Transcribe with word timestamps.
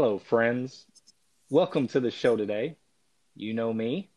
Hello, 0.00 0.20
friends. 0.20 0.86
Welcome 1.50 1.88
to 1.88 1.98
the 1.98 2.12
show 2.12 2.36
today. 2.36 2.76
You 3.34 3.52
know 3.52 3.72
me, 3.72 4.12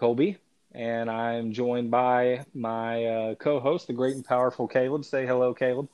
Kolby, 0.00 0.38
and 0.74 1.10
I'm 1.10 1.52
joined 1.52 1.90
by 1.90 2.46
my 2.54 3.04
uh, 3.04 3.34
co 3.34 3.60
host, 3.60 3.86
the 3.86 3.92
great 3.92 4.14
and 4.14 4.24
powerful 4.24 4.66
Caleb. 4.66 5.04
Say 5.04 5.26
hello, 5.26 5.52
Caleb. 5.52 5.90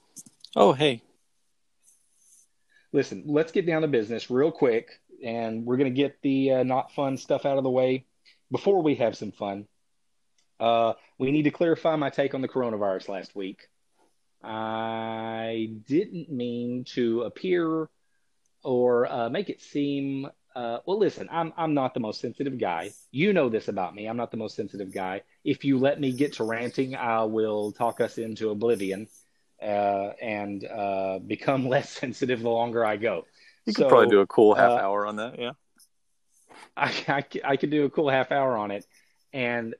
Oh, 0.55 0.72
hey. 0.72 1.02
Listen, 2.92 3.24
let's 3.27 3.50
get 3.50 3.66
down 3.66 3.83
to 3.83 3.88
business 3.88 4.30
real 4.30 4.52
quick, 4.52 5.00
and 5.24 5.66
we're 5.66 5.77
going 5.77 5.92
to 5.92 6.00
get 6.00 6.22
the 6.22 6.52
uh, 6.52 6.62
not 6.62 6.92
fun 6.92 7.16
stuff 7.16 7.45
out 7.47 7.58
of 7.58 7.64
the 7.64 7.70
way 7.70 8.06
before 8.52 8.80
we 8.80 8.95
have 8.95 9.16
some 9.16 9.33
fun. 9.33 9.66
Uh, 10.60 10.92
we 11.19 11.33
need 11.33 11.42
to 11.42 11.50
clarify 11.50 11.97
my 11.97 12.10
take 12.10 12.33
on 12.33 12.42
the 12.42 12.48
coronavirus 12.48 13.08
last 13.08 13.34
week. 13.34 13.58
I 14.41 15.72
didn't 15.88 16.30
mean 16.30 16.84
to 16.95 17.22
appear 17.22 17.88
or 18.68 19.10
uh, 19.10 19.30
make 19.30 19.48
it 19.48 19.62
seem. 19.62 20.28
Uh, 20.54 20.78
well, 20.84 20.98
listen, 20.98 21.27
I'm 21.32 21.54
I'm 21.56 21.72
not 21.72 21.95
the 21.95 22.00
most 22.00 22.20
sensitive 22.20 22.58
guy. 22.58 22.91
You 23.10 23.32
know 23.32 23.48
this 23.48 23.68
about 23.68 23.94
me. 23.94 24.06
I'm 24.06 24.18
not 24.18 24.30
the 24.30 24.36
most 24.36 24.56
sensitive 24.56 24.92
guy. 24.92 25.22
If 25.42 25.64
you 25.64 25.78
let 25.78 25.98
me 25.98 26.12
get 26.12 26.34
to 26.34 26.44
ranting, 26.44 26.94
I 26.94 27.22
will 27.22 27.72
talk 27.72 28.02
us 28.02 28.19
into 28.19 28.50
oblivion 28.50 29.08
uh, 29.62 30.10
and 30.20 30.66
uh, 30.66 31.19
become 31.20 31.66
less 31.75 31.88
sensitive 31.88 32.42
the 32.42 32.50
longer 32.50 32.84
I 32.84 32.98
go. 32.98 33.25
You 33.64 33.72
could 33.72 33.88
probably 33.88 34.08
do 34.08 34.20
a 34.20 34.27
cool 34.27 34.55
half 34.55 34.72
uh, 34.72 34.77
hour 34.77 35.06
on 35.06 35.16
that. 35.16 35.38
Yeah. 35.38 35.53
I, 36.77 36.92
I, 37.08 37.25
I 37.44 37.56
could 37.56 37.70
do 37.70 37.86
a 37.86 37.91
cool 37.91 38.10
half 38.10 38.30
hour 38.32 38.55
on 38.58 38.70
it, 38.70 38.84
and 39.32 39.75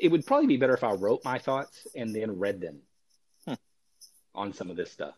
it 0.00 0.08
would 0.08 0.24
probably 0.24 0.46
be 0.46 0.56
better 0.56 0.74
if 0.74 0.84
I 0.84 0.92
wrote 0.92 1.26
my 1.26 1.38
thoughts 1.38 1.86
and 1.94 2.14
then 2.14 2.38
read 2.38 2.62
them 2.62 2.78
Hmm. 3.46 3.54
on 4.34 4.54
some 4.54 4.70
of 4.70 4.76
this 4.76 4.90
stuff. 4.90 5.14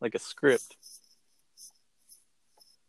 Like 0.00 0.14
a 0.14 0.18
script. 0.18 0.76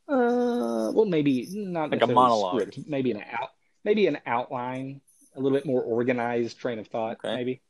Uh, 0.08 0.92
well, 0.94 1.06
maybe 1.06 1.48
not 1.52 1.92
Like 1.92 2.02
a 2.02 2.08
monologue. 2.08 2.62
script, 2.62 2.88
maybe 2.88 3.12
an 3.12 3.24
out, 3.32 3.50
maybe 3.84 4.08
an 4.08 4.18
outline, 4.26 5.02
a 5.36 5.40
little 5.40 5.58
bit 5.58 5.66
more 5.66 5.82
organized 5.82 6.58
train 6.60 6.80
of 6.80 6.88
thought. 6.88 7.18
Okay. 7.24 7.36
Maybe 7.36 7.62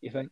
you 0.00 0.10
think? 0.10 0.30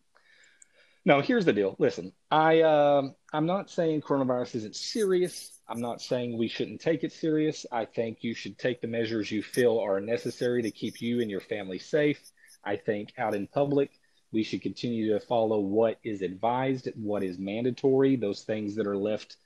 No, 1.04 1.20
here's 1.20 1.44
the 1.44 1.52
deal. 1.52 1.74
Listen, 1.78 2.12
I 2.30 2.62
um, 2.62 3.14
I'm 3.32 3.46
not 3.46 3.70
saying 3.70 4.02
coronavirus 4.02 4.54
isn't 4.56 4.76
serious. 4.76 5.58
I'm 5.68 5.80
not 5.80 6.00
saying 6.00 6.38
we 6.38 6.48
shouldn't 6.48 6.80
take 6.80 7.02
it 7.02 7.12
serious. 7.12 7.66
I 7.72 7.84
think 7.86 8.18
you 8.22 8.34
should 8.34 8.58
take 8.58 8.80
the 8.80 8.88
measures 8.88 9.30
you 9.30 9.42
feel 9.42 9.78
are 9.78 10.00
necessary 10.00 10.62
to 10.62 10.70
keep 10.70 11.00
you 11.00 11.20
and 11.20 11.30
your 11.30 11.40
family 11.40 11.78
safe. 11.78 12.20
I 12.64 12.76
think 12.76 13.12
out 13.18 13.34
in 13.34 13.46
public, 13.48 13.90
we 14.32 14.42
should 14.44 14.62
continue 14.62 15.12
to 15.12 15.20
follow 15.20 15.58
what 15.60 15.98
is 16.04 16.22
advised, 16.22 16.88
what 16.94 17.22
is 17.24 17.38
mandatory, 17.38 18.16
those 18.16 18.42
things 18.42 18.76
that 18.76 18.86
are 18.86 18.96
left 18.96 19.36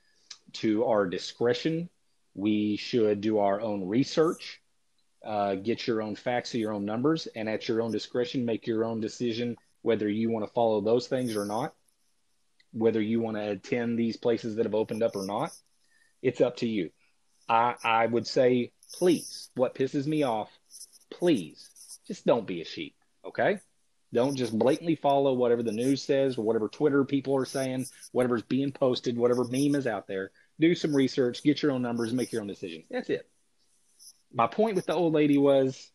to 0.53 0.85
our 0.85 1.05
discretion. 1.07 1.89
We 2.37 2.77
should 2.77 3.19
do 3.19 3.39
our 3.39 3.59
own 3.59 3.87
research, 3.87 4.61
uh, 5.25 5.55
get 5.55 5.87
your 5.87 6.03
own 6.03 6.15
facts 6.15 6.53
or 6.53 6.59
your 6.59 6.71
own 6.71 6.85
numbers, 6.85 7.27
and 7.35 7.49
at 7.49 7.67
your 7.67 7.81
own 7.81 7.91
discretion, 7.91 8.45
make 8.45 8.67
your 8.67 8.85
own 8.85 9.01
decision 9.01 9.57
whether 9.81 10.07
you 10.07 10.29
want 10.29 10.45
to 10.45 10.53
follow 10.53 10.79
those 10.79 11.07
things 11.07 11.35
or 11.35 11.45
not, 11.45 11.73
whether 12.73 13.01
you 13.01 13.21
want 13.21 13.37
to 13.37 13.49
attend 13.49 13.97
these 13.97 14.17
places 14.17 14.55
that 14.55 14.67
have 14.67 14.75
opened 14.75 15.01
up 15.01 15.15
or 15.15 15.25
not. 15.25 15.51
It's 16.21 16.39
up 16.39 16.57
to 16.57 16.67
you. 16.67 16.91
I, 17.49 17.73
I 17.83 18.05
would 18.05 18.27
say, 18.27 18.71
please, 18.93 19.49
what 19.55 19.73
pisses 19.73 20.05
me 20.05 20.21
off, 20.21 20.51
please, 21.09 21.99
just 22.05 22.23
don't 22.23 22.45
be 22.45 22.61
a 22.61 22.65
sheep, 22.65 22.95
okay? 23.25 23.61
Don't 24.13 24.35
just 24.35 24.57
blatantly 24.57 24.95
follow 24.95 25.33
whatever 25.33 25.63
the 25.63 25.71
news 25.71 26.03
says 26.03 26.37
or 26.37 26.43
whatever 26.43 26.69
Twitter 26.69 27.03
people 27.03 27.35
are 27.35 27.45
saying, 27.45 27.87
whatever's 28.11 28.43
being 28.43 28.71
posted, 28.71 29.17
whatever 29.17 29.43
meme 29.43 29.73
is 29.73 29.87
out 29.87 30.07
there. 30.07 30.31
Do 30.59 30.73
some 30.75 30.95
research, 30.95 31.43
get 31.43 31.61
your 31.61 31.71
own 31.71 31.81
numbers, 31.81 32.13
make 32.13 32.31
your 32.31 32.41
own 32.41 32.47
decisions. 32.47 32.85
That's 32.89 33.09
it. 33.09 33.29
My 34.33 34.47
point 34.47 34.75
with 34.75 34.85
the 34.85 34.93
old 34.93 35.13
lady 35.13 35.37
was 35.37 35.91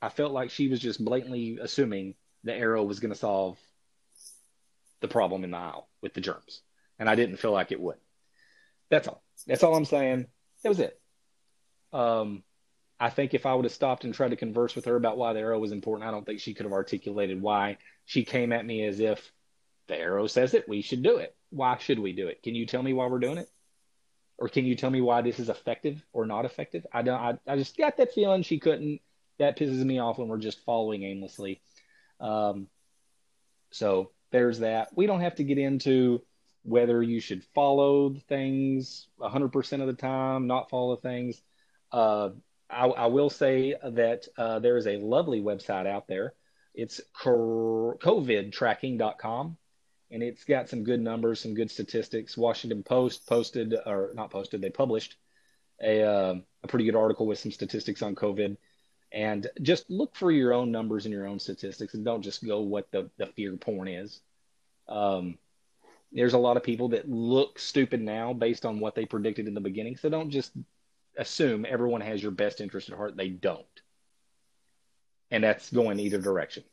I 0.00 0.08
felt 0.08 0.32
like 0.32 0.50
she 0.50 0.68
was 0.68 0.80
just 0.80 1.04
blatantly 1.04 1.58
assuming 1.60 2.14
the 2.44 2.54
arrow 2.54 2.82
was 2.84 3.00
going 3.00 3.12
to 3.12 3.18
solve 3.18 3.58
the 5.00 5.08
problem 5.08 5.44
in 5.44 5.50
the 5.50 5.58
aisle 5.58 5.88
with 6.02 6.14
the 6.14 6.20
germs. 6.20 6.62
And 6.98 7.08
I 7.08 7.14
didn't 7.14 7.36
feel 7.36 7.52
like 7.52 7.72
it 7.72 7.80
would. 7.80 7.96
That's 8.90 9.08
all. 9.08 9.22
That's 9.46 9.62
all 9.62 9.74
I'm 9.74 9.84
saying. 9.84 10.26
That 10.62 10.68
was 10.68 10.80
it. 10.80 11.00
Um, 11.92 12.42
I 13.00 13.10
think 13.10 13.34
if 13.34 13.46
I 13.46 13.54
would 13.54 13.64
have 13.64 13.72
stopped 13.72 14.04
and 14.04 14.12
tried 14.12 14.30
to 14.30 14.36
converse 14.36 14.74
with 14.74 14.86
her 14.86 14.96
about 14.96 15.16
why 15.16 15.32
the 15.32 15.40
arrow 15.40 15.58
was 15.58 15.72
important, 15.72 16.08
I 16.08 16.10
don't 16.10 16.24
think 16.24 16.40
she 16.40 16.54
could 16.54 16.66
have 16.66 16.72
articulated 16.72 17.40
why. 17.40 17.78
She 18.06 18.24
came 18.24 18.52
at 18.52 18.66
me 18.66 18.84
as 18.84 18.98
if 18.98 19.32
the 19.86 19.96
arrow 19.96 20.26
says 20.26 20.54
it, 20.54 20.68
we 20.68 20.82
should 20.82 21.02
do 21.02 21.18
it. 21.18 21.34
Why 21.50 21.78
should 21.78 21.98
we 21.98 22.12
do 22.12 22.28
it? 22.28 22.42
Can 22.42 22.54
you 22.54 22.66
tell 22.66 22.82
me 22.82 22.92
why 22.92 23.06
we're 23.06 23.20
doing 23.20 23.38
it? 23.38 23.48
Or 24.38 24.48
can 24.48 24.64
you 24.64 24.76
tell 24.76 24.90
me 24.90 25.00
why 25.00 25.20
this 25.20 25.40
is 25.40 25.48
effective 25.48 26.02
or 26.12 26.24
not 26.24 26.44
effective? 26.44 26.86
I 26.92 27.02
don't. 27.02 27.20
I, 27.20 27.38
I 27.46 27.56
just 27.56 27.76
got 27.76 27.96
that 27.96 28.14
feeling 28.14 28.42
she 28.42 28.60
couldn't. 28.60 29.00
That 29.38 29.58
pisses 29.58 29.84
me 29.84 29.98
off 29.98 30.18
when 30.18 30.28
we're 30.28 30.38
just 30.38 30.64
following 30.64 31.02
aimlessly. 31.02 31.60
Um, 32.20 32.68
so 33.70 34.10
there's 34.30 34.60
that. 34.60 34.96
We 34.96 35.06
don't 35.06 35.20
have 35.20 35.34
to 35.36 35.44
get 35.44 35.58
into 35.58 36.22
whether 36.62 37.02
you 37.02 37.20
should 37.20 37.44
follow 37.54 38.14
things 38.28 39.08
100% 39.20 39.80
of 39.80 39.86
the 39.86 39.92
time, 39.94 40.46
not 40.46 40.70
follow 40.70 40.96
things. 40.96 41.42
Uh, 41.92 42.30
I, 42.68 42.86
I 42.86 43.06
will 43.06 43.30
say 43.30 43.74
that 43.82 44.26
uh, 44.36 44.58
there 44.58 44.76
is 44.76 44.86
a 44.86 44.98
lovely 44.98 45.40
website 45.40 45.86
out 45.86 46.06
there. 46.06 46.34
It's 46.74 47.00
covidtracking.com, 47.22 49.56
and 50.10 50.22
it's 50.22 50.44
got 50.44 50.68
some 50.68 50.84
good 50.84 51.00
numbers, 51.00 51.40
some 51.40 51.54
good 51.54 51.70
statistics. 51.70 52.36
Washington 52.36 52.82
Post 52.82 53.26
posted, 53.26 53.74
or 53.86 54.12
not 54.14 54.30
posted, 54.30 54.60
they 54.60 54.70
published 54.70 55.16
a, 55.82 56.02
uh, 56.02 56.34
a 56.62 56.68
pretty 56.68 56.84
good 56.84 56.96
article 56.96 57.26
with 57.26 57.38
some 57.38 57.52
statistics 57.52 58.02
on 58.02 58.14
COVID. 58.14 58.56
And 59.12 59.46
just 59.62 59.88
look 59.90 60.14
for 60.16 60.30
your 60.30 60.52
own 60.52 60.70
numbers 60.70 61.06
and 61.06 61.12
your 61.12 61.26
own 61.26 61.38
statistics, 61.38 61.94
and 61.94 62.04
don't 62.04 62.22
just 62.22 62.44
go 62.44 62.60
what 62.60 62.90
the, 62.90 63.10
the 63.16 63.26
fear 63.26 63.56
porn 63.56 63.88
is. 63.88 64.20
Um, 64.86 65.38
there's 66.12 66.34
a 66.34 66.38
lot 66.38 66.56
of 66.56 66.62
people 66.62 66.88
that 66.90 67.08
look 67.08 67.58
stupid 67.58 68.00
now 68.00 68.32
based 68.32 68.64
on 68.64 68.80
what 68.80 68.94
they 68.94 69.04
predicted 69.04 69.46
in 69.46 69.54
the 69.54 69.60
beginning. 69.60 69.96
So 69.96 70.08
don't 70.08 70.30
just 70.30 70.52
assume 71.16 71.66
everyone 71.68 72.00
has 72.00 72.22
your 72.22 72.32
best 72.32 72.60
interest 72.60 72.88
at 72.88 72.96
heart. 72.96 73.16
They 73.16 73.28
don't. 73.28 73.64
And 75.30 75.44
that's 75.44 75.70
going 75.70 76.00
either 76.00 76.18
direction. 76.18 76.64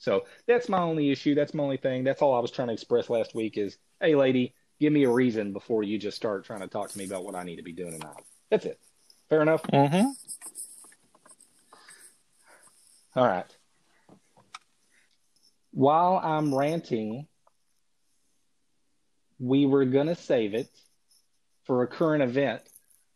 So 0.00 0.24
that's 0.46 0.68
my 0.68 0.80
only 0.80 1.10
issue. 1.10 1.34
That's 1.34 1.52
my 1.54 1.62
only 1.62 1.76
thing. 1.76 2.04
That's 2.04 2.22
all 2.22 2.34
I 2.34 2.40
was 2.40 2.50
trying 2.50 2.68
to 2.68 2.74
express 2.74 3.10
last 3.10 3.34
week 3.34 3.58
is, 3.58 3.76
hey, 4.00 4.16
lady, 4.16 4.54
give 4.80 4.92
me 4.92 5.04
a 5.04 5.10
reason 5.10 5.52
before 5.52 5.82
you 5.82 5.98
just 5.98 6.16
start 6.16 6.44
trying 6.44 6.60
to 6.60 6.68
talk 6.68 6.90
to 6.90 6.98
me 6.98 7.04
about 7.04 7.22
what 7.22 7.34
I 7.34 7.44
need 7.44 7.56
to 7.56 7.62
be 7.62 7.72
doing 7.72 7.92
and 7.92 8.02
not. 8.02 8.22
That's 8.50 8.64
it. 8.64 8.80
Fair 9.28 9.42
enough? 9.42 9.62
Mm-hmm. 9.62 10.08
All 13.14 13.26
right. 13.26 13.56
While 15.72 16.16
I'm 16.16 16.54
ranting, 16.54 17.26
we 19.38 19.66
were 19.66 19.84
going 19.84 20.06
to 20.06 20.14
save 20.14 20.54
it 20.54 20.68
for 21.64 21.82
a 21.82 21.86
current 21.86 22.22
event, 22.22 22.62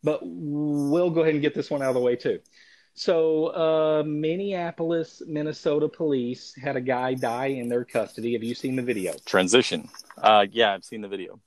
but 0.02 0.20
we'll 0.22 1.10
go 1.10 1.22
ahead 1.22 1.32
and 1.32 1.42
get 1.42 1.54
this 1.54 1.70
one 1.70 1.80
out 1.80 1.88
of 1.88 1.94
the 1.94 2.00
way 2.00 2.16
too. 2.16 2.40
So, 2.94 3.46
uh, 3.48 4.02
Minneapolis, 4.04 5.22
Minnesota 5.26 5.88
police 5.88 6.54
had 6.54 6.76
a 6.76 6.80
guy 6.80 7.14
die 7.14 7.46
in 7.46 7.68
their 7.68 7.84
custody. 7.84 8.34
Have 8.34 8.44
you 8.44 8.54
seen 8.54 8.76
the 8.76 8.82
video? 8.82 9.14
Transition. 9.26 9.88
Uh, 10.16 10.46
yeah, 10.50 10.72
I've 10.72 10.84
seen 10.84 11.00
the 11.00 11.08
video. 11.08 11.40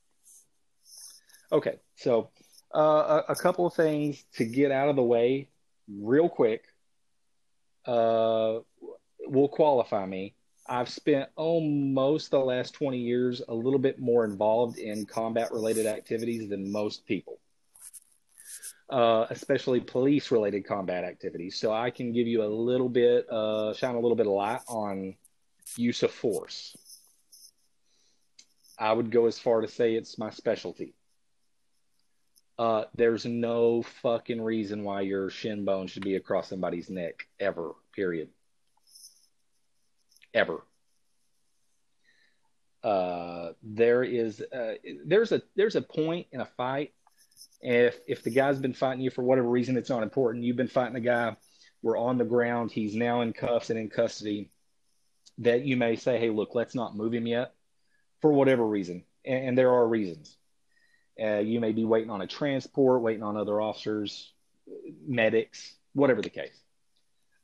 Okay, 1.50 1.76
so 1.96 2.28
uh, 2.74 3.22
a, 3.28 3.32
a 3.32 3.34
couple 3.34 3.66
of 3.66 3.72
things 3.72 4.24
to 4.34 4.44
get 4.44 4.70
out 4.70 4.90
of 4.90 4.96
the 4.96 5.02
way 5.02 5.48
real 5.88 6.28
quick. 6.28 6.64
Uh, 7.86 8.58
will 9.28 9.48
qualify 9.48 10.04
me. 10.06 10.34
I've 10.68 10.88
spent 10.88 11.30
almost 11.36 12.30
the 12.30 12.38
last 12.38 12.74
20 12.74 12.98
years 12.98 13.40
a 13.48 13.54
little 13.54 13.78
bit 13.78 13.98
more 13.98 14.24
involved 14.24 14.78
in 14.78 15.06
combat 15.06 15.50
related 15.52 15.86
activities 15.86 16.48
than 16.50 16.70
most 16.70 17.06
people, 17.06 17.38
uh, 18.90 19.26
especially 19.30 19.80
police 19.80 20.30
related 20.30 20.66
combat 20.66 21.04
activities. 21.04 21.58
So 21.58 21.72
I 21.72 21.90
can 21.90 22.12
give 22.12 22.26
you 22.26 22.42
a 22.42 22.48
little 22.48 22.88
bit, 22.88 23.28
uh, 23.30 23.74
shine 23.74 23.94
a 23.94 24.00
little 24.00 24.16
bit 24.16 24.26
of 24.26 24.32
light 24.32 24.60
on 24.68 25.14
use 25.76 26.02
of 26.02 26.10
force. 26.10 26.76
I 28.78 28.92
would 28.92 29.10
go 29.10 29.26
as 29.26 29.38
far 29.38 29.60
to 29.60 29.68
say 29.68 29.94
it's 29.94 30.18
my 30.18 30.30
specialty. 30.30 30.94
Uh, 32.58 32.84
there's 32.96 33.24
no 33.24 33.82
fucking 34.02 34.40
reason 34.40 34.82
why 34.82 35.02
your 35.02 35.30
shin 35.30 35.64
bone 35.64 35.86
should 35.86 36.02
be 36.02 36.16
across 36.16 36.48
somebody's 36.48 36.90
neck 36.90 37.26
ever, 37.38 37.72
period. 37.94 38.28
Ever. 40.34 40.62
Uh, 42.82 43.52
there 43.62 44.02
is 44.02 44.40
uh, 44.40 44.74
there's 45.04 45.32
a 45.32 45.42
there's 45.56 45.76
a 45.76 45.82
point 45.82 46.26
in 46.32 46.40
a 46.40 46.46
fight 46.46 46.92
if 47.60 47.98
if 48.06 48.22
the 48.22 48.30
guy's 48.30 48.58
been 48.58 48.74
fighting 48.74 49.00
you 49.00 49.10
for 49.10 49.22
whatever 49.22 49.48
reason 49.48 49.76
it's 49.76 49.90
not 49.90 50.02
important. 50.02 50.44
You've 50.44 50.56
been 50.56 50.68
fighting 50.68 50.96
a 50.96 51.00
guy 51.00 51.36
we're 51.82 51.98
on 51.98 52.18
the 52.18 52.24
ground 52.24 52.72
he's 52.72 52.94
now 52.94 53.20
in 53.20 53.32
cuffs 53.32 53.70
and 53.70 53.78
in 53.78 53.88
custody 53.88 54.50
that 55.38 55.62
you 55.62 55.76
may 55.76 55.94
say 55.94 56.18
hey 56.18 56.30
look 56.30 56.54
let's 56.54 56.74
not 56.74 56.96
move 56.96 57.14
him 57.14 57.26
yet 57.26 57.54
for 58.20 58.32
whatever 58.32 58.66
reason. 58.66 59.04
And, 59.24 59.48
and 59.48 59.58
there 59.58 59.72
are 59.72 59.86
reasons. 59.86 60.36
Uh, 61.22 61.38
you 61.38 61.60
may 61.60 61.72
be 61.72 61.84
waiting 61.84 62.10
on 62.10 62.20
a 62.20 62.26
transport, 62.26 63.02
waiting 63.02 63.22
on 63.22 63.36
other 63.36 63.60
officers, 63.60 64.32
medics, 65.06 65.74
whatever 65.92 66.22
the 66.22 66.30
case. 66.30 66.56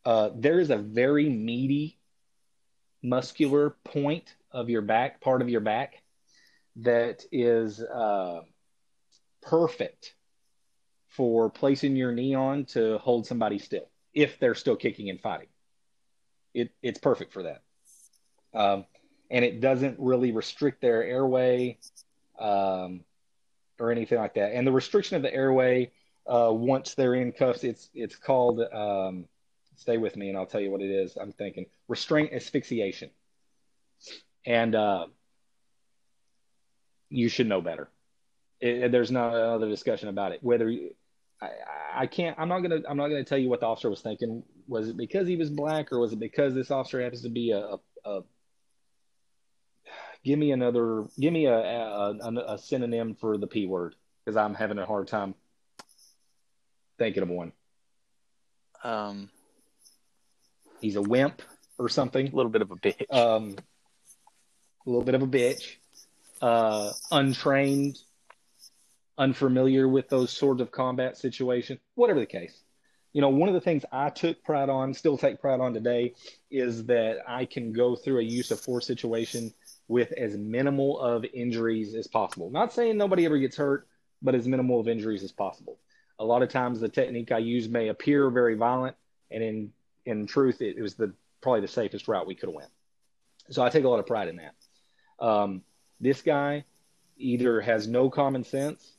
Uh, 0.05 0.31
there 0.35 0.61
is 0.61 0.71
a 0.71 0.77
very 0.77 1.29
meaty 1.29 1.99
muscular 3.03 3.71
point 3.85 4.35
of 4.53 4.71
your 4.71 4.83
back, 4.83 5.21
part 5.21 5.43
of 5.43 5.49
your 5.49 5.61
back, 5.61 6.03
that 6.77 7.25
is 7.33 7.81
uh, 7.81 8.41
perfect 9.47 10.15
for 11.09 11.51
placing 11.51 11.97
your 11.97 12.13
knee 12.13 12.35
on 12.35 12.65
to 12.65 12.99
hold 12.99 13.27
somebody 13.27 13.59
still 13.59 13.89
if 14.13 14.39
they're 14.39 14.55
still 14.55 14.77
kicking 14.77 15.11
and 15.11 15.21
fighting. 15.21 15.49
It, 16.53 16.71
it's 16.83 16.99
perfect 16.99 17.33
for 17.33 17.45
that. 17.45 17.63
Um, 18.55 18.85
and 19.31 19.45
it 19.45 19.61
doesn't 19.61 19.99
really 19.99 20.31
restrict 20.33 20.81
their 20.81 21.03
airway 21.03 21.79
um, 22.39 23.01
or 23.81 23.91
anything 23.91 24.19
like 24.19 24.35
that. 24.35 24.53
And 24.55 24.67
the 24.67 24.73
restriction 24.73 25.17
of 25.17 25.23
the 25.23 25.35
airway 25.35 25.91
uh, 26.27 26.51
once 26.53 26.95
they're 26.95 27.15
in 27.15 27.33
cuffs, 27.33 27.65
it's 27.65 27.91
it's 27.95 28.17
called. 28.17 28.61
Um, 28.61 29.27
stay 29.77 29.99
with 29.99 30.17
me, 30.17 30.29
and 30.29 30.39
I'll 30.39 30.47
tell 30.47 30.61
you 30.61 30.71
what 30.71 30.81
it 30.81 30.91
is. 30.91 31.17
I'm 31.17 31.33
thinking 31.33 31.67
restraint 31.89 32.33
asphyxiation, 32.33 33.11
and 34.47 34.75
uh, 34.75 35.07
you 37.11 37.29
should 37.29 37.47
know 37.47 37.61
better. 37.61 37.89
It, 38.65 38.93
there's 38.93 39.11
not 39.11 39.35
another 39.35 39.69
discussion 39.69 40.09
about 40.09 40.33
it. 40.33 40.43
Whether 40.43 40.71
you, 40.71 40.95
I, 41.43 41.51
I 41.95 42.07
can't, 42.07 42.35
I'm 42.39 42.49
not 42.49 42.61
gonna, 42.61 42.81
I'm 42.89 42.97
not 42.97 43.09
gonna 43.09 43.23
tell 43.23 43.37
you 43.37 43.51
what 43.51 43.61
the 43.61 43.67
officer 43.67 43.91
was 43.91 44.01
thinking. 44.01 44.43
Was 44.67 44.89
it 44.89 44.97
because 44.97 45.29
he 45.29 45.37
was 45.37 45.51
black, 45.51 45.93
or 45.93 45.99
was 45.99 46.15
it 46.15 46.19
because 46.19 46.55
this 46.55 46.71
officer 46.71 47.03
happens 47.03 47.23
to 47.23 47.29
be 47.29 47.51
a, 47.51 47.59
a, 47.59 47.79
a 48.07 48.23
give 50.25 50.39
me 50.39 50.53
another, 50.53 51.05
give 51.21 51.35
me 51.35 51.45
a, 51.45 51.59
a, 51.59 52.55
a 52.55 52.59
synonym 52.59 53.15
for 53.17 53.37
the 53.37 53.47
p 53.47 53.67
word 53.67 53.97
because 54.25 54.39
I'm 54.39 54.55
having 54.55 54.79
a 54.79 54.87
hard 54.87 55.09
time 55.09 55.35
thinking 56.99 57.23
of 57.23 57.29
one. 57.29 57.53
Um, 58.83 59.29
he's 60.81 60.97
a 60.97 61.03
wimp 61.03 61.43
or 61.79 61.91
something. 61.91 62.29
A 62.29 62.35
little 62.35 62.51
bit 62.51 62.63
of 62.63 62.71
a 62.71 62.77
bitch. 62.77 63.15
Um, 63.15 63.57
a 64.87 64.91
little 64.91 65.05
bit 65.05 65.15
of 65.15 65.23
a 65.23 65.27
bitch. 65.27 65.77
Uh, 66.41 66.93
untrained, 67.11 67.99
unfamiliar 69.19 69.89
with 69.89 70.09
those 70.09 70.31
sorts 70.31 70.61
of 70.61 70.71
combat 70.71 71.17
situations, 71.17 71.81
whatever 71.95 72.21
the 72.21 72.27
case. 72.27 72.63
You 73.13 73.21
know, 73.21 73.29
one 73.29 73.49
of 73.49 73.55
the 73.55 73.61
things 73.61 73.85
I 73.93 74.11
took 74.11 74.43
pride 74.43 74.69
on, 74.69 74.93
still 74.93 75.17
take 75.17 75.41
pride 75.41 75.61
on 75.61 75.73
today, 75.73 76.15
is 76.51 76.85
that 76.87 77.19
I 77.29 77.45
can 77.45 77.73
go 77.73 77.95
through 77.95 78.19
a 78.19 78.25
use 78.25 78.51
of 78.51 78.61
force 78.61 78.87
situation 78.87 79.53
with 79.87 80.11
as 80.13 80.37
minimal 80.37 80.99
of 80.99 81.25
injuries 81.33 81.95
as 81.95 82.09
possible. 82.09 82.51
Not 82.51 82.73
saying 82.73 82.97
nobody 82.97 83.25
ever 83.25 83.39
gets 83.39 83.57
hurt, 83.57 83.87
but 84.21 84.35
as 84.35 84.49
minimal 84.49 84.81
of 84.81 84.89
injuries 84.89 85.23
as 85.23 85.31
possible. 85.31 85.79
A 86.19 86.25
lot 86.25 86.43
of 86.43 86.49
times 86.49 86.81
the 86.81 86.89
technique 86.89 87.31
I 87.31 87.39
use 87.39 87.69
may 87.69 87.89
appear 87.89 88.31
very 88.31 88.57
violent, 88.57 88.97
and 89.31 89.43
in 89.43 89.73
in 90.07 90.27
truth, 90.27 90.61
it, 90.61 90.77
it 90.77 90.83
was 90.83 90.95
the 90.95 91.13
probably 91.41 91.61
the 91.61 91.69
safest 91.69 92.09
route 92.09 92.27
we 92.27 92.35
could 92.35 92.49
have 92.49 92.55
went. 92.55 92.71
So 93.51 93.63
I 93.63 93.69
take 93.69 93.85
a 93.85 93.89
lot 93.89 94.01
of 94.01 94.07
pride 94.07 94.29
in 94.29 94.37
that. 94.37 94.55
Um, 95.25 95.63
this 96.01 96.23
guy 96.23 96.65
either 97.17 97.61
has 97.61 97.87
no 97.87 98.11
common 98.11 98.45
sense 98.45 98.93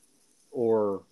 or 0.56 1.04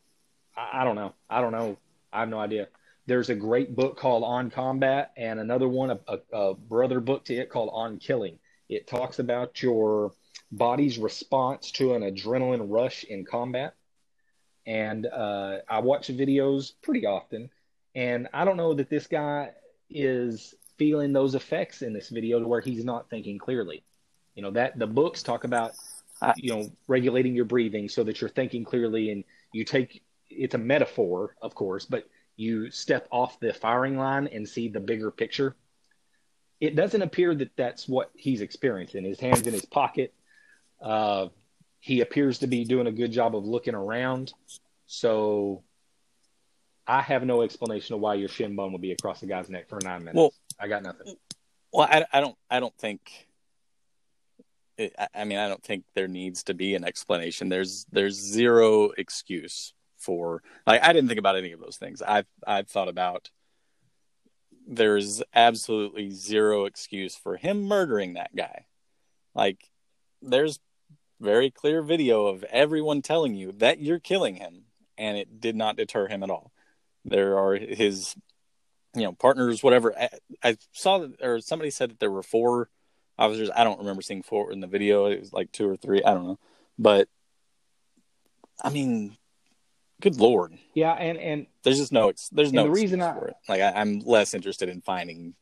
I, 0.56 0.82
I, 0.82 0.84
don't 0.84 0.96
know. 0.96 1.14
I 1.30 1.42
don't 1.42 1.52
know. 1.52 1.78
I 2.12 2.22
have 2.22 2.30
no 2.30 2.40
idea. 2.40 2.70
There's 3.06 3.30
a 3.30 3.36
great 3.36 3.76
book 3.76 3.98
called 3.98 4.24
On 4.24 4.50
Combat 4.50 5.12
and 5.18 5.40
another 5.40 5.68
one, 5.68 5.92
a, 5.92 6.00
a, 6.08 6.38
a 6.38 6.56
brother 6.56 7.02
book 7.02 7.26
to 7.26 7.36
it 7.36 7.50
called 7.50 7.70
On 7.74 7.98
Killing. 7.98 8.40
It 8.70 8.88
talks 8.88 9.20
about 9.20 9.62
your 9.62 10.14
body's 10.52 10.98
response 10.98 11.72
to 11.72 11.94
an 11.94 12.02
adrenaline 12.02 12.68
rush 12.70 13.04
in 13.04 13.26
combat. 13.26 13.76
And 14.66 15.06
uh, 15.06 15.58
I 15.70 15.80
watch 15.80 16.08
videos 16.08 16.72
pretty 16.82 17.06
often. 17.06 17.50
And 17.94 18.30
I 18.34 18.46
don't 18.46 18.58
know 18.58 18.74
that 18.74 18.90
this 18.90 19.08
guy 19.08 19.52
is 19.90 20.56
feeling 20.78 21.12
those 21.12 21.36
effects 21.36 21.82
in 21.82 21.94
this 21.94 22.10
video 22.10 22.40
to 22.40 22.48
where 22.48 22.62
he's 22.62 22.86
not 22.86 23.10
thinking 23.10 23.38
clearly. 23.38 23.84
You 24.36 24.44
know, 24.44 24.52
that 24.52 24.80
the 24.80 24.88
books 24.88 25.22
talk 25.22 25.44
about, 25.44 25.74
you 26.38 26.54
know, 26.54 26.72
regulating 26.88 27.36
your 27.36 27.46
breathing 27.46 27.90
so 27.90 28.04
that 28.04 28.22
you're 28.22 28.30
thinking 28.30 28.64
clearly 28.64 29.12
and 29.12 29.24
you 29.52 29.64
take 29.64 30.04
it's 30.30 30.56
a 30.56 30.58
metaphor, 30.58 31.36
of 31.42 31.56
course, 31.56 31.86
but 31.86 32.08
you 32.36 32.72
step 32.72 33.08
off 33.12 33.40
the 33.40 33.54
firing 33.54 33.98
line 33.98 34.28
and 34.28 34.48
see 34.48 34.68
the 34.68 34.80
bigger 34.80 35.12
picture. 35.12 35.56
It 36.60 36.76
doesn't 36.76 37.02
appear 37.02 37.36
that 37.36 37.56
that's 37.56 37.88
what 37.88 38.12
he's 38.16 38.42
experiencing. 38.42 39.04
His 39.04 39.20
hands 39.20 39.46
in 39.46 39.54
his 39.54 39.66
pocket. 39.66 40.14
Uh, 40.82 41.28
he 41.80 42.02
appears 42.02 42.40
to 42.40 42.48
be 42.48 42.64
doing 42.64 42.88
a 42.88 42.92
good 42.92 43.12
job 43.12 43.36
of 43.36 43.46
looking 43.46 43.76
around. 43.76 44.34
So 44.86 45.64
I 46.88 47.02
have 47.02 47.26
no 47.26 47.42
explanation 47.42 47.96
of 47.96 48.02
why 48.02 48.16
your 48.16 48.30
shin 48.30 48.56
bone 48.56 48.72
would 48.72 48.82
be 48.82 48.92
across 48.92 49.20
the 49.20 49.28
guy's 49.28 49.50
neck 49.50 49.70
for 49.70 49.80
nine 49.84 50.00
minutes. 50.00 50.16
Well, 50.16 50.34
I 50.60 50.68
got 50.68 50.84
nothing. 50.84 51.16
Well, 51.72 51.88
I, 51.90 52.06
I 52.12 52.22
don't. 52.22 52.38
I 52.50 52.60
don't 52.60 52.78
think. 52.78 53.28
I 54.80 55.24
mean, 55.26 55.38
I 55.38 55.48
don't 55.48 55.64
think 55.64 55.84
there 55.94 56.08
needs 56.08 56.44
to 56.44 56.54
be 56.54 56.76
an 56.76 56.84
explanation. 56.84 57.50
There's 57.50 57.86
there's 57.92 58.16
zero 58.16 58.92
excuse 58.98 59.74
for 59.98 60.42
like 60.66 60.84
I 60.84 60.94
didn't 60.94 61.10
think 61.10 61.20
about 61.20 61.38
any 61.38 61.52
of 61.52 61.60
those 61.60 61.78
things. 61.78 62.02
I've 62.02 62.28
I've 62.46 62.68
thought 62.68 62.90
about. 62.90 63.30
There's 64.66 65.22
absolutely 65.36 66.10
zero 66.12 66.66
excuse 66.66 67.16
for 67.16 67.36
him 67.36 67.64
murdering 67.64 68.14
that 68.14 68.34
guy. 68.34 68.66
Like, 69.36 69.70
there's 70.22 70.60
very 71.20 71.52
clear 71.52 71.82
video 71.82 72.28
of 72.28 72.44
everyone 72.46 73.02
telling 73.02 73.36
you 73.36 73.52
that 73.58 73.80
you're 73.80 74.00
killing 74.00 74.36
him, 74.36 74.64
and 74.98 75.18
it 75.18 75.42
did 75.42 75.56
not 75.56 75.76
deter 75.76 76.08
him 76.08 76.24
at 76.24 76.30
all. 76.30 76.54
There 77.04 77.38
are 77.38 77.56
his, 77.56 78.16
you 78.96 79.04
know, 79.04 79.12
partners, 79.12 79.62
whatever. 79.62 79.94
I, 80.00 80.10
I 80.42 80.58
saw 80.72 81.00
that, 81.00 81.22
or 81.22 81.42
somebody 81.42 81.70
said 81.70 81.92
that 81.92 82.00
there 82.00 82.12
were 82.12 82.24
four 82.24 82.70
officers. 83.18 83.50
I 83.56 83.64
don't 83.64 83.80
remember 83.80 84.02
seeing 84.02 84.24
four 84.24 84.52
in 84.52 84.60
the 84.60 84.68
video. 84.68 85.06
It 85.06 85.20
was 85.20 85.34
like 85.34 85.52
two 85.52 85.70
or 85.70 85.76
three. 85.76 86.04
I 86.04 86.14
don't 86.14 86.26
know, 86.26 86.40
but 86.78 87.08
I 88.64 88.70
mean, 88.70 89.18
good 90.02 90.18
lord. 90.18 90.54
Yeah, 90.74 90.94
and 90.94 91.18
and 91.18 91.48
there's 91.64 91.78
just 91.78 91.92
no. 91.92 92.12
There's 92.32 92.54
no 92.54 92.64
the 92.64 92.72
reason 92.72 93.02
I, 93.02 93.14
for 93.14 93.28
it. 93.28 93.36
Like 93.48 93.62
I, 93.62 93.82
am 93.82 94.00
less 94.00 94.34
interested 94.34 94.70
in 94.70 94.82
finding. 94.82 95.34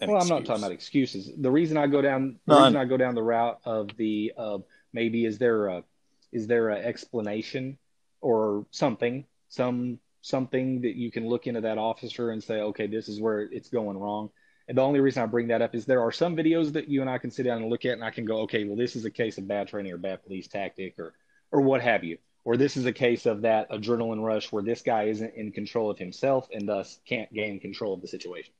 well, 0.00 0.16
excuse. 0.16 0.30
I'm 0.30 0.36
not 0.36 0.46
talking 0.46 0.62
about 0.62 0.72
excuses. 0.72 1.30
The 1.36 1.50
reason 1.50 1.76
I 1.76 1.86
go 1.86 2.02
down, 2.02 2.38
the 2.46 2.56
reason 2.56 2.76
I 2.76 2.84
go 2.84 2.96
down 2.96 3.14
the 3.14 3.22
route 3.22 3.60
of 3.64 3.90
the 3.96 4.32
uh, 4.36 4.58
maybe 4.92 5.24
is 5.24 5.38
there 5.38 5.66
a 5.68 5.84
is 6.32 6.46
there 6.46 6.70
an 6.70 6.84
explanation 6.84 7.78
or 8.20 8.66
something, 8.70 9.24
some 9.48 9.98
something 10.20 10.80
that 10.80 10.96
you 10.96 11.10
can 11.10 11.28
look 11.28 11.46
into 11.46 11.60
that 11.60 11.76
officer 11.76 12.30
and 12.30 12.42
say, 12.42 12.54
okay, 12.60 12.86
this 12.86 13.08
is 13.08 13.20
where 13.20 13.40
it's 13.40 13.68
going 13.68 13.98
wrong. 13.98 14.30
And 14.66 14.78
the 14.78 14.82
only 14.82 15.00
reason 15.00 15.22
I 15.22 15.26
bring 15.26 15.48
that 15.48 15.62
up 15.62 15.74
is 15.74 15.84
there 15.84 16.02
are 16.02 16.12
some 16.12 16.36
videos 16.36 16.72
that 16.72 16.88
you 16.88 17.02
and 17.02 17.10
I 17.10 17.18
can 17.18 17.30
sit 17.30 17.42
down 17.42 17.60
and 17.60 17.70
look 17.70 17.84
at, 17.84 17.92
and 17.92 18.04
I 18.04 18.10
can 18.10 18.24
go, 18.24 18.40
okay, 18.42 18.64
well, 18.64 18.76
this 18.76 18.96
is 18.96 19.04
a 19.04 19.10
case 19.10 19.36
of 19.36 19.46
bad 19.46 19.68
training 19.68 19.92
or 19.92 19.98
bad 19.98 20.24
police 20.24 20.48
tactic 20.48 20.98
or 20.98 21.14
or 21.52 21.60
what 21.60 21.82
have 21.82 22.02
you, 22.02 22.18
or 22.44 22.56
this 22.56 22.76
is 22.76 22.84
a 22.86 22.92
case 22.92 23.26
of 23.26 23.42
that 23.42 23.70
adrenaline 23.70 24.24
rush 24.24 24.50
where 24.50 24.62
this 24.62 24.82
guy 24.82 25.04
isn't 25.04 25.34
in 25.34 25.52
control 25.52 25.90
of 25.90 25.98
himself 25.98 26.48
and 26.52 26.68
thus 26.68 26.98
can't 27.06 27.32
gain 27.32 27.60
control 27.60 27.94
of 27.94 28.00
the 28.00 28.08
situation. 28.08 28.52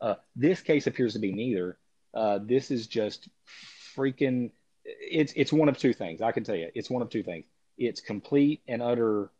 Uh, 0.00 0.14
this 0.34 0.60
case 0.60 0.86
appears 0.86 1.12
to 1.12 1.20
be 1.20 1.32
neither. 1.32 1.76
Uh, 2.12 2.40
this 2.42 2.70
is 2.70 2.86
just 2.86 3.28
freaking. 3.94 4.50
It's 4.84 5.32
it's 5.36 5.52
one 5.52 5.68
of 5.68 5.78
two 5.78 5.92
things. 5.92 6.22
I 6.22 6.32
can 6.32 6.42
tell 6.42 6.56
you, 6.56 6.70
it's 6.74 6.90
one 6.90 7.02
of 7.02 7.10
two 7.10 7.22
things. 7.22 7.44
It's 7.76 8.00
complete 8.00 8.62
and 8.66 8.82
utter 8.82 9.30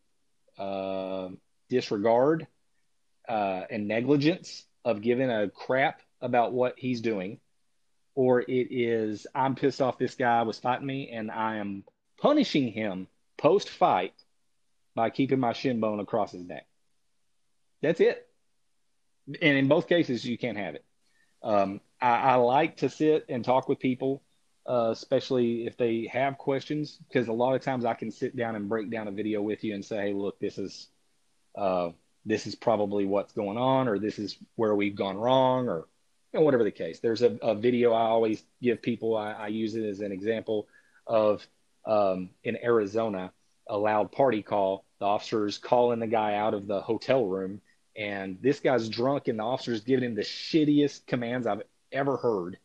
uh, 0.58 1.30
disregard 1.70 2.46
uh, 3.28 3.62
and 3.70 3.88
negligence 3.88 4.64
of 4.84 5.00
giving 5.00 5.30
a 5.30 5.48
crap 5.48 6.02
about 6.20 6.52
what 6.52 6.74
he's 6.78 7.00
doing, 7.00 7.40
or 8.14 8.40
it 8.40 8.68
is 8.70 9.26
I'm 9.34 9.54
pissed 9.54 9.80
off 9.80 9.98
this 9.98 10.14
guy 10.14 10.42
was 10.42 10.58
fighting 10.58 10.86
me 10.86 11.10
and 11.10 11.30
I 11.30 11.56
am 11.56 11.84
punishing 12.20 12.68
him 12.72 13.08
post 13.38 13.68
fight 13.68 14.14
by 14.94 15.10
keeping 15.10 15.40
my 15.40 15.52
shin 15.52 15.80
bone 15.80 16.00
across 16.00 16.32
his 16.32 16.44
neck. 16.44 16.66
That's 17.82 18.00
it. 18.00 18.26
And 19.40 19.56
in 19.56 19.68
both 19.68 19.88
cases, 19.88 20.24
you 20.24 20.36
can't 20.36 20.58
have 20.58 20.74
it. 20.74 20.84
Um, 21.42 21.80
I, 22.00 22.16
I, 22.16 22.34
like 22.34 22.78
to 22.78 22.90
sit 22.90 23.24
and 23.28 23.44
talk 23.44 23.68
with 23.68 23.78
people, 23.78 24.22
uh, 24.68 24.90
especially 24.90 25.66
if 25.66 25.76
they 25.78 26.10
have 26.12 26.36
questions, 26.36 26.98
because 27.08 27.28
a 27.28 27.32
lot 27.32 27.54
of 27.54 27.62
times 27.62 27.84
I 27.84 27.94
can 27.94 28.10
sit 28.10 28.36
down 28.36 28.56
and 28.56 28.68
break 28.68 28.90
down 28.90 29.08
a 29.08 29.12
video 29.12 29.40
with 29.40 29.64
you 29.64 29.74
and 29.74 29.84
say, 29.84 30.08
hey, 30.08 30.12
look, 30.12 30.38
this 30.38 30.58
is 30.58 30.88
uh, 31.56 31.90
this 32.26 32.46
is 32.46 32.54
probably 32.54 33.06
what's 33.06 33.32
going 33.32 33.56
on, 33.56 33.88
or 33.88 33.98
this 33.98 34.18
is 34.18 34.36
where 34.56 34.74
we've 34.74 34.94
gone 34.94 35.16
wrong, 35.16 35.68
or 35.68 35.86
you 36.32 36.38
know, 36.38 36.44
whatever 36.44 36.64
the 36.64 36.70
case. 36.70 37.00
There's 37.00 37.22
a, 37.22 37.36
a 37.42 37.54
video 37.54 37.92
I 37.92 38.02
always 38.02 38.42
give 38.62 38.82
people. 38.82 39.16
I, 39.16 39.32
I, 39.32 39.46
use 39.48 39.74
it 39.74 39.84
as 39.84 40.00
an 40.00 40.12
example 40.12 40.68
of 41.06 41.46
um, 41.86 42.30
in 42.44 42.56
Arizona, 42.62 43.32
a 43.68 43.76
loud 43.76 44.12
party 44.12 44.42
call. 44.42 44.84
The 45.00 45.06
officers 45.06 45.58
calling 45.58 45.98
the 45.98 46.06
guy 46.06 46.34
out 46.34 46.54
of 46.54 46.66
the 46.66 46.80
hotel 46.80 47.24
room, 47.24 47.60
and 47.96 48.38
this 48.42 48.60
guy's 48.60 48.88
drunk, 48.88 49.28
and 49.28 49.38
the 49.38 49.44
officers 49.44 49.80
giving 49.80 50.04
him 50.04 50.14
the 50.14 50.22
shittiest 50.22 51.06
commands 51.06 51.46
I've 51.46 51.62
ever 51.90 52.16
heard, 52.16 52.58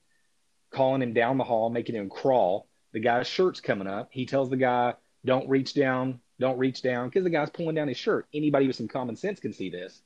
calling 0.69 1.01
him 1.01 1.13
down 1.13 1.37
the 1.37 1.43
hall, 1.43 1.69
making 1.69 1.95
him 1.95 2.09
crawl. 2.09 2.67
The 2.91 2.99
guy's 2.99 3.27
shirt's 3.27 3.61
coming 3.61 3.87
up. 3.87 4.09
He 4.11 4.25
tells 4.25 4.49
the 4.49 4.57
guy, 4.57 4.93
"Don't 5.25 5.49
reach 5.49 5.73
down 5.73 6.21
Don't 6.39 6.59
reach 6.59 6.81
down 6.81 7.07
because 7.07 7.23
the 7.23 7.29
guy's 7.29 7.49
pulling 7.49 7.75
down 7.75 7.87
his 7.87 7.97
shirt. 7.97 8.27
Anybody 8.33 8.67
with 8.67 8.75
some 8.75 8.89
common 8.89 9.15
sense 9.15 9.39
can 9.39 9.53
see 9.53 9.69
this 9.69 10.01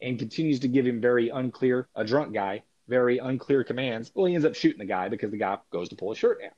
and 0.00 0.18
continues 0.18 0.60
to 0.60 0.68
give 0.68 0.86
him 0.86 1.00
very 1.00 1.28
unclear, 1.28 1.88
a 1.94 2.04
drunk 2.04 2.34
guy, 2.34 2.62
very 2.92 3.16
unclear 3.16 3.64
commands. 3.64 4.12
Well, 4.14 4.26
he 4.26 4.34
ends 4.34 4.44
up 4.44 4.54
shooting 4.54 4.78
the 4.78 4.84
guy 4.84 5.08
because 5.08 5.30
the 5.30 5.38
guy 5.38 5.56
goes 5.70 5.88
to 5.88 5.96
pull 5.96 6.10
his 6.10 6.18
shirt 6.18 6.42
down. 6.42 6.50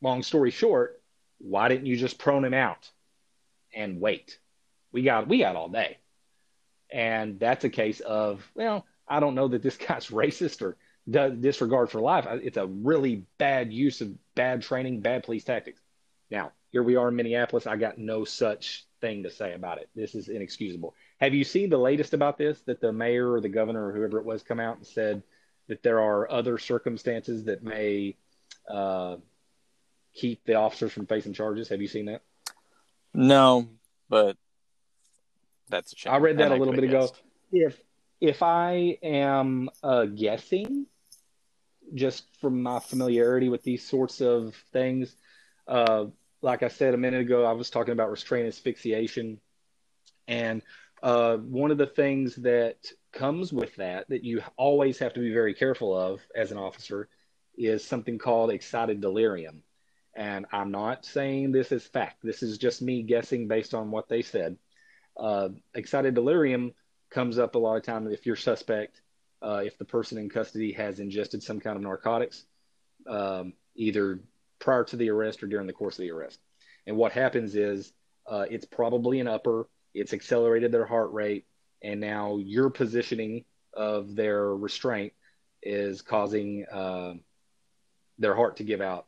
Long 0.00 0.22
story 0.22 0.50
short, 0.50 1.02
why 1.36 1.68
didn't 1.68 1.84
you 1.84 1.94
just 1.94 2.18
prone 2.18 2.42
him 2.42 2.54
out 2.54 2.90
and 3.74 4.00
wait? 4.00 4.38
We 4.92 5.02
got 5.02 5.28
we 5.28 5.40
got 5.40 5.56
all 5.56 5.68
day. 5.68 5.98
And 6.90 7.38
that's 7.38 7.64
a 7.64 7.68
case 7.68 8.00
of, 8.00 8.50
well, 8.54 8.86
I 9.06 9.20
don't 9.20 9.34
know 9.34 9.48
that 9.48 9.62
this 9.62 9.76
guy's 9.88 10.08
racist 10.08 10.62
or 10.62 10.78
does 11.10 11.34
disregard 11.34 11.90
for 11.90 12.00
life. 12.00 12.26
It's 12.30 12.56
a 12.56 12.66
really 12.66 13.26
bad 13.36 13.70
use 13.70 14.00
of 14.00 14.14
bad 14.34 14.62
training, 14.62 15.02
bad 15.02 15.22
police 15.22 15.44
tactics. 15.44 15.82
Now, 16.30 16.52
here 16.70 16.82
we 16.82 16.96
are 16.96 17.08
in 17.08 17.16
Minneapolis. 17.16 17.66
I 17.66 17.76
got 17.76 17.98
no 17.98 18.24
such 18.24 18.86
thing 19.02 19.22
to 19.24 19.30
say 19.30 19.52
about 19.52 19.78
it. 19.78 19.90
This 19.94 20.14
is 20.14 20.30
inexcusable. 20.30 20.94
Have 21.20 21.34
you 21.34 21.44
seen 21.44 21.68
the 21.68 21.76
latest 21.76 22.14
about 22.14 22.38
this? 22.38 22.62
That 22.62 22.80
the 22.80 22.92
mayor 22.92 23.30
or 23.30 23.42
the 23.42 23.50
governor 23.50 23.88
or 23.88 23.92
whoever 23.92 24.18
it 24.18 24.24
was 24.24 24.42
come 24.42 24.60
out 24.60 24.78
and 24.78 24.86
said 24.86 25.22
that 25.68 25.82
there 25.82 26.00
are 26.00 26.30
other 26.30 26.58
circumstances 26.58 27.44
that 27.44 27.62
may 27.62 28.16
uh, 28.68 29.16
keep 30.14 30.44
the 30.44 30.54
officers 30.54 30.92
from 30.92 31.06
facing 31.06 31.32
charges. 31.32 31.68
Have 31.68 31.80
you 31.80 31.88
seen 31.88 32.06
that? 32.06 32.22
No, 33.14 33.68
but 34.08 34.36
that's. 35.68 35.94
I 36.06 36.16
read 36.18 36.38
that 36.38 36.50
a 36.50 36.56
little 36.56 36.74
bit 36.74 36.84
ago. 36.84 37.10
If 37.52 37.80
if 38.20 38.42
I 38.42 38.98
am 39.02 39.70
uh, 39.82 40.06
guessing, 40.06 40.86
just 41.94 42.24
from 42.40 42.62
my 42.62 42.80
familiarity 42.80 43.48
with 43.48 43.62
these 43.62 43.86
sorts 43.86 44.20
of 44.20 44.54
things, 44.72 45.14
uh, 45.66 46.06
like 46.42 46.62
I 46.62 46.68
said 46.68 46.94
a 46.94 46.98
minute 46.98 47.20
ago, 47.20 47.44
I 47.44 47.52
was 47.52 47.70
talking 47.70 47.92
about 47.92 48.10
restraint 48.10 48.48
asphyxiation, 48.48 49.40
and 50.26 50.62
uh, 51.02 51.36
one 51.36 51.70
of 51.70 51.78
the 51.78 51.86
things 51.86 52.36
that 52.36 52.76
comes 53.12 53.52
with 53.52 53.74
that 53.76 54.08
that 54.08 54.24
you 54.24 54.42
always 54.56 54.98
have 54.98 55.14
to 55.14 55.20
be 55.20 55.32
very 55.32 55.54
careful 55.54 55.96
of 55.96 56.20
as 56.34 56.52
an 56.52 56.58
officer 56.58 57.08
is 57.56 57.84
something 57.84 58.18
called 58.18 58.50
excited 58.50 59.00
delirium. 59.00 59.62
And 60.14 60.46
I'm 60.52 60.70
not 60.70 61.04
saying 61.04 61.52
this 61.52 61.72
is 61.72 61.86
fact. 61.86 62.22
This 62.22 62.42
is 62.42 62.58
just 62.58 62.82
me 62.82 63.02
guessing 63.02 63.48
based 63.48 63.74
on 63.74 63.90
what 63.90 64.08
they 64.08 64.22
said. 64.22 64.56
Uh, 65.16 65.50
excited 65.74 66.14
delirium 66.14 66.72
comes 67.10 67.38
up 67.38 67.54
a 67.54 67.58
lot 67.58 67.76
of 67.76 67.82
times 67.82 68.12
if 68.12 68.26
you're 68.26 68.36
suspect, 68.36 69.00
uh, 69.42 69.62
if 69.64 69.78
the 69.78 69.84
person 69.84 70.18
in 70.18 70.28
custody 70.28 70.72
has 70.72 71.00
ingested 71.00 71.42
some 71.42 71.60
kind 71.60 71.76
of 71.76 71.82
narcotics, 71.82 72.44
um, 73.08 73.52
either 73.76 74.20
prior 74.58 74.84
to 74.84 74.96
the 74.96 75.10
arrest 75.10 75.42
or 75.42 75.46
during 75.46 75.66
the 75.66 75.72
course 75.72 75.94
of 75.98 76.02
the 76.02 76.10
arrest. 76.10 76.40
And 76.86 76.96
what 76.96 77.12
happens 77.12 77.54
is 77.54 77.92
uh, 78.26 78.46
it's 78.50 78.64
probably 78.64 79.20
an 79.20 79.28
upper, 79.28 79.68
it's 79.94 80.12
accelerated 80.12 80.72
their 80.72 80.86
heart 80.86 81.12
rate, 81.12 81.46
and 81.82 82.00
now 82.00 82.38
your 82.38 82.70
positioning 82.70 83.44
of 83.74 84.14
their 84.14 84.54
restraint 84.54 85.12
is 85.62 86.02
causing 86.02 86.66
uh, 86.66 87.14
their 88.18 88.34
heart 88.34 88.56
to 88.56 88.64
give 88.64 88.80
out 88.80 89.06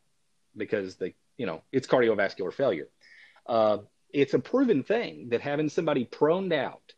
because 0.56 0.96
they, 0.96 1.14
you 1.37 1.46
know, 1.46 1.62
it's 1.72 1.87
cardiovascular 1.87 2.52
failure. 2.52 2.88
Uh, 3.46 3.78
it's 4.12 4.34
a 4.34 4.38
proven 4.38 4.82
thing 4.82 5.28
that 5.30 5.40
having 5.40 5.68
somebody 5.68 6.04
proned 6.04 6.52
out 6.52 6.94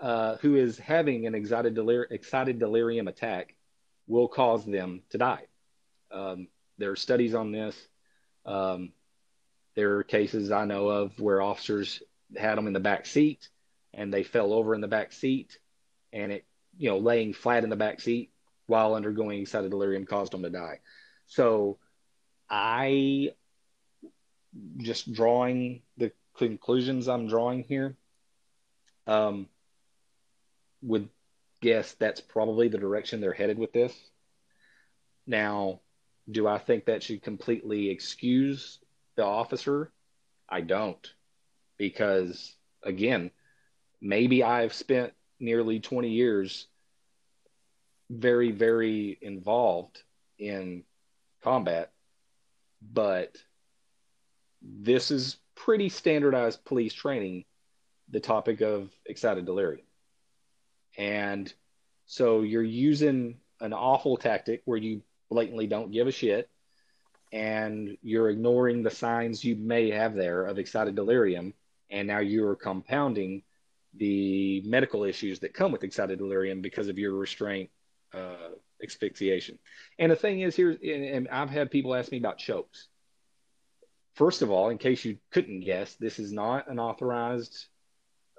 uh, 0.00 0.36
who 0.36 0.56
is 0.56 0.78
having 0.78 1.26
an 1.26 1.34
excited, 1.34 1.74
delir- 1.74 2.10
excited 2.10 2.58
delirium 2.58 3.08
attack 3.08 3.54
will 4.06 4.28
cause 4.28 4.64
them 4.64 5.02
to 5.10 5.18
die. 5.18 5.46
Um, 6.10 6.48
there 6.78 6.90
are 6.90 6.96
studies 6.96 7.34
on 7.34 7.52
this. 7.52 7.76
Um, 8.44 8.92
there 9.74 9.96
are 9.96 10.02
cases 10.02 10.50
I 10.50 10.64
know 10.64 10.88
of 10.88 11.18
where 11.18 11.40
officers 11.40 12.02
had 12.36 12.56
them 12.56 12.66
in 12.66 12.72
the 12.72 12.80
back 12.80 13.06
seat 13.06 13.48
and 13.92 14.12
they 14.12 14.22
fell 14.22 14.52
over 14.52 14.74
in 14.74 14.80
the 14.80 14.88
back 14.88 15.12
seat 15.12 15.58
and 16.12 16.32
it, 16.32 16.44
you 16.78 16.88
know, 16.90 16.98
laying 16.98 17.32
flat 17.32 17.64
in 17.64 17.70
the 17.70 17.76
back 17.76 18.00
seat 18.00 18.30
while 18.66 18.94
undergoing 18.94 19.44
delirium 19.44 20.06
caused 20.06 20.32
them 20.32 20.42
to 20.42 20.50
die. 20.50 20.80
So 21.26 21.78
I 22.48 23.32
just 24.78 25.12
drawing 25.12 25.82
the 25.96 26.12
conclusions 26.36 27.08
I'm 27.08 27.28
drawing 27.28 27.62
here. 27.62 27.96
Um, 29.06 29.48
would 30.82 31.08
guess 31.60 31.92
that's 31.94 32.20
probably 32.20 32.68
the 32.68 32.78
direction 32.78 33.20
they're 33.20 33.32
headed 33.32 33.58
with 33.58 33.72
this. 33.72 33.94
Now, 35.26 35.80
do 36.30 36.46
I 36.46 36.58
think 36.58 36.86
that 36.86 37.02
should 37.02 37.22
completely 37.22 37.90
excuse 37.90 38.78
the 39.16 39.24
officer? 39.24 39.90
I 40.48 40.60
don't. 40.60 41.12
Because, 41.78 42.54
again, 42.82 43.30
maybe 44.00 44.42
I've 44.42 44.72
spent 44.72 45.12
nearly 45.40 45.80
20 45.80 46.10
years 46.10 46.66
very, 48.10 48.52
very 48.52 49.18
involved 49.20 50.02
in 50.38 50.84
combat, 51.42 51.92
but 52.92 53.36
this 54.62 55.10
is 55.10 55.36
pretty 55.54 55.88
standardized 55.88 56.64
police 56.64 56.94
training 56.94 57.44
the 58.10 58.20
topic 58.20 58.60
of 58.60 58.90
excited 59.06 59.46
delirium. 59.46 59.86
And 60.96 61.52
so 62.06 62.42
you're 62.42 62.62
using 62.62 63.36
an 63.60 63.72
awful 63.72 64.16
tactic 64.16 64.62
where 64.64 64.78
you 64.78 65.02
blatantly 65.30 65.66
don't 65.66 65.90
give 65.90 66.06
a 66.06 66.12
shit 66.12 66.48
and 67.32 67.96
you're 68.02 68.30
ignoring 68.30 68.82
the 68.82 68.90
signs 68.90 69.44
you 69.44 69.56
may 69.56 69.90
have 69.90 70.14
there 70.14 70.44
of 70.44 70.58
excited 70.58 70.94
delirium. 70.94 71.54
And 71.90 72.08
now 72.08 72.20
you're 72.20 72.56
compounding 72.56 73.42
the 73.96 74.62
medical 74.62 75.04
issues 75.04 75.40
that 75.40 75.54
come 75.54 75.72
with 75.72 75.84
excited 75.84 76.18
delirium 76.18 76.60
because 76.60 76.88
of 76.88 76.98
your 76.98 77.14
restraint 77.14 77.70
uh, 78.12 78.50
asphyxiation. 78.82 79.58
And 79.98 80.10
the 80.10 80.16
thing 80.16 80.40
is, 80.40 80.56
here, 80.56 80.76
and 80.82 81.28
I've 81.28 81.50
had 81.50 81.70
people 81.70 81.94
ask 81.94 82.10
me 82.10 82.18
about 82.18 82.38
chokes. 82.38 82.88
First 84.14 84.42
of 84.42 84.50
all, 84.50 84.70
in 84.70 84.78
case 84.78 85.04
you 85.04 85.18
couldn't 85.30 85.60
guess, 85.60 85.94
this 85.94 86.18
is 86.18 86.32
not 86.32 86.68
an 86.68 86.78
authorized, 86.78 87.66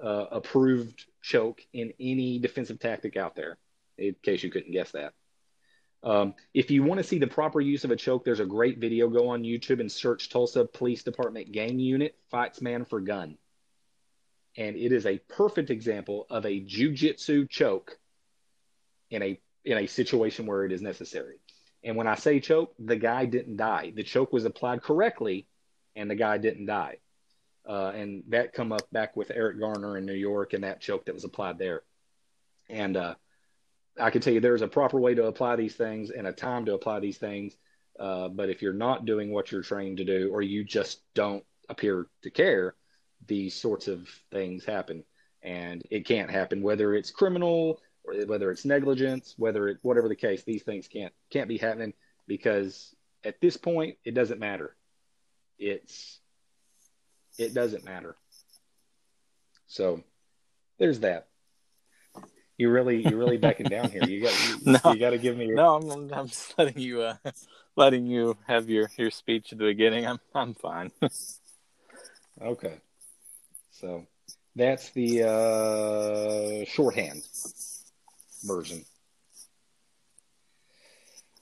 uh, 0.02 0.26
approved 0.32 1.06
choke 1.22 1.62
in 1.74 1.94
any 2.00 2.40
defensive 2.40 2.80
tactic 2.80 3.18
out 3.18 3.36
there, 3.36 3.58
in 3.98 4.16
case 4.24 4.44
you 4.44 4.52
couldn't 4.52 4.72
guess 4.72 4.92
that. 4.92 5.14
Um, 6.06 6.36
if 6.54 6.70
you 6.70 6.84
want 6.84 7.00
to 7.00 7.04
see 7.04 7.18
the 7.18 7.26
proper 7.26 7.60
use 7.60 7.84
of 7.84 7.90
a 7.90 7.96
choke, 7.96 8.24
there's 8.24 8.40
a 8.40 8.46
great 8.46 8.78
video. 8.78 9.10
Go 9.10 9.30
on 9.30 9.42
YouTube 9.42 9.80
and 9.80 9.92
search 9.92 10.30
Tulsa 10.30 10.64
Police 10.66 11.02
Department 11.02 11.52
Gang 11.52 11.80
Unit 11.80 12.16
Fights 12.30 12.62
Man 12.62 12.86
for 12.86 13.02
Gun. 13.02 13.38
And 14.56 14.76
it 14.76 14.92
is 14.92 15.08
a 15.08 15.18
perfect 15.18 15.72
example 15.72 16.28
of 16.30 16.46
a 16.46 16.62
jujitsu 16.62 17.50
choke 17.50 17.98
in 19.10 19.24
a 19.24 19.42
in 19.66 19.80
a 19.80 19.88
situation 19.88 20.46
where 20.46 20.64
it 20.64 20.72
is 20.72 20.82
necessary. 20.82 21.38
And 21.84 21.96
when 21.96 22.08
I 22.08 22.16
say 22.16 22.40
choke, 22.40 22.76
the 22.78 22.96
guy 22.96 23.26
didn't 23.26 23.58
die. 23.58 23.92
The 23.96 24.04
choke 24.04 24.32
was 24.32 24.46
applied 24.46 24.84
correctly, 24.84 25.48
and 25.96 26.10
the 26.10 26.16
guy 26.16 26.38
didn't 26.38 26.68
die. 26.68 26.98
Uh, 27.68 27.92
and 27.96 28.24
that 28.30 28.54
come 28.54 28.72
up 28.72 28.88
back 28.92 29.18
with 29.18 29.32
Eric 29.32 29.60
Garner 29.60 29.98
in 29.98 30.06
New 30.06 30.14
York 30.14 30.54
and 30.54 30.64
that 30.64 30.82
choke 30.82 31.06
that 31.06 31.16
was 31.16 31.24
applied 31.24 31.58
there. 31.58 31.82
And 32.70 32.96
uh, 32.96 33.16
I 34.00 34.10
can 34.10 34.22
tell 34.22 34.34
you 34.34 34.40
there's 34.40 34.62
a 34.62 34.68
proper 34.68 35.00
way 35.00 35.16
to 35.16 35.26
apply 35.26 35.56
these 35.56 35.76
things 35.76 36.10
and 36.10 36.28
a 36.28 36.34
time 36.34 36.66
to 36.66 36.74
apply 36.74 37.00
these 37.00 37.18
things. 37.18 37.56
Uh, 38.00 38.28
but 38.28 38.50
if 38.50 38.62
you're 38.62 38.74
not 38.74 39.06
doing 39.06 39.32
what 39.32 39.52
you're 39.52 39.62
trained 39.62 39.98
to 39.98 40.04
do, 40.04 40.30
or 40.34 40.42
you 40.42 40.64
just 40.64 41.02
don't 41.14 41.44
appear 41.70 42.08
to 42.24 42.30
care, 42.30 42.76
these 43.26 43.56
sorts 43.56 43.88
of 43.88 44.08
things 44.32 44.66
happen. 44.66 45.04
And 45.42 45.82
it 45.90 46.06
can't 46.06 46.30
happen 46.30 46.62
whether 46.62 46.94
it's 46.94 47.12
criminal 47.12 47.80
or 48.04 48.14
whether 48.26 48.52
it's 48.52 48.66
negligence, 48.66 49.36
whether 49.38 49.68
it 49.70 49.78
whatever 49.82 50.10
the 50.10 50.16
case, 50.16 50.44
these 50.44 50.64
things 50.64 50.88
can't 50.88 51.14
can't 51.30 51.48
be 51.48 51.58
happening 51.58 51.94
because 52.28 52.94
at 53.24 53.40
this 53.40 53.56
point 53.56 53.98
it 54.04 54.14
doesn't 54.14 54.40
matter. 54.40 54.76
It's 55.58 56.20
it 57.38 57.54
doesn't 57.54 57.86
matter. 57.86 58.16
So 59.68 60.04
there's 60.80 61.00
that 61.02 61.28
you 62.58 62.70
really 62.70 63.02
you're 63.02 63.18
really 63.18 63.38
backing 63.38 63.68
down 63.68 63.90
here. 63.90 64.04
You 64.04 64.22
got 64.22 64.50
you, 64.50 64.58
no, 64.66 64.94
you 64.94 65.00
got 65.00 65.12
to 65.12 65.18
give 65.18 65.38
me 65.38 65.48
your... 65.48 65.56
no. 65.56 65.76
I'm 65.76 66.14
I'm 66.14 66.28
just 66.28 66.58
letting 66.58 66.80
you 66.80 67.02
uh, 67.02 67.16
letting 67.76 68.06
you 68.06 68.38
have 68.48 68.70
your 68.70 68.90
your 68.98 69.12
speech 69.12 69.52
at 69.52 69.58
the 69.58 69.66
beginning. 69.66 70.08
I'm 70.08 70.20
I'm 70.34 70.54
fine. 70.54 70.92
okay, 72.42 72.76
so 73.72 74.06
that's 74.56 74.92
the 74.92 75.24
uh, 75.24 76.66
shorthand 76.66 77.24
version. 78.44 78.86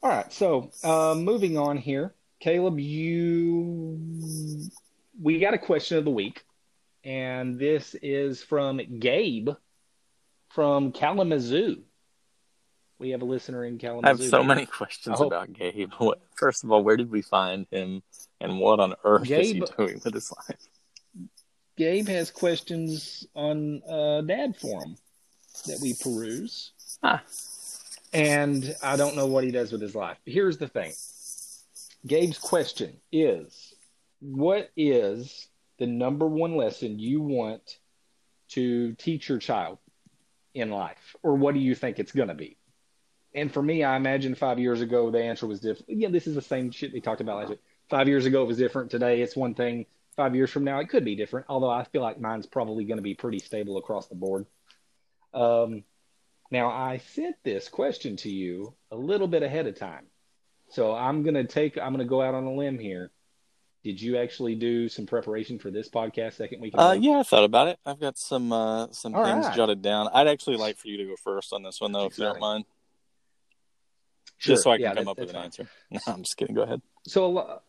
All 0.02 0.10
right, 0.10 0.34
so 0.34 0.72
uh, 0.84 1.16
moving 1.16 1.58
on 1.58 1.78
here, 1.78 2.14
Caleb, 2.42 2.80
you 2.80 4.00
we 5.22 5.40
got 5.40 5.54
a 5.54 5.60
question 5.60 5.98
of 5.98 6.06
the 6.06 6.12
week, 6.12 6.44
and 7.06 7.58
this 7.60 7.96
is 8.02 8.44
from 8.44 8.82
Gabe 9.00 9.50
from 10.54 10.92
Kalamazoo. 10.92 11.82
We 13.00 13.10
have 13.10 13.22
a 13.22 13.26
listener 13.26 13.66
in 13.66 13.80
Kalamazoo. 13.80 14.06
I 14.06 14.10
have 14.10 14.30
so 14.30 14.44
many 14.44 14.66
questions 14.66 15.20
about 15.20 15.52
Gabe. 15.52 15.92
First 16.36 16.64
of 16.64 16.72
all, 16.72 16.84
where 16.84 16.96
did 16.96 17.12
we 17.12 17.22
find 17.22 17.66
him, 17.72 18.04
and 18.40 18.60
what 18.60 18.80
on 18.80 18.94
earth 19.04 19.24
Gabe, 19.24 19.40
is 19.40 19.52
he 19.52 19.60
doing 19.78 20.02
with 20.04 20.14
his 20.14 20.32
life? 20.32 20.68
Gabe 21.76 22.08
has 22.08 22.30
questions 22.32 23.26
on 23.36 23.82
uh, 23.90 24.22
Dad 24.22 24.56
Forum 24.56 24.96
that 25.66 25.80
we 25.82 25.96
peruse. 25.96 26.72
Ah. 27.02 27.22
And 28.14 28.76
I 28.84 28.96
don't 28.96 29.16
know 29.16 29.26
what 29.26 29.44
he 29.44 29.52
does 29.52 29.72
with 29.72 29.82
his 29.82 29.96
life. 29.96 30.18
Here's 30.26 30.58
the 30.58 30.68
thing 30.68 30.94
Gabe's 32.06 32.38
question 32.38 32.98
is 33.12 33.74
What 34.22 34.70
is 34.78 35.48
the 35.80 35.88
number 35.88 36.28
one 36.28 36.56
lesson 36.56 37.00
you 37.00 37.22
want 37.22 37.80
to 38.50 38.94
teach 38.94 39.28
your 39.28 39.40
child 39.40 39.80
in 40.54 40.70
life? 40.70 41.16
Or 41.24 41.36
what 41.36 41.54
do 41.54 41.60
you 41.60 41.76
think 41.76 42.00
it's 42.00 42.12
going 42.12 42.28
to 42.28 42.34
be? 42.34 42.58
And 43.36 43.52
for 43.52 43.62
me, 43.62 43.84
I 43.84 43.96
imagine 43.96 44.36
five 44.36 44.60
years 44.60 44.82
ago, 44.82 45.10
the 45.10 45.24
answer 45.24 45.48
was 45.48 45.60
different. 45.60 46.00
Yeah, 46.00 46.10
this 46.10 46.28
is 46.28 46.36
the 46.36 46.42
same 46.42 46.72
shit 46.72 46.94
we 46.94 47.02
talked 47.02 47.22
about 47.22 47.38
last 47.38 47.50
week. 47.50 47.62
Five 47.90 48.08
years 48.08 48.26
ago, 48.26 48.44
it 48.44 48.48
was 48.48 48.58
different. 48.58 48.92
Today, 48.92 49.22
it's 49.22 49.36
one 49.36 49.56
thing. 49.56 49.88
Five 50.16 50.36
years 50.36 50.52
from 50.52 50.64
now, 50.64 50.80
it 50.80 50.90
could 50.90 51.04
be 51.04 51.16
different, 51.16 51.48
although 51.50 51.72
I 51.72 51.86
feel 51.86 52.04
like 52.04 52.20
mine's 52.20 52.46
probably 52.46 52.86
going 52.86 52.98
to 52.98 53.04
be 53.04 53.16
pretty 53.16 53.40
stable 53.40 53.78
across 53.78 54.08
the 54.08 54.16
board. 54.16 54.46
Um, 55.34 55.84
now, 56.52 56.70
I 56.70 56.98
sent 56.98 57.36
this 57.44 57.68
question 57.68 58.18
to 58.18 58.30
you 58.30 58.76
a 58.92 58.96
little 58.96 59.28
bit 59.28 59.42
ahead 59.42 59.66
of 59.66 59.76
time. 59.76 60.06
So 60.70 60.94
I'm 60.94 61.24
going 61.24 61.34
to 61.34 61.46
take, 61.46 61.80
I'm 61.80 61.94
going 61.94 62.06
to 62.06 62.10
go 62.10 62.22
out 62.22 62.36
on 62.36 62.44
a 62.44 62.54
limb 62.54 62.78
here. 62.78 63.12
Did 63.84 64.02
you 64.02 64.18
actually 64.18 64.56
do 64.56 64.88
some 64.88 65.06
preparation 65.06 65.60
for 65.60 65.70
this 65.70 65.90
podcast 65.90 66.34
second 66.36 66.62
week? 66.62 66.74
Uh, 66.78 66.96
yeah, 66.98 67.20
I 67.20 67.24
thought 67.24 67.44
about 67.44 67.68
it. 67.68 67.80
I've 67.86 68.00
got 68.00 68.18
some 68.18 68.54
uh, 68.54 68.88
some 68.92 69.14
All 69.14 69.26
things 69.26 69.46
right. 69.46 69.56
jotted 69.56 69.82
down. 69.82 70.08
I'd 70.14 70.28
actually 70.28 70.56
like 70.56 70.78
for 70.78 70.88
you 70.88 70.98
to 70.98 71.06
go 71.06 71.16
first 71.22 71.52
on 71.52 71.64
this 71.64 71.82
one, 71.82 71.92
though, 71.92 72.06
if 72.06 72.18
you 72.18 72.24
don't 72.24 72.40
mind. 72.40 72.64
Sure. 74.38 74.56
Just 74.56 74.64
so 74.64 74.72
I 74.72 74.78
can 74.78 74.84
yeah, 74.84 74.94
come 74.96 75.06
that, 75.06 75.12
up 75.12 75.20
with 75.20 75.30
an 75.30 75.36
fine. 75.36 75.44
answer. 75.46 75.68
No, 75.92 76.00
I'm 76.08 76.24
just 76.24 76.38
kidding. 76.38 76.56
Go 76.56 76.62
ahead. 76.62 76.82
So 77.08 77.26
a 77.26 77.28
lot, 77.28 77.64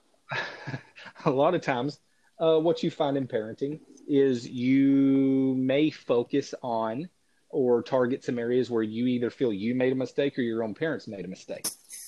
a 1.24 1.30
lot 1.30 1.54
of 1.54 1.62
times, 1.62 1.98
uh, 2.38 2.58
what 2.58 2.82
you 2.84 2.92
find 2.92 3.16
in 3.16 3.26
parenting 3.26 3.80
is 4.06 4.46
you 4.46 5.54
may 5.58 5.90
focus 5.90 6.54
on 6.62 7.08
or 7.48 7.82
target 7.82 8.22
some 8.24 8.38
areas 8.38 8.70
where 8.70 8.82
you 8.82 9.06
either 9.06 9.30
feel 9.30 9.52
you 9.52 9.74
made 9.74 9.92
a 9.92 9.96
mistake 9.96 10.38
or 10.38 10.42
your 10.42 10.62
own 10.62 10.74
parents 10.74 11.08
made 11.08 11.24
a 11.24 11.28
mistake. 11.28 11.66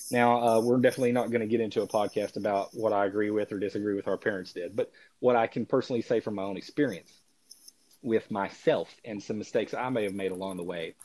Now, 0.09 0.41
uh, 0.41 0.61
we're 0.61 0.77
definitely 0.77 1.11
not 1.11 1.31
going 1.31 1.41
to 1.41 1.47
get 1.47 1.59
into 1.59 1.81
a 1.81 1.87
podcast 1.87 2.37
about 2.37 2.69
what 2.73 2.93
I 2.93 3.05
agree 3.05 3.29
with 3.29 3.51
or 3.51 3.59
disagree 3.59 3.95
with 3.95 4.07
our 4.07 4.17
parents 4.17 4.53
did, 4.53 4.75
but 4.75 4.91
what 5.19 5.35
I 5.35 5.47
can 5.47 5.65
personally 5.65 6.01
say 6.01 6.21
from 6.21 6.35
my 6.35 6.43
own 6.43 6.55
experience 6.55 7.11
with 8.01 8.29
myself 8.31 8.93
and 9.03 9.21
some 9.21 9.37
mistakes 9.37 9.73
I 9.73 9.89
may 9.89 10.03
have 10.03 10.13
made 10.13 10.31
along 10.31 10.57
the 10.57 10.63
way. 10.63 10.95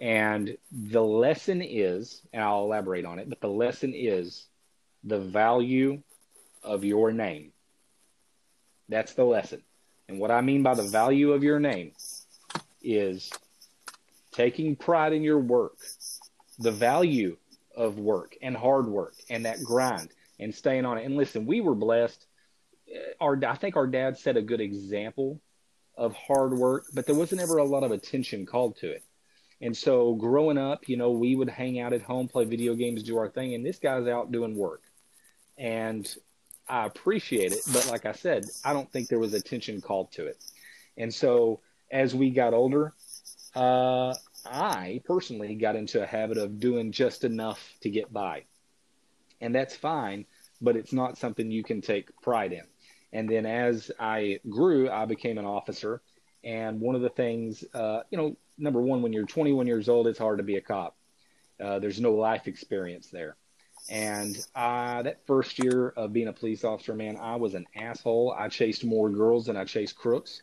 And 0.00 0.56
the 0.70 1.02
lesson 1.02 1.62
is, 1.62 2.22
and 2.32 2.42
I'll 2.42 2.64
elaborate 2.64 3.04
on 3.04 3.18
it, 3.18 3.28
but 3.28 3.40
the 3.40 3.48
lesson 3.48 3.94
is 3.96 4.46
the 5.02 5.18
value 5.18 6.02
of 6.62 6.84
your 6.84 7.12
name. 7.12 7.52
That's 8.88 9.14
the 9.14 9.24
lesson. 9.24 9.62
And 10.08 10.20
what 10.20 10.30
I 10.30 10.40
mean 10.40 10.62
by 10.62 10.74
the 10.74 10.82
value 10.82 11.32
of 11.32 11.42
your 11.42 11.58
name 11.58 11.92
is 12.82 13.32
taking 14.32 14.76
pride 14.76 15.12
in 15.12 15.22
your 15.22 15.40
work, 15.40 15.78
the 16.58 16.70
value 16.70 17.36
of 17.76 17.98
work 17.98 18.36
and 18.42 18.56
hard 18.56 18.86
work 18.86 19.14
and 19.30 19.44
that 19.44 19.62
grind 19.62 20.08
and 20.40 20.54
staying 20.54 20.84
on 20.84 20.98
it. 20.98 21.04
And 21.04 21.16
listen, 21.16 21.46
we 21.46 21.60
were 21.60 21.74
blessed. 21.74 22.26
Our 23.20 23.38
I 23.46 23.56
think 23.56 23.76
our 23.76 23.86
dad 23.86 24.18
set 24.18 24.36
a 24.36 24.42
good 24.42 24.60
example 24.60 25.40
of 25.96 26.14
hard 26.14 26.52
work, 26.52 26.86
but 26.94 27.06
there 27.06 27.14
wasn't 27.14 27.40
ever 27.40 27.58
a 27.58 27.64
lot 27.64 27.82
of 27.82 27.90
attention 27.90 28.46
called 28.46 28.76
to 28.76 28.90
it. 28.90 29.02
And 29.60 29.76
so 29.76 30.14
growing 30.14 30.58
up, 30.58 30.88
you 30.88 30.96
know, 30.96 31.10
we 31.10 31.34
would 31.34 31.48
hang 31.48 31.80
out 31.80 31.94
at 31.94 32.02
home, 32.02 32.28
play 32.28 32.44
video 32.44 32.74
games, 32.74 33.02
do 33.02 33.16
our 33.16 33.28
thing, 33.28 33.54
and 33.54 33.64
this 33.64 33.78
guy's 33.78 34.06
out 34.06 34.30
doing 34.30 34.54
work. 34.54 34.82
And 35.56 36.06
I 36.68 36.84
appreciate 36.84 37.52
it, 37.52 37.60
but 37.72 37.88
like 37.90 38.04
I 38.04 38.12
said, 38.12 38.44
I 38.64 38.72
don't 38.72 38.90
think 38.92 39.08
there 39.08 39.18
was 39.18 39.32
attention 39.32 39.80
called 39.80 40.12
to 40.12 40.26
it. 40.26 40.42
And 40.98 41.12
so 41.14 41.60
as 41.90 42.14
we 42.14 42.30
got 42.30 42.52
older, 42.52 42.92
uh, 43.54 44.14
I 44.50 45.00
personally 45.04 45.54
got 45.54 45.76
into 45.76 46.02
a 46.02 46.06
habit 46.06 46.38
of 46.38 46.60
doing 46.60 46.92
just 46.92 47.24
enough 47.24 47.74
to 47.82 47.90
get 47.90 48.12
by. 48.12 48.44
And 49.40 49.54
that's 49.54 49.76
fine, 49.76 50.26
but 50.60 50.76
it's 50.76 50.92
not 50.92 51.18
something 51.18 51.50
you 51.50 51.64
can 51.64 51.80
take 51.80 52.20
pride 52.22 52.52
in. 52.52 52.64
And 53.12 53.28
then 53.28 53.46
as 53.46 53.90
I 53.98 54.40
grew, 54.48 54.90
I 54.90 55.04
became 55.06 55.38
an 55.38 55.44
officer. 55.44 56.02
And 56.44 56.80
one 56.80 56.94
of 56.94 57.02
the 57.02 57.08
things, 57.08 57.64
uh, 57.74 58.00
you 58.10 58.18
know, 58.18 58.36
number 58.58 58.80
one, 58.80 59.02
when 59.02 59.12
you're 59.12 59.26
21 59.26 59.66
years 59.66 59.88
old, 59.88 60.06
it's 60.06 60.18
hard 60.18 60.38
to 60.38 60.44
be 60.44 60.56
a 60.56 60.60
cop. 60.60 60.96
Uh, 61.60 61.78
there's 61.78 62.00
no 62.00 62.12
life 62.12 62.46
experience 62.46 63.08
there. 63.08 63.36
And 63.88 64.36
uh, 64.54 65.02
that 65.02 65.26
first 65.26 65.62
year 65.62 65.88
of 65.96 66.12
being 66.12 66.28
a 66.28 66.32
police 66.32 66.64
officer, 66.64 66.94
man, 66.94 67.16
I 67.16 67.36
was 67.36 67.54
an 67.54 67.66
asshole. 67.74 68.34
I 68.36 68.48
chased 68.48 68.84
more 68.84 69.08
girls 69.10 69.46
than 69.46 69.56
I 69.56 69.64
chased 69.64 69.96
crooks. 69.96 70.42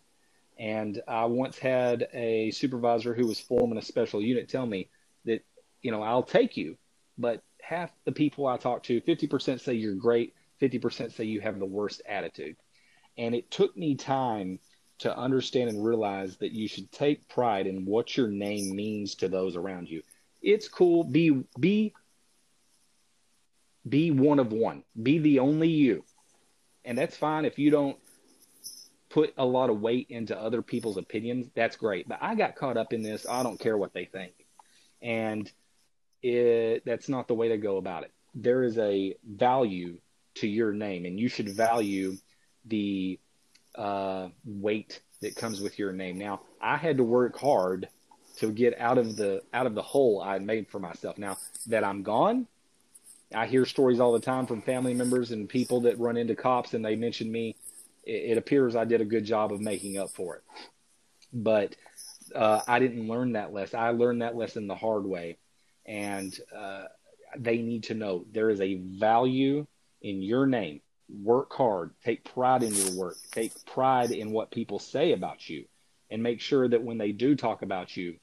And 0.63 1.01
I 1.09 1.25
once 1.25 1.59
had 1.59 2.07
a 2.13 2.49
supervisor 2.51 3.13
who 3.13 3.27
was 3.27 3.37
forming 3.37 3.77
a 3.77 3.81
special 3.81 4.21
unit 4.21 4.47
tell 4.47 4.65
me 4.65 4.89
that, 5.25 5.43
you 5.81 5.91
know, 5.91 6.01
I'll 6.01 6.23
take 6.23 6.55
you, 6.55 6.77
but 7.17 7.43
half 7.61 7.91
the 8.05 8.13
people 8.13 8.47
I 8.47 8.55
talk 8.55 8.83
to, 8.83 9.01
50% 9.01 9.59
say 9.59 9.73
you're 9.73 9.95
great, 9.95 10.33
50% 10.61 11.11
say 11.11 11.25
you 11.25 11.41
have 11.41 11.59
the 11.59 11.65
worst 11.65 12.01
attitude. 12.07 12.55
And 13.17 13.35
it 13.35 13.51
took 13.51 13.75
me 13.75 13.95
time 13.95 14.59
to 14.99 15.13
understand 15.17 15.69
and 15.69 15.83
realize 15.83 16.37
that 16.37 16.53
you 16.53 16.69
should 16.69 16.89
take 16.93 17.27
pride 17.27 17.67
in 17.67 17.83
what 17.83 18.15
your 18.15 18.29
name 18.29 18.73
means 18.73 19.15
to 19.15 19.27
those 19.27 19.57
around 19.57 19.89
you. 19.89 20.01
It's 20.41 20.69
cool. 20.69 21.03
Be 21.03 21.43
be 21.59 21.93
be 23.87 24.11
one 24.11 24.39
of 24.39 24.53
one. 24.53 24.85
Be 25.01 25.19
the 25.19 25.39
only 25.39 25.67
you. 25.67 26.05
And 26.85 26.97
that's 26.97 27.17
fine 27.17 27.43
if 27.43 27.59
you 27.59 27.69
don't 27.69 27.97
put 29.13 29.31
a 29.37 29.45
lot 29.45 29.69
of 29.69 29.79
weight 29.79 30.07
into 30.09 30.35
other 30.35 30.63
people's 30.63 30.97
opinions, 30.97 31.47
that's 31.53 31.75
great. 31.75 32.09
But 32.09 32.17
I 32.19 32.33
got 32.33 32.55
caught 32.55 32.77
up 32.77 32.93
in 32.93 33.03
this. 33.03 33.27
I 33.29 33.43
don't 33.43 33.59
care 33.59 33.77
what 33.77 33.93
they 33.93 34.05
think. 34.05 34.33
And 35.03 35.51
it, 36.23 36.83
that's 36.83 37.07
not 37.07 37.27
the 37.27 37.35
way 37.35 37.49
to 37.49 37.57
go 37.57 37.77
about 37.77 38.03
it. 38.03 38.11
There 38.33 38.63
is 38.63 38.79
a 38.79 39.15
value 39.23 39.99
to 40.35 40.47
your 40.47 40.73
name, 40.73 41.05
and 41.05 41.19
you 41.19 41.29
should 41.29 41.49
value 41.49 42.17
the 42.65 43.19
uh, 43.75 44.29
weight 44.45 44.99
that 45.21 45.35
comes 45.35 45.61
with 45.61 45.77
your 45.77 45.93
name. 45.93 46.17
Now, 46.17 46.41
I 46.59 46.77
had 46.77 46.97
to 46.97 47.03
work 47.03 47.37
hard 47.37 47.89
to 48.37 48.51
get 48.51 48.79
out 48.79 48.97
of 48.97 49.15
the 49.15 49.43
out 49.53 49.67
of 49.67 49.75
the 49.75 49.83
hole 49.83 50.23
I 50.23 50.39
made 50.39 50.69
for 50.69 50.79
myself. 50.79 51.19
Now 51.19 51.37
that 51.67 51.83
I'm 51.83 52.01
gone, 52.01 52.47
I 53.31 53.45
hear 53.45 53.65
stories 53.65 53.99
all 53.99 54.11
the 54.11 54.19
time 54.19 54.47
from 54.47 54.63
family 54.63 54.95
members 54.95 55.31
and 55.31 55.47
people 55.47 55.81
that 55.81 55.99
run 55.99 56.17
into 56.17 56.35
cops 56.35 56.73
and 56.73 56.83
they 56.83 56.95
mention 56.95 57.31
me 57.31 57.55
it, 58.03 58.31
it 58.31 58.37
appears 58.37 58.75
I 58.75 58.85
did 58.85 59.01
a 59.01 59.05
good 59.05 59.25
job 59.25 59.51
of 59.51 59.61
making 59.61 59.97
up 59.97 60.11
for 60.11 60.37
it. 60.37 60.43
But 61.31 61.75
uh, 62.35 62.61
I 62.67 62.79
didn't 62.79 63.07
learn 63.07 63.33
that 63.33 63.53
lesson. 63.53 63.79
I 63.79 63.91
learned 63.91 64.21
that 64.21 64.35
lesson 64.35 64.67
the 64.67 64.75
hard 64.75 65.05
way. 65.05 65.37
And 65.85 66.37
uh, 66.55 66.85
they 67.37 67.57
need 67.57 67.83
to 67.83 67.93
know 67.93 68.25
there 68.31 68.49
is 68.49 68.61
a 68.61 68.75
value 68.75 69.65
in 70.01 70.21
your 70.21 70.45
name. 70.45 70.81
Work 71.09 71.53
hard, 71.53 71.91
take 72.03 72.23
pride 72.23 72.63
in 72.63 72.73
your 72.73 72.91
work, 72.95 73.17
take 73.31 73.51
pride 73.65 74.11
in 74.11 74.31
what 74.31 74.51
people 74.51 74.79
say 74.79 75.11
about 75.11 75.49
you, 75.49 75.65
and 76.09 76.23
make 76.23 76.39
sure 76.39 76.67
that 76.67 76.81
when 76.81 76.97
they 76.97 77.11
do 77.11 77.35
talk 77.35 77.61
about 77.61 77.95
you, 77.97 78.15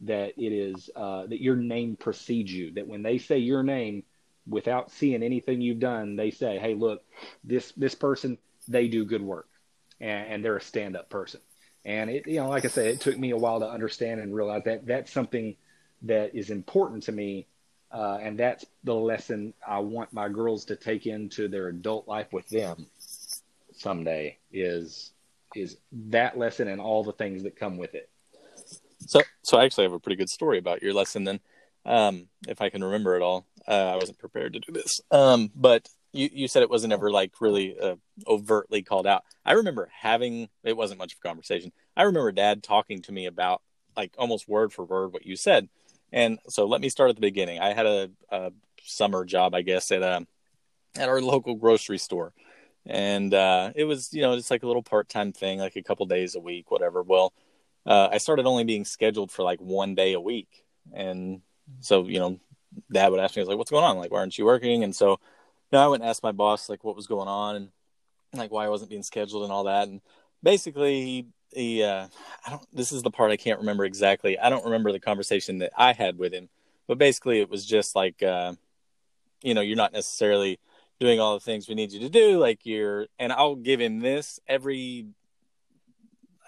that 0.00 0.34
it 0.36 0.52
is 0.52 0.90
uh, 0.96 1.26
that 1.26 1.40
your 1.40 1.56
name 1.56 1.96
precedes 1.96 2.52
you. 2.52 2.72
That 2.72 2.88
when 2.88 3.02
they 3.02 3.18
say 3.18 3.38
your 3.38 3.62
name, 3.62 4.02
without 4.46 4.90
seeing 4.90 5.22
anything 5.22 5.60
you've 5.60 5.78
done, 5.78 6.16
they 6.16 6.32
say, 6.32 6.58
"Hey, 6.58 6.74
look, 6.74 7.02
this 7.44 7.72
this 7.76 7.94
person 7.94 8.36
they 8.68 8.88
do 8.88 9.04
good 9.04 9.22
work 9.22 9.48
and, 10.00 10.32
and 10.32 10.44
they're 10.44 10.56
a 10.56 10.62
stand 10.62 10.96
up 10.96 11.08
person. 11.08 11.40
And 11.84 12.08
it, 12.08 12.26
you 12.26 12.36
know, 12.36 12.48
like 12.48 12.64
I 12.64 12.68
said, 12.68 12.86
it 12.86 13.00
took 13.00 13.18
me 13.18 13.30
a 13.30 13.36
while 13.36 13.60
to 13.60 13.68
understand 13.68 14.20
and 14.20 14.34
realize 14.34 14.62
that 14.64 14.86
that's 14.86 15.12
something 15.12 15.56
that 16.02 16.34
is 16.34 16.50
important 16.50 17.04
to 17.04 17.12
me. 17.12 17.46
Uh, 17.92 18.18
and 18.20 18.38
that's 18.38 18.64
the 18.82 18.94
lesson 18.94 19.54
I 19.66 19.78
want 19.80 20.12
my 20.12 20.28
girls 20.28 20.64
to 20.66 20.76
take 20.76 21.06
into 21.06 21.48
their 21.48 21.68
adult 21.68 22.08
life 22.08 22.32
with 22.32 22.48
them 22.48 22.86
someday 23.76 24.38
is 24.52 25.10
is 25.54 25.76
that 25.92 26.36
lesson 26.36 26.68
and 26.68 26.80
all 26.80 27.04
the 27.04 27.12
things 27.12 27.44
that 27.44 27.54
come 27.54 27.76
with 27.76 27.94
it. 27.94 28.08
So, 29.06 29.20
so 29.42 29.58
I 29.58 29.64
actually 29.64 29.84
have 29.84 29.92
a 29.92 30.00
pretty 30.00 30.16
good 30.16 30.30
story 30.30 30.58
about 30.58 30.82
your 30.82 30.92
lesson 30.92 31.22
then, 31.22 31.40
um, 31.84 32.28
if 32.48 32.60
I 32.60 32.70
can 32.70 32.82
remember 32.82 33.14
it 33.14 33.22
all. 33.22 33.46
Uh, 33.68 33.92
I 33.92 33.94
wasn't 33.94 34.18
prepared 34.18 34.54
to 34.54 34.58
do 34.58 34.72
this, 34.72 35.00
um, 35.12 35.50
but 35.54 35.88
you 36.14 36.30
you 36.32 36.48
said 36.48 36.62
it 36.62 36.70
wasn't 36.70 36.92
ever 36.92 37.10
like 37.10 37.32
really 37.40 37.78
uh, 37.78 37.96
overtly 38.26 38.82
called 38.82 39.06
out. 39.06 39.24
I 39.44 39.52
remember 39.52 39.90
having 39.92 40.48
it 40.62 40.76
wasn't 40.76 40.98
much 41.00 41.12
of 41.12 41.18
a 41.22 41.28
conversation. 41.28 41.72
I 41.96 42.04
remember 42.04 42.32
Dad 42.32 42.62
talking 42.62 43.02
to 43.02 43.12
me 43.12 43.26
about 43.26 43.60
like 43.96 44.14
almost 44.16 44.48
word 44.48 44.72
for 44.72 44.84
word 44.84 45.12
what 45.12 45.26
you 45.26 45.36
said. 45.36 45.68
And 46.12 46.38
so 46.48 46.66
let 46.66 46.80
me 46.80 46.88
start 46.88 47.10
at 47.10 47.16
the 47.16 47.20
beginning. 47.20 47.58
I 47.58 47.72
had 47.74 47.86
a, 47.86 48.10
a 48.30 48.52
summer 48.82 49.24
job, 49.24 49.54
I 49.54 49.62
guess, 49.62 49.90
at 49.90 50.02
a 50.02 50.18
um, 50.18 50.28
at 50.96 51.08
our 51.08 51.20
local 51.20 51.56
grocery 51.56 51.98
store, 51.98 52.32
and 52.86 53.34
uh, 53.34 53.72
it 53.74 53.84
was 53.84 54.12
you 54.14 54.22
know 54.22 54.36
just 54.36 54.50
like 54.50 54.62
a 54.62 54.66
little 54.66 54.82
part 54.82 55.08
time 55.08 55.32
thing, 55.32 55.58
like 55.58 55.76
a 55.76 55.82
couple 55.82 56.06
days 56.06 56.36
a 56.36 56.40
week, 56.40 56.70
whatever. 56.70 57.02
Well, 57.02 57.32
uh, 57.84 58.08
I 58.12 58.18
started 58.18 58.46
only 58.46 58.62
being 58.62 58.84
scheduled 58.84 59.32
for 59.32 59.42
like 59.42 59.60
one 59.60 59.96
day 59.96 60.12
a 60.12 60.20
week, 60.20 60.64
and 60.92 61.42
so 61.80 62.06
you 62.06 62.20
know, 62.20 62.38
Dad 62.92 63.10
would 63.10 63.18
ask 63.18 63.34
me, 63.34 63.40
"Was 63.42 63.48
like, 63.48 63.58
"What's 63.58 63.72
going 63.72 63.84
on? 63.84 63.98
Like, 63.98 64.12
why 64.12 64.20
aren't 64.20 64.38
you 64.38 64.44
working?" 64.44 64.84
And 64.84 64.94
so 64.94 65.18
no, 65.74 65.84
I 65.84 65.88
went 65.88 66.02
and 66.04 66.08
asked 66.08 66.22
my 66.22 66.32
boss 66.32 66.68
like 66.68 66.84
what 66.84 66.94
was 66.94 67.08
going 67.08 67.26
on 67.26 67.56
and 67.56 67.68
like 68.32 68.52
why 68.52 68.64
I 68.64 68.68
wasn't 68.68 68.90
being 68.90 69.02
scheduled 69.02 69.42
and 69.42 69.52
all 69.52 69.64
that. 69.64 69.88
And 69.88 70.00
basically 70.40 71.04
he 71.04 71.26
he 71.52 71.82
uh, 71.82 72.06
I 72.46 72.50
don't. 72.50 72.64
This 72.72 72.92
is 72.92 73.02
the 73.02 73.10
part 73.10 73.32
I 73.32 73.36
can't 73.36 73.58
remember 73.58 73.84
exactly. 73.84 74.38
I 74.38 74.50
don't 74.50 74.64
remember 74.64 74.92
the 74.92 75.00
conversation 75.00 75.58
that 75.58 75.72
I 75.76 75.92
had 75.92 76.16
with 76.16 76.32
him, 76.32 76.48
but 76.86 76.96
basically 76.96 77.40
it 77.40 77.50
was 77.50 77.66
just 77.66 77.96
like, 77.96 78.22
uh, 78.22 78.54
you 79.42 79.52
know, 79.52 79.62
you're 79.62 79.76
not 79.76 79.92
necessarily 79.92 80.60
doing 81.00 81.18
all 81.18 81.34
the 81.34 81.40
things 81.40 81.68
we 81.68 81.74
need 81.74 81.90
you 81.90 82.00
to 82.00 82.08
do. 82.08 82.38
Like 82.38 82.64
you're, 82.64 83.08
and 83.18 83.32
I'll 83.32 83.56
give 83.56 83.80
him 83.80 83.98
this 83.98 84.38
every. 84.46 85.06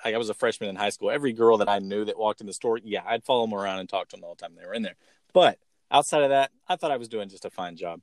Like 0.05 0.15
I 0.15 0.19
was 0.19 0.31
a 0.31 0.35
freshman 0.35 0.71
in 0.71 0.77
high 0.77 0.91
school. 0.91 1.11
Every 1.11 1.33
girl 1.33 1.59
that 1.59 1.69
I 1.69 1.81
knew 1.81 2.05
that 2.05 2.17
walked 2.17 2.41
in 2.41 2.47
the 2.47 2.53
store, 2.53 2.79
yeah, 2.79 3.03
I'd 3.05 3.25
follow 3.25 3.45
them 3.45 3.55
around 3.55 3.81
and 3.81 3.89
talk 3.89 4.09
to 4.11 4.17
them 4.17 4.23
all 4.23 4.37
the 4.37 4.41
time 4.41 4.55
they 4.57 4.65
were 4.65 4.75
in 4.75 4.83
there. 4.83 4.95
But 5.33 5.59
outside 5.91 6.23
of 6.23 6.29
that, 6.29 6.53
I 6.69 6.77
thought 6.77 6.93
I 6.93 6.97
was 6.97 7.09
doing 7.09 7.29
just 7.29 7.45
a 7.45 7.51
fine 7.51 7.75
job. 7.75 8.01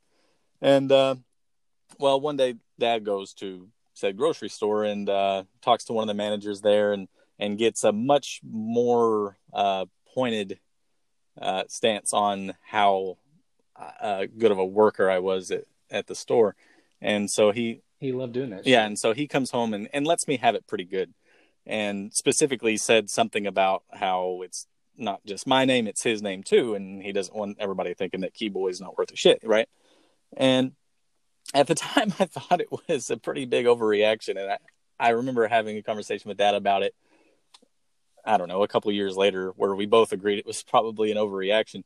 And 0.63 0.91
uh, 0.91 1.15
well, 1.99 2.19
one 2.21 2.37
day 2.37 2.55
Dad 2.79 3.03
goes 3.03 3.33
to 3.35 3.67
said 3.93 4.17
grocery 4.17 4.49
store 4.49 4.85
and 4.85 5.07
uh, 5.09 5.43
talks 5.61 5.83
to 5.85 5.93
one 5.93 6.03
of 6.03 6.07
the 6.07 6.17
managers 6.17 6.61
there 6.61 6.93
and 6.93 7.07
and 7.37 7.57
gets 7.57 7.83
a 7.83 7.91
much 7.91 8.39
more 8.43 9.37
uh, 9.51 9.85
pointed 10.13 10.59
uh, 11.39 11.63
stance 11.67 12.13
on 12.13 12.53
how 12.61 13.17
uh, 13.75 14.25
good 14.37 14.51
of 14.51 14.57
a 14.57 14.65
worker 14.65 15.09
I 15.09 15.19
was 15.19 15.51
at, 15.51 15.65
at 15.91 16.07
the 16.07 16.15
store. 16.15 16.55
And 17.01 17.29
so 17.29 17.51
he 17.51 17.81
he 17.99 18.13
loved 18.13 18.33
doing 18.33 18.51
that. 18.51 18.65
Yeah, 18.65 18.85
and 18.85 18.97
so 18.97 19.13
he 19.13 19.27
comes 19.27 19.51
home 19.51 19.73
and, 19.73 19.89
and 19.93 20.07
lets 20.07 20.27
me 20.27 20.37
have 20.37 20.55
it 20.55 20.65
pretty 20.65 20.85
good. 20.85 21.13
And 21.65 22.13
specifically 22.13 22.77
said 22.77 23.09
something 23.09 23.47
about 23.47 23.83
how 23.91 24.41
it's 24.43 24.67
not 24.97 25.25
just 25.25 25.47
my 25.47 25.65
name, 25.65 25.87
it's 25.87 26.03
his 26.03 26.21
name 26.21 26.43
too. 26.43 26.73
And 26.75 27.01
he 27.01 27.11
doesn't 27.11 27.35
want 27.35 27.57
everybody 27.59 27.93
thinking 27.93 28.21
that 28.21 28.33
Key 28.33 28.49
Boy 28.49 28.69
is 28.69 28.79
not 28.81 28.97
worth 28.97 29.11
a 29.11 29.15
shit, 29.15 29.39
right? 29.43 29.67
And 30.37 30.73
at 31.53 31.67
the 31.67 31.75
time 31.75 32.13
I 32.19 32.25
thought 32.25 32.61
it 32.61 32.69
was 32.87 33.09
a 33.09 33.17
pretty 33.17 33.45
big 33.45 33.65
overreaction. 33.65 34.37
And 34.41 34.51
I, 34.51 34.57
I 34.99 35.09
remember 35.09 35.47
having 35.47 35.77
a 35.77 35.83
conversation 35.83 36.29
with 36.29 36.37
dad 36.37 36.55
about 36.55 36.83
it. 36.83 36.93
I 38.25 38.37
don't 38.37 38.47
know, 38.47 38.63
a 38.63 38.69
couple 38.69 38.89
years 38.93 39.17
later, 39.17 39.51
where 39.57 39.75
we 39.75 39.85
both 39.85 40.13
agreed 40.13 40.39
it 40.39 40.45
was 40.45 40.63
probably 40.63 41.11
an 41.11 41.17
overreaction. 41.17 41.83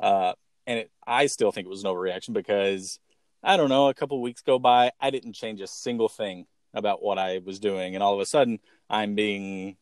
Uh, 0.00 0.32
and 0.66 0.80
it, 0.80 0.90
I 1.06 1.26
still 1.26 1.52
think 1.52 1.66
it 1.66 1.70
was 1.70 1.84
an 1.84 1.90
overreaction 1.90 2.32
because 2.32 2.98
I 3.42 3.56
don't 3.56 3.68
know, 3.68 3.88
a 3.88 3.94
couple 3.94 4.20
weeks 4.20 4.42
go 4.42 4.58
by, 4.58 4.90
I 5.00 5.10
didn't 5.10 5.34
change 5.34 5.60
a 5.60 5.68
single 5.68 6.08
thing 6.08 6.46
about 6.74 7.02
what 7.02 7.18
I 7.18 7.40
was 7.44 7.60
doing, 7.60 7.94
and 7.94 8.02
all 8.02 8.14
of 8.14 8.20
a 8.20 8.26
sudden, 8.26 8.58
I'm 8.90 9.14
being 9.14 9.76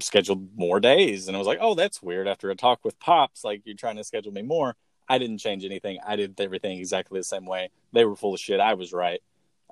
scheduled 0.00 0.56
more 0.56 0.80
days, 0.80 1.28
and 1.28 1.36
I 1.36 1.38
was 1.38 1.46
like, 1.46 1.58
oh, 1.60 1.74
that's 1.74 2.02
weird. 2.02 2.26
After 2.26 2.50
a 2.50 2.56
talk 2.56 2.80
with 2.82 2.98
pops, 2.98 3.44
like 3.44 3.62
you're 3.64 3.76
trying 3.76 3.96
to 3.96 4.04
schedule 4.04 4.32
me 4.32 4.42
more, 4.42 4.74
I 5.08 5.18
didn't 5.18 5.38
change 5.38 5.64
anything. 5.64 5.98
I 6.06 6.16
did 6.16 6.40
everything 6.40 6.78
exactly 6.78 7.20
the 7.20 7.24
same 7.24 7.46
way. 7.46 7.70
They 7.92 8.04
were 8.04 8.16
full 8.16 8.34
of 8.34 8.40
shit. 8.40 8.60
I 8.60 8.74
was 8.74 8.92
right. 8.92 9.22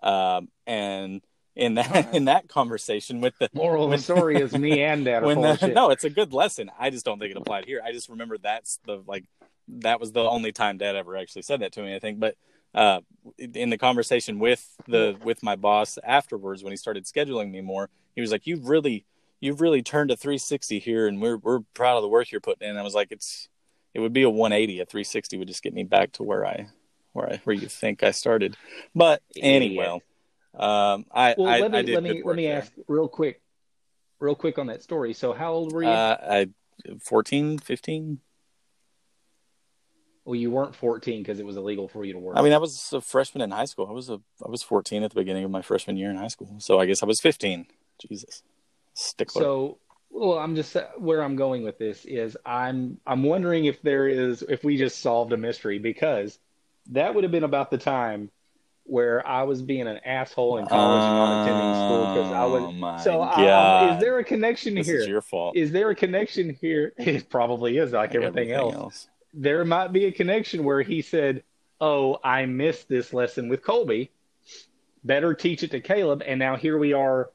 Um, 0.03 0.49
and 0.67 1.23
in 1.57 1.75
that 1.75 1.91
right. 1.91 2.15
in 2.15 2.25
that 2.27 2.49
conversation 2.49 3.21
with 3.21 3.37
the 3.39 3.49
moral 3.53 3.85
of 3.85 3.91
the 3.91 3.99
story 4.15 4.37
is 4.37 4.53
me 4.53 4.83
and 4.83 5.05
dad 5.05 5.23
when 5.23 5.41
the, 5.41 5.73
no 5.75 5.91
it's 5.91 6.05
a 6.05 6.11
good 6.11 6.33
lesson 6.33 6.71
i 6.79 6.91
just 6.91 7.05
don't 7.05 7.19
think 7.19 7.31
it 7.31 7.37
applied 7.37 7.65
here 7.65 7.81
i 7.85 7.93
just 7.93 8.09
remember 8.09 8.37
that's 8.39 8.81
the 8.87 9.03
like 9.07 9.25
that 9.69 10.01
was 10.01 10.13
the 10.13 10.21
only 10.21 10.53
time 10.53 10.79
dad 10.79 10.97
ever 10.97 11.17
actually 11.17 11.43
said 11.43 11.61
that 11.61 11.73
to 11.73 11.83
me 11.83 11.95
i 11.95 11.99
think 11.99 12.19
but 12.19 12.37
uh, 12.75 13.01
in 13.39 13.71
the 13.71 13.79
conversation 13.79 14.41
with 14.41 14.77
the 14.89 15.17
with 15.23 15.45
my 15.45 15.55
boss 15.55 15.97
afterwards 16.03 16.65
when 16.65 16.73
he 16.73 16.77
started 16.77 17.05
scheduling 17.05 17.51
me 17.53 17.61
more 17.61 17.89
he 18.17 18.21
was 18.21 18.33
like 18.33 18.49
you've 18.49 18.69
really 18.69 19.07
you've 19.41 19.61
really 19.61 19.81
turned 19.81 20.11
a 20.11 20.17
360 20.17 20.81
here 20.81 21.07
and 21.07 21.23
we're 21.23 21.37
we're 21.37 21.61
proud 21.73 21.97
of 21.97 22.03
the 22.03 22.09
work 22.09 22.33
you're 22.33 22.41
putting 22.41 22.69
in 22.69 22.77
i 22.77 22.83
was 22.83 22.95
like 22.95 23.13
it's 23.13 23.49
it 23.95 24.01
would 24.01 24.13
be 24.13 24.23
a 24.23 24.31
180 24.31 24.81
a 24.81 24.85
360 24.85 25.39
would 25.39 25.49
just 25.49 25.63
get 25.63 25.73
me 25.73 25.85
back 25.85 26.13
to 26.13 26.23
where 26.23 26.45
i 26.45 26.67
where 27.13 27.33
i 27.33 27.41
where 27.45 27.55
you 27.55 27.69
think 27.69 28.03
i 28.03 28.11
started. 28.11 28.57
But 28.95 29.23
anyway 29.41 30.01
um 30.55 31.07
i 31.13 31.35
well, 31.39 31.49
I, 31.49 31.61
let 31.61 31.71
me 31.73 31.79
I 31.79 31.95
let 31.95 32.03
me 32.03 32.23
let 32.25 32.37
me 32.37 32.47
there. 32.47 32.59
ask 32.59 32.73
real 32.87 33.09
quick 33.09 33.41
real 34.21 34.35
quick 34.35 34.59
on 34.59 34.69
that 34.69 34.83
story. 34.83 35.13
So 35.13 35.33
how 35.33 35.53
old 35.53 35.73
were 35.73 35.83
you? 35.83 35.89
Uh, 35.89 36.17
i 36.23 36.49
14 37.01 37.59
15 37.59 38.19
well 40.25 40.35
you 40.35 40.51
weren't 40.51 40.75
14 40.75 41.23
because 41.23 41.39
it 41.39 41.47
was 41.47 41.57
illegal 41.57 41.89
for 41.89 42.05
you 42.05 42.13
to 42.13 42.19
work. 42.19 42.37
I 42.37 42.43
mean 42.43 42.53
i 42.53 42.59
was 42.59 42.93
a 42.93 43.01
freshman 43.01 43.43
in 43.43 43.51
high 43.51 43.65
school. 43.65 43.87
I 43.89 43.93
was 43.93 44.11
a 44.11 44.21
i 44.45 44.49
was 44.49 44.63
14 44.63 45.03
at 45.03 45.11
the 45.11 45.21
beginning 45.21 45.45
of 45.45 45.51
my 45.51 45.63
freshman 45.63 45.97
year 45.97 46.11
in 46.11 46.17
high 46.17 46.29
school. 46.29 46.55
So 46.59 46.79
i 46.79 46.87
guess 46.87 47.03
i 47.03 47.07
was 47.07 47.21
15 47.21 47.67
jesus. 48.01 48.43
Stickler. 48.95 49.43
So 49.43 49.79
well, 50.15 50.39
I'm 50.39 50.55
just 50.55 50.77
where 50.97 51.23
I'm 51.23 51.35
going 51.35 51.65
with 51.65 51.77
this 51.77 52.05
is 52.05 52.37
I'm 52.47 52.99
I'm 53.05 53.25
wondering 53.25 53.65
if 53.65 53.83
there 53.83 54.07
is 54.07 54.43
if 54.43 54.63
we 54.63 54.77
just 54.77 55.01
solved 55.01 55.33
a 55.33 55.37
mystery 55.37 55.81
because 55.81 56.39
that 56.93 57.15
would 57.15 57.25
have 57.25 57.33
been 57.33 57.45
about 57.45 57.71
the 57.71 57.79
time 57.79 58.31
where 58.85 59.27
I 59.27 59.43
was 59.43 59.61
being 59.61 59.89
an 59.89 59.99
asshole 60.05 60.59
in 60.59 60.67
college 60.67 61.03
and 61.03 61.17
not 61.17 61.43
attending 61.43 61.75
school 61.75 62.15
because 62.15 62.33
I 62.33 62.45
was. 62.45 63.01
Oh 63.01 63.05
so 63.05 63.23
I, 63.23 63.95
is 63.95 64.01
there 64.01 64.19
a 64.21 64.25
connection 64.25 64.77
this 64.77 64.87
here? 64.87 65.01
Is 65.01 65.09
your 65.09 65.21
fault? 65.23 65.57
Is 65.57 65.73
there 65.73 65.91
a 65.91 65.97
connection 65.97 66.57
here? 66.61 66.93
It 66.99 67.29
probably 67.29 67.79
is, 67.79 67.93
like, 67.93 68.11
like 68.11 68.15
everything, 68.15 68.53
everything 68.53 68.75
else. 68.75 68.75
else. 68.75 69.09
There 69.33 69.65
might 69.65 69.93
be 69.93 70.05
a 70.05 70.13
connection 70.13 70.63
where 70.63 70.83
he 70.83 71.03
said, 71.03 71.43
"Oh, 71.81 72.21
I 72.23 72.47
missed 72.47 72.89
this 72.89 73.13
lesson 73.13 73.49
with 73.49 73.65
Kolby. 73.65 74.11
Better 75.03 75.35
teach 75.35 75.65
it 75.65 75.73
to 75.73 75.81
Caleb." 75.81 76.23
And 76.25 76.39
now 76.39 76.55
here 76.55 76.79
we 76.79 76.93
are. 76.93 77.31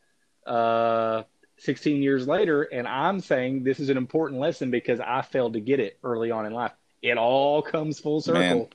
Uh, 0.45 1.23
16 1.59 2.01
years 2.01 2.27
later, 2.27 2.63
and 2.63 2.87
I'm 2.87 3.19
saying 3.19 3.63
this 3.63 3.79
is 3.79 3.89
an 3.89 3.97
important 3.97 4.39
lesson 4.39 4.71
because 4.71 4.99
I 4.99 5.21
failed 5.21 5.53
to 5.53 5.59
get 5.59 5.79
it 5.79 5.99
early 6.03 6.31
on 6.31 6.45
in 6.45 6.53
life. 6.53 6.71
It 7.01 7.17
all 7.17 7.61
comes 7.61 7.99
full 7.99 8.21
circle. 8.21 8.41
Man, 8.41 8.67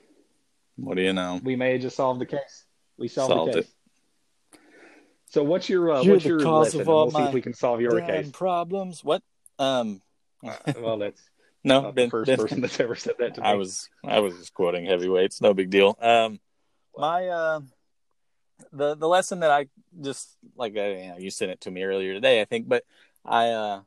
what 0.77 0.95
do 0.95 1.03
you 1.03 1.13
know? 1.13 1.39
We 1.43 1.55
may 1.55 1.73
have 1.73 1.81
just 1.81 1.95
solved 1.95 2.21
the 2.21 2.25
case. 2.25 2.65
We 2.97 3.07
solved, 3.07 3.31
solved 3.31 3.53
the 3.53 3.61
case. 3.61 3.69
It. 3.69 4.59
So 5.27 5.43
what's 5.43 5.69
your 5.69 5.91
uh, 5.91 6.03
what's 6.03 6.25
your 6.25 6.39
lesson? 6.39 6.85
we'll 6.85 7.11
see 7.11 7.23
if 7.23 7.33
we 7.33 7.41
can 7.41 7.53
solve 7.53 7.81
your 7.81 7.99
case. 8.01 8.29
Problems. 8.31 9.03
What? 9.03 9.21
Um. 9.59 10.01
well, 10.79 10.97
that's 10.97 11.21
no 11.63 11.91
been, 11.91 12.05
the 12.05 12.09
first 12.11 12.27
been, 12.27 12.37
person 12.37 12.61
that's 12.61 12.79
ever 12.79 12.95
said 12.95 13.15
that 13.19 13.35
to 13.35 13.41
me. 13.41 13.47
I 13.47 13.55
was 13.55 13.89
I 14.03 14.19
was 14.19 14.35
just 14.35 14.53
quoting 14.53 14.85
heavyweights. 14.85 15.41
No 15.41 15.53
big 15.53 15.69
deal. 15.69 15.97
Um, 16.01 16.39
my 16.95 17.27
uh, 17.27 17.59
the 18.71 18.95
the 18.95 19.07
lesson 19.07 19.39
that 19.41 19.51
I 19.51 19.67
just 20.01 20.37
like 20.55 20.75
uh, 20.75 20.81
you, 20.81 21.07
know, 21.07 21.17
you 21.17 21.31
sent 21.31 21.51
it 21.51 21.61
to 21.61 21.71
me 21.71 21.83
earlier 21.83 22.13
today, 22.13 22.41
I 22.41 22.45
think, 22.45 22.67
but 22.67 22.83
I 23.23 23.49
uh, 23.49 23.81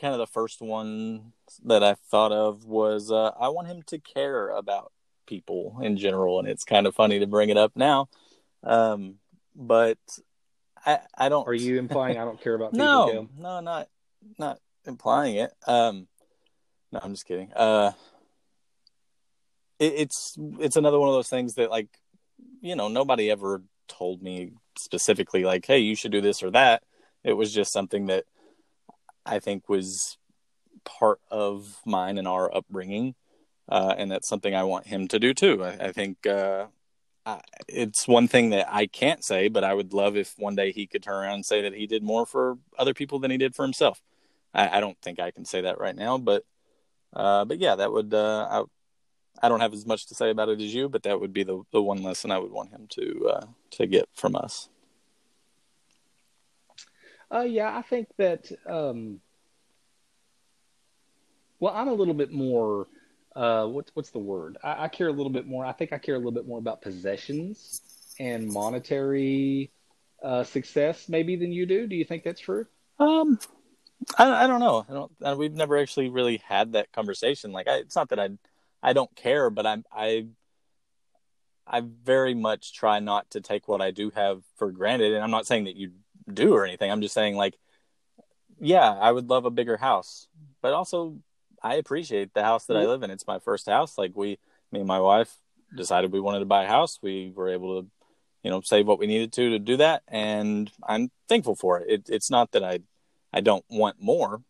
kind 0.00 0.14
of 0.14 0.18
the 0.18 0.26
first 0.26 0.60
one 0.60 1.32
that 1.64 1.82
I 1.82 1.94
thought 1.94 2.32
of 2.32 2.64
was 2.64 3.10
uh, 3.10 3.32
I 3.38 3.48
want 3.48 3.68
him 3.68 3.82
to 3.86 3.98
care 3.98 4.50
about 4.50 4.92
people 5.26 5.78
in 5.82 5.96
general, 5.96 6.38
and 6.38 6.48
it's 6.48 6.64
kind 6.64 6.86
of 6.86 6.94
funny 6.94 7.18
to 7.18 7.26
bring 7.26 7.50
it 7.50 7.56
up 7.56 7.72
now, 7.74 8.08
um, 8.62 9.16
but 9.54 9.98
I 10.84 11.00
I 11.16 11.28
don't. 11.28 11.46
Are 11.46 11.54
you 11.54 11.78
implying 11.78 12.18
I 12.18 12.24
don't 12.24 12.40
care 12.40 12.54
about 12.54 12.72
people? 12.72 12.86
no, 12.86 13.28
no, 13.36 13.60
not 13.60 13.88
not 14.38 14.58
implying 14.86 15.36
it. 15.36 15.52
Um, 15.66 16.08
no, 16.92 17.00
I'm 17.02 17.12
just 17.12 17.26
kidding. 17.26 17.52
Uh, 17.54 17.92
it, 19.78 19.92
it's 19.96 20.36
it's 20.58 20.76
another 20.76 20.98
one 20.98 21.08
of 21.08 21.14
those 21.14 21.28
things 21.28 21.54
that 21.54 21.70
like 21.70 21.88
you 22.60 22.76
know 22.76 22.88
nobody 22.88 23.30
ever 23.30 23.62
told 23.88 24.22
me 24.22 24.52
specifically 24.76 25.44
like 25.44 25.66
hey 25.66 25.78
you 25.78 25.96
should 25.96 26.12
do 26.12 26.20
this 26.20 26.42
or 26.42 26.50
that. 26.50 26.82
It 27.24 27.32
was 27.32 27.52
just 27.52 27.72
something 27.72 28.06
that 28.06 28.24
i 29.26 29.38
think 29.38 29.68
was 29.68 30.16
part 30.84 31.20
of 31.30 31.80
mine 31.84 32.18
and 32.18 32.26
our 32.26 32.54
upbringing 32.54 33.14
uh, 33.68 33.94
and 33.98 34.10
that's 34.10 34.28
something 34.28 34.54
i 34.54 34.62
want 34.62 34.86
him 34.86 35.06
to 35.08 35.18
do 35.18 35.34
too. 35.34 35.62
I, 35.62 35.88
I 35.88 35.92
think 35.92 36.26
uh, 36.26 36.66
I, 37.26 37.40
it's 37.68 38.08
one 38.08 38.28
thing 38.28 38.50
that 38.50 38.66
i 38.72 38.86
can't 38.86 39.22
say 39.22 39.48
but 39.48 39.64
i 39.64 39.74
would 39.74 39.92
love 39.92 40.16
if 40.16 40.34
one 40.38 40.54
day 40.56 40.72
he 40.72 40.86
could 40.86 41.02
turn 41.02 41.22
around 41.22 41.34
and 41.34 41.46
say 41.46 41.62
that 41.62 41.74
he 41.74 41.86
did 41.86 42.02
more 42.02 42.24
for 42.24 42.58
other 42.78 42.94
people 42.94 43.18
than 43.18 43.30
he 43.30 43.36
did 43.36 43.54
for 43.54 43.64
himself. 43.64 44.00
I, 44.54 44.78
I 44.78 44.80
don't 44.80 44.98
think 45.02 45.20
i 45.20 45.30
can 45.30 45.44
say 45.44 45.62
that 45.62 45.78
right 45.78 45.96
now 45.96 46.16
but 46.16 46.44
uh, 47.14 47.44
but 47.44 47.58
yeah 47.58 47.74
that 47.76 47.92
would 47.92 48.14
uh, 48.14 48.46
I, 48.50 48.64
I 49.42 49.48
don't 49.48 49.60
have 49.60 49.72
as 49.72 49.86
much 49.86 50.06
to 50.06 50.14
say 50.14 50.30
about 50.30 50.48
it 50.48 50.60
as 50.60 50.74
you, 50.74 50.88
but 50.88 51.02
that 51.04 51.20
would 51.20 51.32
be 51.32 51.44
the 51.44 51.62
the 51.72 51.82
one 51.82 52.02
lesson 52.02 52.30
I 52.30 52.38
would 52.38 52.52
want 52.52 52.70
him 52.70 52.86
to 52.90 53.30
uh, 53.34 53.46
to 53.72 53.86
get 53.86 54.08
from 54.14 54.36
us. 54.36 54.68
Uh, 57.32 57.40
yeah, 57.40 57.76
I 57.76 57.82
think 57.82 58.08
that. 58.16 58.50
Um, 58.66 59.20
well, 61.60 61.74
I'm 61.74 61.88
a 61.88 61.92
little 61.92 62.14
bit 62.14 62.32
more. 62.32 62.86
Uh, 63.34 63.66
what's 63.66 63.90
what's 63.94 64.10
the 64.10 64.18
word? 64.18 64.56
I, 64.62 64.84
I, 64.84 64.88
care 64.88 65.08
a 65.08 65.12
little 65.12 65.30
bit 65.30 65.46
more. 65.46 65.64
I 65.64 65.72
think 65.72 65.92
I 65.92 65.98
care 65.98 66.14
a 66.14 66.18
little 66.18 66.32
bit 66.32 66.46
more 66.46 66.58
about 66.58 66.82
possessions 66.82 67.82
and 68.18 68.48
monetary 68.48 69.70
uh, 70.22 70.42
success, 70.44 71.08
maybe 71.08 71.36
than 71.36 71.52
you 71.52 71.66
do. 71.66 71.86
Do 71.86 71.94
you 71.94 72.04
think 72.04 72.24
that's 72.24 72.40
true? 72.40 72.66
Um, 72.98 73.38
I, 74.16 74.44
I 74.44 74.46
don't 74.46 74.60
know. 74.60 74.86
I 74.88 74.92
don't. 74.92 75.12
Uh, 75.22 75.36
we've 75.38 75.54
never 75.54 75.76
actually 75.78 76.08
really 76.08 76.38
had 76.38 76.72
that 76.72 76.90
conversation. 76.92 77.52
Like, 77.52 77.68
I, 77.68 77.76
it's 77.76 77.96
not 77.96 78.08
that 78.08 78.18
I 78.18 78.30
I 78.82 78.92
don't 78.92 79.14
care, 79.16 79.50
but 79.50 79.66
I'm 79.66 79.84
I 79.92 80.26
I 81.66 81.82
very 81.82 82.34
much 82.34 82.72
try 82.72 83.00
not 83.00 83.30
to 83.30 83.40
take 83.40 83.68
what 83.68 83.82
I 83.82 83.90
do 83.90 84.10
have 84.10 84.42
for 84.56 84.70
granted. 84.72 85.12
And 85.12 85.22
I'm 85.22 85.30
not 85.30 85.46
saying 85.46 85.64
that 85.64 85.76
you 85.76 85.92
do 86.32 86.54
or 86.54 86.64
anything. 86.64 86.90
I'm 86.90 87.02
just 87.02 87.14
saying 87.14 87.36
like, 87.36 87.58
yeah, 88.58 88.90
I 88.90 89.12
would 89.12 89.28
love 89.28 89.44
a 89.44 89.50
bigger 89.50 89.76
house, 89.76 90.28
but 90.62 90.72
also 90.72 91.18
I 91.62 91.74
appreciate 91.74 92.32
the 92.34 92.42
house 92.42 92.66
that 92.66 92.76
I 92.76 92.86
live 92.86 93.02
in. 93.02 93.10
It's 93.10 93.26
my 93.26 93.38
first 93.38 93.66
house. 93.66 93.98
Like 93.98 94.12
we, 94.14 94.38
me 94.72 94.80
and 94.80 94.88
my 94.88 95.00
wife 95.00 95.34
decided 95.76 96.12
we 96.12 96.20
wanted 96.20 96.40
to 96.40 96.46
buy 96.46 96.64
a 96.64 96.68
house. 96.68 96.98
We 97.02 97.32
were 97.34 97.50
able 97.50 97.82
to 97.82 97.88
you 98.42 98.50
know, 98.50 98.60
save 98.60 98.86
what 98.86 98.98
we 98.98 99.06
needed 99.06 99.32
to 99.32 99.50
to 99.50 99.58
do 99.58 99.76
that, 99.78 100.02
and 100.08 100.70
I'm 100.86 101.10
thankful 101.28 101.56
for 101.56 101.80
it. 101.80 101.90
it 101.90 102.08
it's 102.08 102.30
not 102.30 102.52
that 102.52 102.64
I 102.64 102.80
I 103.32 103.40
don't 103.40 103.64
want 103.68 104.00
more. 104.00 104.42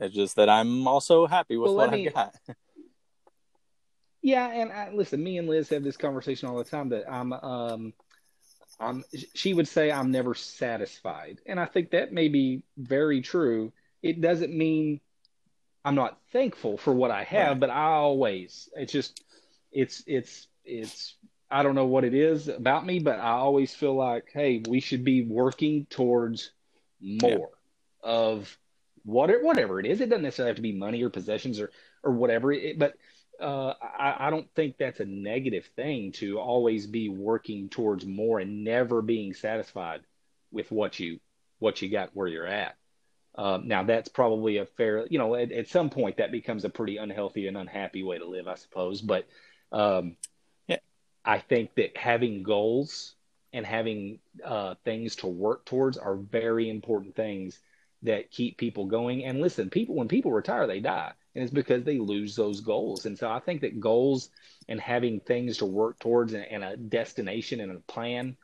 It's 0.00 0.14
just 0.14 0.36
that 0.36 0.48
I'm 0.48 0.86
also 0.86 1.26
happy 1.26 1.56
with 1.56 1.68
well, 1.68 1.88
what 1.88 1.94
I've 1.94 2.12
got. 2.12 2.34
yeah, 4.22 4.48
and 4.48 4.72
I, 4.72 4.90
listen, 4.92 5.22
me 5.22 5.38
and 5.38 5.48
Liz 5.48 5.68
have 5.70 5.84
this 5.84 5.96
conversation 5.96 6.48
all 6.48 6.58
the 6.58 6.64
time 6.64 6.88
that 6.90 7.10
I'm 7.10 7.32
um 7.32 7.92
I'm 8.80 9.04
she 9.34 9.54
would 9.54 9.68
say 9.68 9.90
I'm 9.90 10.10
never 10.10 10.34
satisfied, 10.34 11.40
and 11.46 11.58
I 11.58 11.66
think 11.66 11.90
that 11.90 12.12
may 12.12 12.28
be 12.28 12.62
very 12.76 13.20
true. 13.22 13.72
It 14.02 14.20
doesn't 14.20 14.56
mean 14.56 15.00
I'm 15.84 15.94
not 15.94 16.18
thankful 16.32 16.76
for 16.76 16.92
what 16.92 17.10
I 17.10 17.24
have, 17.24 17.48
right. 17.48 17.60
but 17.60 17.70
I 17.70 17.84
always 17.84 18.68
it's 18.74 18.92
just 18.92 19.22
it's 19.72 20.02
it's 20.06 20.46
it's 20.64 21.14
I 21.50 21.62
don't 21.62 21.74
know 21.74 21.86
what 21.86 22.04
it 22.04 22.14
is 22.14 22.48
about 22.48 22.84
me, 22.84 22.98
but 22.98 23.18
I 23.18 23.30
always 23.30 23.74
feel 23.74 23.94
like, 23.94 24.30
hey, 24.32 24.62
we 24.68 24.80
should 24.80 25.02
be 25.02 25.22
working 25.22 25.86
towards 25.88 26.50
more 27.00 27.30
yeah. 28.04 28.10
of 28.10 28.58
whatever 29.04 29.42
whatever 29.42 29.80
it 29.80 29.86
is. 29.86 30.00
It 30.00 30.10
doesn't 30.10 30.22
necessarily 30.22 30.50
have 30.50 30.56
to 30.56 30.62
be 30.62 30.72
money 30.72 31.02
or 31.02 31.10
possessions 31.10 31.58
or 31.58 31.70
or 32.02 32.12
whatever. 32.12 32.52
It, 32.52 32.78
but 32.78 32.94
uh, 33.40 33.74
I, 33.80 34.26
I 34.26 34.30
don't 34.30 34.48
think 34.54 34.76
that's 34.78 35.00
a 35.00 35.04
negative 35.04 35.68
thing 35.76 36.12
to 36.12 36.38
always 36.38 36.86
be 36.86 37.08
working 37.08 37.68
towards 37.68 38.04
more 38.04 38.40
and 38.40 38.64
never 38.64 39.02
being 39.02 39.34
satisfied 39.34 40.00
with 40.50 40.70
what 40.70 40.98
you 40.98 41.20
what 41.58 41.82
you 41.82 41.90
got 41.90 42.10
where 42.14 42.28
you're 42.28 42.46
at. 42.46 42.76
Um, 43.34 43.68
now 43.68 43.84
that's 43.84 44.08
probably 44.08 44.58
a 44.58 44.66
fair, 44.66 45.06
you 45.08 45.18
know, 45.18 45.34
at, 45.34 45.52
at, 45.52 45.68
some 45.68 45.90
point 45.90 46.16
that 46.16 46.32
becomes 46.32 46.64
a 46.64 46.68
pretty 46.68 46.96
unhealthy 46.96 47.46
and 47.46 47.56
unhappy 47.56 48.02
way 48.02 48.18
to 48.18 48.26
live, 48.26 48.48
I 48.48 48.56
suppose. 48.56 49.00
But 49.00 49.28
um, 49.70 50.16
yeah, 50.66 50.78
I 51.24 51.38
think 51.38 51.74
that 51.76 51.96
having 51.96 52.42
goals 52.42 53.14
and 53.52 53.64
having 53.64 54.18
uh, 54.44 54.74
things 54.84 55.16
to 55.16 55.28
work 55.28 55.64
towards 55.64 55.98
are 55.98 56.16
very 56.16 56.68
important 56.68 57.14
things 57.14 57.60
that 58.02 58.30
keep 58.30 58.58
people 58.58 58.86
going. 58.86 59.24
And 59.24 59.40
listen, 59.40 59.70
people 59.70 59.94
when 59.94 60.08
people 60.08 60.32
retire, 60.32 60.66
they 60.66 60.80
die, 60.80 61.12
and 61.38 61.44
it's 61.44 61.54
because 61.54 61.84
they 61.84 61.98
lose 61.98 62.34
those 62.34 62.60
goals. 62.60 63.06
And 63.06 63.16
so 63.16 63.30
I 63.30 63.38
think 63.38 63.60
that 63.60 63.78
goals 63.78 64.28
and 64.68 64.80
having 64.80 65.20
things 65.20 65.58
to 65.58 65.66
work 65.66 66.00
towards 66.00 66.32
and, 66.32 66.44
and 66.44 66.64
a 66.64 66.76
destination 66.76 67.60
and 67.60 67.70
a 67.70 67.80
plan, 67.80 68.36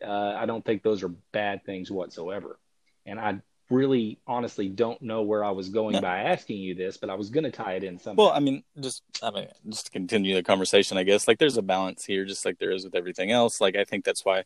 uh, 0.00 0.34
I 0.38 0.46
don't 0.46 0.64
think 0.64 0.84
those 0.84 1.02
are 1.02 1.08
bad 1.32 1.64
things 1.64 1.90
whatsoever. 1.90 2.60
And 3.04 3.18
I 3.18 3.40
really 3.68 4.20
honestly 4.28 4.68
don't 4.68 5.02
know 5.02 5.22
where 5.22 5.42
I 5.42 5.50
was 5.50 5.70
going 5.70 5.94
no. 5.94 6.02
by 6.02 6.18
asking 6.20 6.58
you 6.58 6.76
this, 6.76 6.98
but 6.98 7.10
I 7.10 7.14
was 7.14 7.30
going 7.30 7.42
to 7.42 7.50
tie 7.50 7.72
it 7.72 7.82
in 7.82 7.98
somehow. 7.98 8.26
Well, 8.26 8.32
I 8.32 8.38
mean, 8.38 8.62
just 8.78 9.02
I 9.24 9.32
mean, 9.32 9.48
just 9.68 9.86
to 9.86 9.90
continue 9.90 10.36
the 10.36 10.44
conversation, 10.44 10.98
I 10.98 11.02
guess 11.02 11.26
like 11.26 11.40
there's 11.40 11.56
a 11.56 11.62
balance 11.62 12.04
here, 12.04 12.24
just 12.24 12.44
like 12.44 12.60
there 12.60 12.70
is 12.70 12.84
with 12.84 12.94
everything 12.94 13.32
else. 13.32 13.60
Like 13.60 13.74
I 13.74 13.82
think 13.82 14.04
that's 14.04 14.24
why 14.24 14.44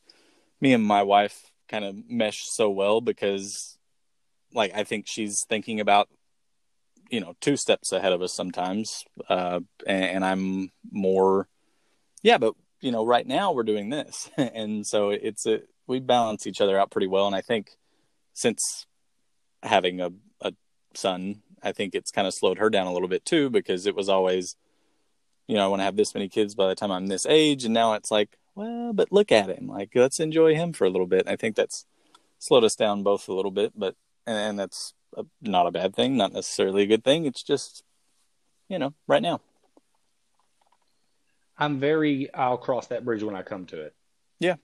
me 0.59 0.73
and 0.73 0.83
my 0.83 1.03
wife 1.03 1.53
kind 1.69 1.85
of 1.85 2.09
mesh 2.09 2.45
so 2.45 2.71
well 2.71 3.03
because, 3.03 3.77
like, 4.55 4.73
I 4.75 4.85
think 4.85 5.07
she's 5.07 5.45
thinking 5.45 5.81
about 5.81 6.09
you 7.11 7.21
know 7.21 7.35
two 7.41 7.57
steps 7.57 7.93
ahead 7.93 8.13
of 8.13 8.23
us 8.23 8.33
sometimes, 8.33 9.05
uh, 9.29 9.61
and, 9.87 10.05
and 10.05 10.25
I'm 10.25 10.71
more, 10.91 11.49
yeah, 12.23 12.39
but 12.39 12.55
you 12.81 12.93
know, 12.93 13.05
right 13.05 13.27
now 13.27 13.53
we're 13.53 13.65
doing 13.65 13.91
this, 13.91 14.31
and 14.37 14.87
so 14.87 15.11
it's 15.11 15.47
a 15.47 15.63
we 15.87 16.01
balance 16.01 16.47
each 16.47 16.61
other 16.61 16.79
out 16.79 16.91
pretty 16.91 17.09
well, 17.09 17.27
and 17.27 17.35
I 17.35 17.41
think 17.41 17.73
since 18.33 18.87
having 19.63 20.01
a, 20.01 20.11
a 20.41 20.53
son, 20.95 21.43
I 21.63 21.73
think 21.73 21.95
it's 21.95 22.13
kind 22.13 22.27
of 22.27 22.35
slowed 22.35 22.59
her 22.59 22.71
down 22.71 22.87
a 22.87 22.93
little 22.93 23.09
bit 23.09 23.25
too 23.25 23.51
because 23.51 23.87
it 23.87 23.95
was 23.95 24.09
always, 24.09 24.57
you 25.49 25.57
know, 25.57 25.65
I 25.65 25.67
want 25.67 25.81
to 25.81 25.85
have 25.85 25.97
this 25.97 26.15
many 26.15 26.29
kids 26.29 26.55
by 26.55 26.69
the 26.69 26.75
time 26.77 26.93
I'm 26.93 27.09
this 27.09 27.27
age, 27.27 27.65
and 27.65 27.75
now 27.75 27.95
it's 27.95 28.11
like, 28.11 28.39
well, 28.55 28.93
but 28.93 29.13
look 29.13 29.33
at 29.33 29.49
him, 29.49 29.67
like 29.67 29.91
let's 29.95 30.21
enjoy 30.21 30.55
him 30.55 30.73
for 30.73 30.87
a 30.87 30.91
little 30.91 31.07
bit. 31.07 31.29
I 31.29 31.37
think 31.37 31.57
that's 31.57 31.87
slowed 32.39 32.65
us 32.65 32.77
down 32.77 33.03
both 33.03 33.29
a 33.29 33.35
little 33.35 33.51
bit, 33.51 33.73
but 33.77 33.97
and, 34.27 34.37
and 34.37 34.59
that's 34.59 34.95
a, 35.17 35.25
not 35.41 35.67
a 35.67 35.71
bad 35.71 35.95
thing, 35.95 36.17
not 36.17 36.33
necessarily 36.33 36.83
a 36.83 36.87
good 36.87 37.05
thing. 37.05 37.25
It's 37.25 37.43
just, 37.43 37.83
you 38.69 38.79
know, 38.79 38.95
right 39.07 39.23
now. 39.23 39.41
I'm 41.59 41.79
very. 41.79 42.33
I'll 42.33 42.57
cross 42.57 42.87
that 42.89 43.05
bridge 43.05 43.23
when 43.23 43.37
I 43.37 43.43
come 43.43 43.67
to 43.67 43.83
it. 43.83 43.95
Yeah. 44.39 44.57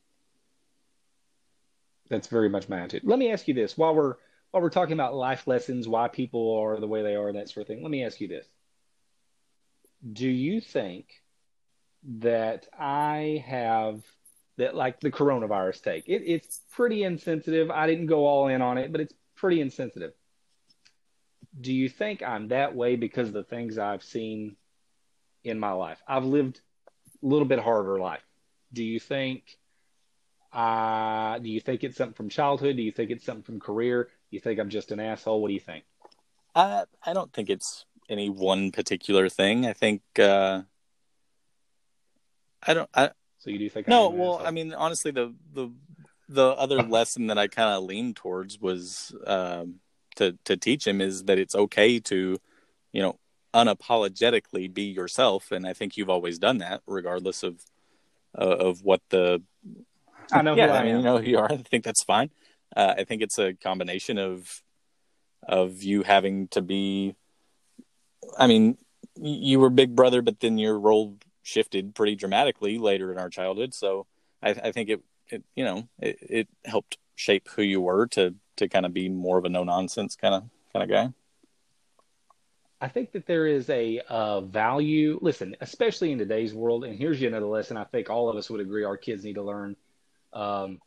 That's 2.09 2.29
very 2.29 2.49
much 2.49 2.69
my 2.69 2.81
attitude. 2.81 3.03
Let 3.05 3.19
me 3.19 3.31
ask 3.31 3.47
you 3.49 3.55
this: 3.55 3.77
while 3.77 3.95
we're 3.95 4.15
while 4.51 4.63
we're 4.63 4.71
talking 4.71 4.95
about 4.95 5.15
life 5.15 5.47
lessons, 5.47 5.87
why 5.87 6.09
people 6.09 6.57
are 6.59 6.81
the 6.81 6.87
way 6.87 7.03
they 7.03 7.15
are, 7.15 7.33
that 7.33 7.51
sort 7.51 7.63
of 7.63 7.69
thing, 7.69 7.83
let 7.83 7.91
me 7.91 8.05
ask 8.05 8.21
you 8.21 8.29
this. 8.29 8.47
Do 10.11 10.29
you 10.29 10.61
think 10.61 11.09
that 12.21 12.67
I 12.79 13.45
have 13.47 14.03
that 14.57 14.75
like 14.75 15.01
the 15.01 15.11
coronavirus 15.11 15.83
take? 15.83 16.09
It, 16.09 16.23
it's 16.25 16.61
pretty 16.73 17.03
insensitive. 17.03 17.71
I 17.71 17.87
didn't 17.87 18.07
go 18.07 18.27
all 18.27 18.49
in 18.49 18.63
on 18.63 18.79
it, 18.79 18.93
but 18.93 19.03
it's 19.03 19.15
pretty 19.35 19.61
insensitive. 19.61 20.13
Do 21.59 21.73
you 21.73 21.89
think 21.89 22.23
I'm 22.23 22.49
that 22.49 22.75
way 22.75 22.97
because 22.97 23.29
of 23.29 23.35
the 23.35 23.43
things 23.43 23.79
I've 23.79 24.03
seen 24.03 24.57
in 25.45 25.59
my 25.59 25.73
life? 25.73 26.03
I've 26.07 26.25
lived 26.25 26.61
a 27.23 27.27
little 27.27 27.47
bit 27.47 27.59
harder 27.59 27.99
life. 27.99 28.25
Do 28.73 28.85
you 28.85 29.01
think 29.01 29.57
uh, 30.53 31.39
do 31.39 31.51
you 31.51 31.61
think 31.61 31.85
it's 31.85 31.99
something 31.99 32.15
from 32.15 32.29
childhood? 32.31 32.77
Do 32.77 32.83
you 32.83 32.93
think 32.93 33.11
it's 33.11 33.25
something 33.25 33.43
from 33.43 33.61
career? 33.61 34.09
You 34.31 34.41
think 34.41 34.59
I'm 34.59 34.71
just 34.71 34.91
an 34.91 35.01
asshole? 35.01 35.43
What 35.43 35.49
do 35.49 35.55
you 35.55 35.61
think? 35.61 35.85
I 36.55 36.85
I 37.05 37.13
don't 37.13 37.33
think 37.33 37.51
it's 37.51 37.85
any 38.09 38.31
one 38.31 38.73
particular 38.73 39.29
thing. 39.29 39.67
I 39.67 39.73
think 39.73 40.03
uh, 40.19 40.63
I 42.67 42.75
don't. 42.75 42.89
I, 42.95 43.11
so 43.39 43.51
you 43.51 43.59
do 43.59 43.69
think? 43.69 43.87
No. 43.87 44.09
Well, 44.09 44.35
asshole? 44.35 44.47
I 44.47 44.51
mean, 44.51 44.73
honestly, 44.73 45.11
the 45.11 45.35
the 45.53 45.71
the 46.29 46.47
other 46.47 46.83
lesson 46.97 47.27
that 47.27 47.39
I 47.39 47.49
kind 47.49 47.77
of 47.77 47.85
leaned 47.85 48.17
towards 48.17 48.59
was 48.59 49.15
um, 49.27 49.81
to 50.17 50.37
to 50.45 50.57
teach 50.57 50.87
him 50.87 51.01
is 51.01 51.25
that 51.25 51.39
it's 51.39 51.55
okay 51.55 51.99
to, 52.01 52.39
you 52.93 53.03
know, 53.03 53.19
unapologetically 53.55 54.73
be 54.73 54.83
yourself, 54.83 55.51
and 55.51 55.67
I 55.67 55.73
think 55.73 55.97
you've 55.97 56.11
always 56.11 56.39
done 56.39 56.59
that, 56.59 56.83
regardless 56.87 57.43
of 57.43 57.61
uh, 58.39 58.57
of 58.57 58.83
what 58.83 59.01
the. 59.11 59.43
I 60.33 60.43
know. 60.43 60.57
yeah, 60.57 60.73
I, 60.73 60.83
mean, 60.83 60.97
you 60.97 61.03
know 61.03 61.19
who 61.19 61.31
you 61.31 61.39
are. 61.39 61.51
I 61.53 61.57
think 61.57 61.85
that's 61.85 62.03
fine. 62.03 62.31
Uh, 62.75 62.95
I 62.99 63.05
think 63.05 63.23
it's 63.23 63.39
a 63.39 63.55
combination 63.55 64.19
of 64.19 64.63
of 65.47 65.83
you 65.83 66.03
having 66.03 66.49
to 66.49 66.63
be. 66.63 67.15
I 68.37 68.47
mean, 68.47 68.77
you 69.17 69.61
were 69.61 69.71
big 69.71 69.95
brother, 69.95 70.21
but 70.23 70.41
then 70.41 70.59
your 70.59 70.79
role 70.79 71.17
shifted 71.43 71.95
pretty 71.95 72.17
dramatically 72.17 72.77
later 72.79 73.13
in 73.13 73.19
our 73.19 73.31
childhood. 73.31 73.73
So 73.73 74.07
I, 74.43 74.51
I 74.51 74.73
think 74.73 74.89
it, 74.91 75.01
it, 75.29 75.45
you 75.55 75.65
know, 75.65 75.89
it, 76.01 76.19
it 76.21 76.49
helped 76.65 76.99
shape 77.15 77.49
who 77.55 77.63
you 77.63 77.81
were 77.81 78.07
to 78.09 78.35
to 78.57 78.69
kind 78.69 78.87
of 78.87 78.93
be 78.93 79.09
more 79.09 79.39
of 79.39 79.45
a 79.45 79.49
no 79.49 79.65
nonsense 79.65 80.17
kind 80.17 80.35
of 80.35 80.45
kind 80.73 80.83
of 80.83 80.89
guy. 80.91 81.13
I 82.81 82.89
think 82.89 83.13
that 83.13 83.27
there 83.27 83.47
is 83.47 83.71
a 83.71 84.01
uh, 84.09 84.43
value. 84.43 85.19
Listen, 85.23 85.57
especially 85.61 86.13
in 86.13 86.19
today's 86.19 86.53
world, 86.53 86.85
and 86.85 86.99
here's 86.99 87.23
another 87.23 87.47
lesson 87.47 87.77
I 87.77 87.85
think 87.85 88.11
all 88.11 88.29
of 88.29 88.37
us 88.37 88.51
would 88.51 88.61
agree 88.61 88.85
our 88.85 88.99
kids 88.99 89.25
need 89.25 89.35
to 89.35 89.43
learn. 89.43 89.77
Um, 90.33 90.81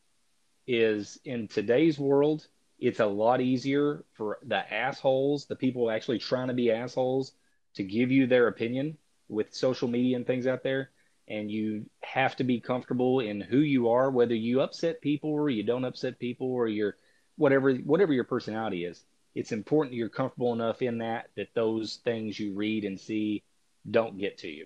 is 0.67 1.19
in 1.25 1.47
today's 1.47 1.97
world, 1.97 2.45
it's 2.77 2.99
a 2.99 3.05
lot 3.05 3.41
easier 3.41 4.05
for 4.13 4.37
the 4.45 4.71
assholes, 4.71 5.45
the 5.45 5.55
people 5.55 5.89
actually 5.89 6.19
trying 6.19 6.49
to 6.49 6.53
be 6.53 6.71
assholes, 6.71 7.31
to 7.73 7.83
give 7.83 8.11
you 8.11 8.27
their 8.27 8.47
opinion 8.47 8.97
with 9.27 9.53
social 9.53 9.87
media 9.87 10.15
and 10.15 10.27
things 10.27 10.45
out 10.45 10.61
there. 10.61 10.91
And 11.27 11.49
you 11.49 11.85
have 12.01 12.35
to 12.35 12.43
be 12.43 12.59
comfortable 12.59 13.19
in 13.19 13.41
who 13.41 13.59
you 13.59 13.89
are, 13.89 14.11
whether 14.11 14.35
you 14.35 14.61
upset 14.61 15.01
people 15.01 15.31
or 15.31 15.49
you 15.49 15.63
don't 15.63 15.85
upset 15.85 16.19
people 16.19 16.51
or 16.51 16.67
you're 16.67 16.97
whatever 17.39 17.73
whatever 17.73 18.13
your 18.13 18.25
personality 18.25 18.83
is. 18.83 19.03
It's 19.33 19.51
important 19.51 19.95
you're 19.95 20.09
comfortable 20.09 20.53
enough 20.53 20.81
in 20.81 20.97
that 20.97 21.29
that 21.37 21.53
those 21.53 21.99
things 22.03 22.37
you 22.37 22.53
read 22.53 22.83
and 22.83 22.99
see 22.99 23.43
don't 23.89 24.17
get 24.17 24.39
to 24.39 24.49
you. 24.49 24.65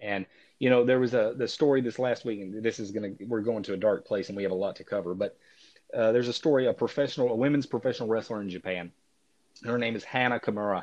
And 0.00 0.26
you 0.58 0.70
know, 0.70 0.84
there 0.84 0.98
was 0.98 1.14
a 1.14 1.34
the 1.36 1.46
story 1.46 1.80
this 1.80 1.98
last 1.98 2.24
week, 2.24 2.40
and 2.40 2.62
this 2.62 2.80
is 2.80 2.90
gonna 2.90 3.10
we're 3.26 3.42
going 3.42 3.62
to 3.64 3.74
a 3.74 3.76
dark 3.76 4.04
place, 4.04 4.28
and 4.28 4.36
we 4.36 4.42
have 4.42 4.52
a 4.52 4.56
lot 4.56 4.76
to 4.76 4.84
cover. 4.84 5.14
But 5.14 5.38
uh, 5.94 6.10
there's 6.10 6.28
a 6.28 6.32
story 6.32 6.66
a 6.66 6.72
professional, 6.72 7.30
a 7.30 7.36
women's 7.36 7.66
professional 7.66 8.08
wrestler 8.08 8.42
in 8.42 8.50
Japan. 8.50 8.90
Her 9.64 9.78
name 9.78 9.94
is 9.94 10.02
Hana 10.02 10.40
Kimura, 10.40 10.82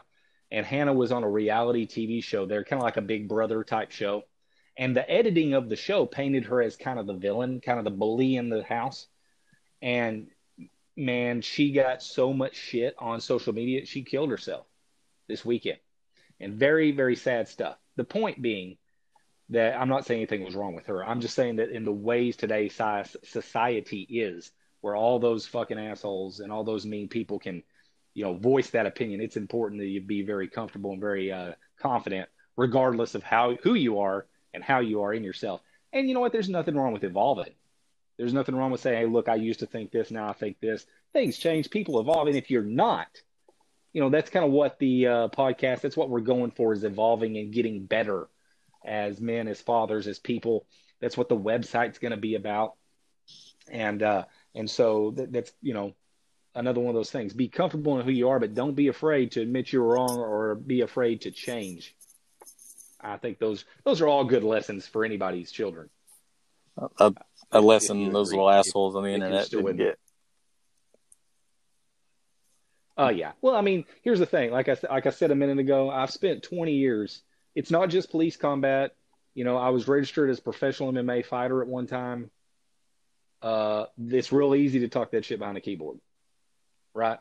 and 0.50 0.66
Hana 0.66 0.94
was 0.94 1.12
on 1.12 1.24
a 1.24 1.30
reality 1.30 1.86
TV 1.86 2.24
show 2.24 2.46
there, 2.46 2.64
kind 2.64 2.82
of 2.82 2.86
like 2.86 2.98
a 2.98 3.02
Big 3.02 3.28
Brother 3.28 3.64
type 3.66 3.92
show. 3.92 4.24
And 4.78 4.96
the 4.96 5.10
editing 5.12 5.56
of 5.56 5.68
the 5.68 5.76
show 5.76 6.06
painted 6.06 6.46
her 6.46 6.62
as 6.62 6.78
kind 6.78 7.00
of 7.00 7.06
the 7.06 7.14
villain, 7.14 7.60
kind 7.60 7.80
of 7.80 7.84
the 7.84 7.92
bully 7.92 8.38
in 8.38 8.48
the 8.48 8.64
house. 8.64 9.08
And 9.82 10.28
man, 11.00 11.42
she 11.42 11.72
got 11.72 12.04
so 12.04 12.34
much 12.34 12.56
shit 12.56 12.96
on 13.00 13.22
social 13.22 13.54
media, 13.54 13.86
she 13.86 14.04
killed 14.04 14.30
herself 14.30 14.66
this 15.28 15.46
weekend. 15.46 15.80
And 16.40 16.54
very, 16.54 16.92
very 16.92 17.16
sad 17.16 17.48
stuff. 17.48 17.78
The 17.96 18.04
point 18.04 18.42
being, 18.42 18.78
that 19.50 19.80
I'm 19.80 19.90
not 19.90 20.06
saying 20.06 20.20
anything 20.20 20.44
was 20.44 20.56
wrong 20.56 20.76
with 20.76 20.86
her. 20.86 21.04
I'm 21.04 21.22
just 21.22 21.36
saying 21.36 21.56
that 21.56 21.72
in 21.72 21.84
the 21.84 21.92
ways 21.92 22.36
today 22.36 22.70
society 22.70 24.02
is, 24.10 24.52
where 24.82 24.96
all 24.96 25.20
those 25.20 25.48
fucking 25.48 25.80
assholes 25.80 26.40
and 26.40 26.52
all 26.52 26.64
those 26.64 26.86
mean 26.86 27.08
people 27.10 27.40
can, 27.40 27.64
you 28.14 28.24
know, 28.24 28.36
voice 28.36 28.70
that 28.70 28.86
opinion. 28.86 29.22
It's 29.22 29.38
important 29.38 29.82
that 29.82 29.88
you 29.88 30.02
be 30.02 30.22
very 30.22 30.48
comfortable 30.48 30.92
and 30.92 31.02
very 31.02 31.32
uh, 31.32 31.54
confident, 31.80 32.30
regardless 32.56 33.16
of 33.16 33.24
how 33.24 33.56
who 33.64 33.74
you 33.74 34.00
are 34.00 34.28
and 34.54 34.64
how 34.64 34.80
you 34.80 35.02
are 35.02 35.14
in 35.14 35.24
yourself. 35.24 35.62
And 35.92 36.08
you 36.08 36.14
know 36.14 36.22
what? 36.22 36.32
There's 36.32 36.50
nothing 36.50 36.76
wrong 36.76 36.94
with 36.94 37.04
evolving. 37.04 37.54
There's 38.20 38.34
nothing 38.34 38.54
wrong 38.54 38.70
with 38.70 38.82
saying, 38.82 38.98
hey, 38.98 39.06
look, 39.06 39.30
I 39.30 39.36
used 39.36 39.62
to 39.62 39.66
think 39.66 39.92
this, 39.92 40.12
now 40.12 40.28
I 40.28 40.34
think 40.34 40.60
this. 40.60 40.86
Things 41.14 41.38
change, 41.38 41.70
people 41.70 42.02
evolve. 42.02 42.28
And 42.28 42.36
if 42.36 42.52
you're 42.52 42.62
not, 42.62 43.08
you 43.94 44.02
know, 44.02 44.10
that's 44.10 44.30
kind 44.30 44.46
of 44.46 44.52
what 44.52 44.78
the 44.78 45.08
uh, 45.08 45.28
podcast, 45.30 45.80
that's 45.80 45.96
what 45.96 46.10
we're 46.10 46.20
going 46.20 46.52
for 46.52 46.74
is 46.74 46.84
evolving 46.84 47.38
and 47.38 47.54
getting 47.54 47.86
better 47.86 48.28
as 48.86 49.22
men, 49.22 49.48
as 49.48 49.62
fathers, 49.62 50.06
as 50.06 50.20
people. 50.20 50.66
That's 51.00 51.16
what 51.16 51.30
the 51.30 51.38
website's 51.38 52.00
going 52.00 52.12
to 52.12 52.18
be 52.18 52.36
about. 52.36 52.74
And, 53.72 54.04
uh, 54.04 54.26
and 54.54 54.70
so 54.70 55.14
that, 55.16 55.32
that's, 55.32 55.54
you 55.62 55.74
know, 55.74 55.94
another 56.56 56.82
one 56.82 56.90
of 56.90 56.96
those 56.96 57.12
things. 57.12 57.34
Be 57.34 57.48
comfortable 57.48 57.98
in 58.00 58.06
who 58.06 58.12
you 58.12 58.28
are, 58.28 58.40
but 58.40 58.54
don't 58.54 58.76
be 58.76 58.90
afraid 58.90 59.32
to 59.32 59.42
admit 59.42 59.72
you're 59.72 59.82
wrong 59.82 60.18
or 60.18 60.56
be 60.56 60.82
afraid 60.82 61.22
to 61.22 61.32
change. 61.32 61.96
I 63.00 63.16
think 63.16 63.40
those 63.40 63.64
those 63.86 64.02
are 64.02 64.10
all 64.10 64.26
good 64.26 64.44
lessons 64.44 64.86
for 64.86 65.06
anybody's 65.06 65.54
children. 65.54 65.90
A, 67.00 67.14
a 67.52 67.62
lesson 67.62 68.12
those 68.12 68.32
little 68.32 68.50
assholes 68.50 68.96
on 68.96 69.04
the 69.04 69.10
internet 69.10 69.50
didn't 69.50 69.78
get. 69.78 70.00
Oh 72.98 73.06
uh, 73.06 73.10
yeah. 73.10 73.32
Well, 73.42 73.56
I 73.56 73.62
mean, 73.62 73.86
here's 74.02 74.20
the 74.20 74.26
thing. 74.26 74.52
Like 74.52 74.68
I 74.68 74.78
like 74.90 75.06
I 75.06 75.12
said 75.12 75.32
a 75.32 75.36
minute 75.36 75.60
ago, 75.60 75.90
I've 75.90 76.12
spent 76.12 76.44
20 76.44 76.74
years. 76.74 77.22
It's 77.56 77.72
not 77.72 77.90
just 77.90 78.12
police 78.12 78.36
combat. 78.36 78.92
You 79.34 79.46
know, 79.46 79.58
I 79.58 79.70
was 79.70 79.88
registered 79.88 80.30
as 80.30 80.40
a 80.40 80.42
professional 80.42 80.92
MMA 80.92 81.26
fighter 81.26 81.62
at 81.62 81.68
one 81.68 81.88
time. 81.88 82.30
Uh, 83.42 83.86
it's 83.98 84.34
real 84.34 84.54
easy 84.54 84.80
to 84.80 84.90
talk 84.90 85.12
that 85.12 85.24
shit 85.24 85.40
behind 85.40 85.58
a 85.58 85.62
keyboard, 85.62 86.00
right? 86.94 87.20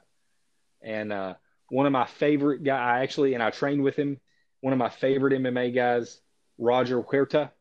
And 0.83 1.13
uh, 1.13 1.35
one 1.69 1.87
of 1.87 1.93
my 1.93 2.07
favorite 2.07 2.65
guy, 2.65 2.77
I 2.77 3.03
actually, 3.03 3.35
and 3.35 3.43
I 3.43 3.51
trained 3.51 3.85
with 3.85 3.95
him 3.95 4.19
one 4.61 4.73
of 4.73 4.79
my 4.79 4.89
favorite 4.89 5.33
MMA 5.41 5.75
guys, 5.75 6.21
Roger 6.59 7.03
Huerta. 7.03 7.53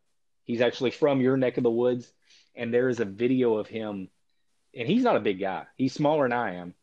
He's 0.47 0.61
actually 0.61 0.91
from 0.91 1.21
your 1.21 1.37
neck 1.37 1.57
of 1.57 1.63
the 1.63 1.69
woods. 1.69 2.11
And 2.55 2.73
there 2.73 2.89
is 2.89 2.99
a 2.99 3.05
video 3.05 3.57
of 3.57 3.67
him, 3.67 4.09
and 4.73 4.87
he's 4.87 5.03
not 5.03 5.15
a 5.15 5.19
big 5.19 5.39
guy. 5.39 5.67
He's 5.75 5.93
smaller 5.93 6.23
than 6.23 6.33
I 6.33 6.55
am. 6.55 6.73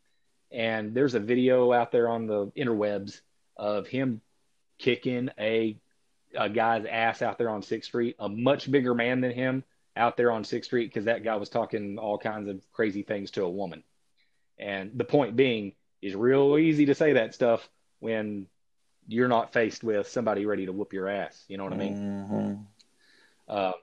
And 0.49 0.93
there's 0.93 1.15
a 1.15 1.19
video 1.19 1.73
out 1.73 1.91
there 1.91 2.07
on 2.07 2.27
the 2.27 2.47
interwebs 2.55 3.19
of 3.57 3.87
him 3.87 4.21
kicking 4.77 5.29
a 5.37 5.77
a 6.37 6.49
guy's 6.49 6.85
ass 6.85 7.21
out 7.21 7.37
there 7.37 7.49
on 7.49 7.61
Sixth 7.61 7.89
Street, 7.89 8.15
a 8.19 8.29
much 8.29 8.69
bigger 8.69 8.93
man 8.93 9.21
than 9.21 9.31
him 9.31 9.63
out 9.95 10.17
there 10.17 10.31
on 10.31 10.43
Sixth 10.43 10.67
Street, 10.67 10.87
because 10.87 11.05
that 11.05 11.23
guy 11.23 11.35
was 11.35 11.49
talking 11.49 11.97
all 11.97 12.17
kinds 12.17 12.49
of 12.49 12.61
crazy 12.73 13.03
things 13.03 13.31
to 13.31 13.43
a 13.43 13.49
woman. 13.49 13.83
And 14.57 14.91
the 14.95 15.03
point 15.03 15.35
being 15.35 15.73
is 16.01 16.15
real 16.15 16.57
easy 16.57 16.85
to 16.87 16.95
say 16.95 17.13
that 17.13 17.33
stuff 17.33 17.67
when 17.99 18.47
you're 19.07 19.27
not 19.27 19.53
faced 19.53 19.83
with 19.83 20.07
somebody 20.07 20.45
ready 20.45 20.65
to 20.65 20.71
whoop 20.71 20.93
your 20.93 21.07
ass. 21.07 21.43
You 21.47 21.57
know 21.57 21.63
what 21.63 21.73
I 21.73 21.77
mean? 21.77 21.95
Mm-hmm. 21.95 22.53
Uh, 23.47 23.73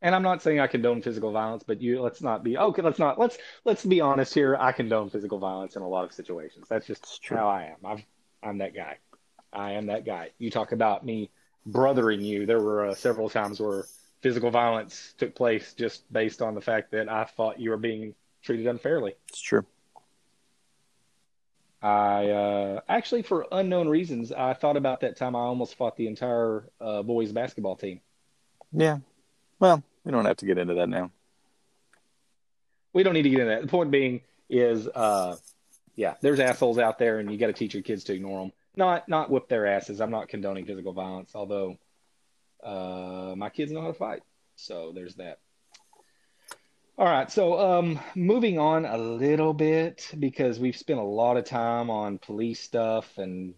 and 0.00 0.14
I'm 0.14 0.22
not 0.22 0.42
saying 0.42 0.60
I 0.60 0.66
condone 0.66 1.02
physical 1.02 1.32
violence, 1.32 1.64
but 1.66 1.80
you 1.80 2.00
let's 2.00 2.22
not 2.22 2.44
be 2.44 2.56
okay. 2.56 2.82
Let's 2.82 2.98
not 2.98 3.18
let's 3.18 3.38
let's 3.64 3.84
be 3.84 4.00
honest 4.00 4.32
here. 4.32 4.56
I 4.58 4.72
condone 4.72 5.10
physical 5.10 5.38
violence 5.38 5.76
in 5.76 5.82
a 5.82 5.88
lot 5.88 6.04
of 6.04 6.12
situations. 6.12 6.66
That's 6.68 6.86
just 6.86 7.20
how 7.28 7.48
I 7.48 7.64
am. 7.64 7.84
I'm 7.84 8.04
I'm 8.42 8.58
that 8.58 8.74
guy. 8.74 8.98
I 9.52 9.72
am 9.72 9.86
that 9.86 10.04
guy. 10.04 10.30
You 10.38 10.50
talk 10.50 10.72
about 10.72 11.04
me 11.04 11.30
brothering 11.66 12.20
you. 12.20 12.46
There 12.46 12.60
were 12.60 12.86
uh, 12.86 12.94
several 12.94 13.28
times 13.28 13.60
where 13.60 13.84
physical 14.20 14.50
violence 14.50 15.14
took 15.18 15.34
place 15.34 15.74
just 15.74 16.10
based 16.12 16.42
on 16.42 16.54
the 16.54 16.60
fact 16.60 16.92
that 16.92 17.08
I 17.08 17.24
thought 17.24 17.60
you 17.60 17.70
were 17.70 17.76
being 17.76 18.14
treated 18.42 18.66
unfairly. 18.66 19.14
It's 19.28 19.40
true. 19.40 19.64
I 21.80 22.30
uh, 22.30 22.80
actually, 22.88 23.22
for 23.22 23.46
unknown 23.52 23.88
reasons, 23.88 24.32
I 24.32 24.54
thought 24.54 24.76
about 24.76 25.00
that 25.00 25.16
time 25.16 25.36
I 25.36 25.40
almost 25.40 25.76
fought 25.76 25.96
the 25.96 26.08
entire 26.08 26.68
uh, 26.80 27.02
boys 27.02 27.32
basketball 27.32 27.76
team. 27.76 28.00
Yeah. 28.72 28.98
Well, 29.58 29.82
we 30.04 30.12
don't 30.12 30.24
have 30.24 30.36
to 30.38 30.46
get 30.46 30.58
into 30.58 30.74
that 30.74 30.88
now. 30.88 31.10
We 32.92 33.02
don't 33.02 33.14
need 33.14 33.22
to 33.22 33.30
get 33.30 33.40
into 33.40 33.50
that. 33.50 33.62
The 33.62 33.68
point 33.68 33.90
being 33.90 34.22
is, 34.48 34.86
uh, 34.88 35.36
yeah, 35.96 36.14
there's 36.20 36.40
assholes 36.40 36.78
out 36.78 36.98
there, 36.98 37.18
and 37.18 37.30
you 37.30 37.38
got 37.38 37.48
to 37.48 37.52
teach 37.52 37.74
your 37.74 37.82
kids 37.82 38.04
to 38.04 38.14
ignore 38.14 38.40
them. 38.40 38.52
Not 38.76 39.08
not 39.08 39.30
whip 39.30 39.48
their 39.48 39.66
asses. 39.66 40.00
I'm 40.00 40.10
not 40.10 40.28
condoning 40.28 40.64
physical 40.64 40.92
violence, 40.92 41.32
although 41.34 41.76
uh, 42.62 43.34
my 43.36 43.50
kids 43.50 43.72
know 43.72 43.80
how 43.80 43.88
to 43.88 43.94
fight. 43.94 44.22
So 44.56 44.92
there's 44.94 45.16
that. 45.16 45.38
All 46.96 47.06
right, 47.06 47.30
so 47.30 47.60
um, 47.60 48.00
moving 48.16 48.58
on 48.58 48.84
a 48.84 48.98
little 48.98 49.54
bit 49.54 50.10
because 50.18 50.58
we've 50.58 50.76
spent 50.76 50.98
a 50.98 51.04
lot 51.04 51.36
of 51.36 51.44
time 51.44 51.90
on 51.90 52.18
police 52.18 52.60
stuff 52.60 53.18
and 53.18 53.54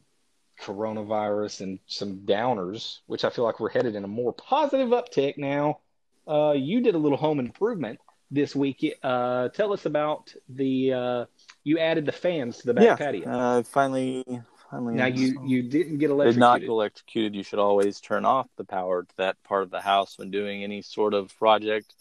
coronavirus 0.61 1.63
and 1.63 1.79
some 1.87 2.19
downers, 2.19 2.99
which 3.07 3.25
I 3.25 3.31
feel 3.31 3.45
like 3.45 3.61
we're 3.61 3.71
headed 3.71 3.95
in 3.95 4.05
a 4.05 4.09
more 4.09 4.33
positive 4.33 4.91
uptick 4.91 5.39
now. 5.39 5.81
Uh, 6.27 6.53
you 6.53 6.81
did 6.81 6.95
a 6.95 6.99
little 6.99 7.19
home 7.19 7.41
improvement 7.41 7.99
this 8.31 8.55
week. 8.55 8.95
Uh, 9.03 9.49
tell 9.49 9.73
us 9.73 9.87
about 9.87 10.33
the 10.49 10.93
uh, 10.93 11.25
you 11.65 11.79
added 11.79 12.07
the 12.07 12.13
fans 12.13 12.59
to 12.59 12.67
the 12.67 12.75
back 12.75 12.85
yeah, 12.85 12.97
patio. 12.97 13.29
Uh, 13.29 13.63
finally, 13.63 14.25
finally. 14.71 14.95
Now 14.95 15.07
you 15.07 15.43
you 15.45 15.63
didn't 15.63 15.99
get 15.99 16.11
electrocuted. 16.11 16.35
Did 16.35 16.41
not 16.41 16.61
get 16.61 16.69
electrocuted. 16.69 17.35
You 17.35 17.43
should 17.43 17.59
always 17.59 18.01
turn 18.01 18.25
off 18.25 18.47
the 18.57 18.65
power 18.65 19.03
to 19.03 19.17
that 19.17 19.43
part 19.43 19.63
of 19.63 19.71
the 19.71 19.81
house 19.81 20.19
when 20.19 20.31
doing 20.31 20.63
any 20.63 20.83
sort 20.83 21.15
of 21.15 21.37
project 21.39 21.95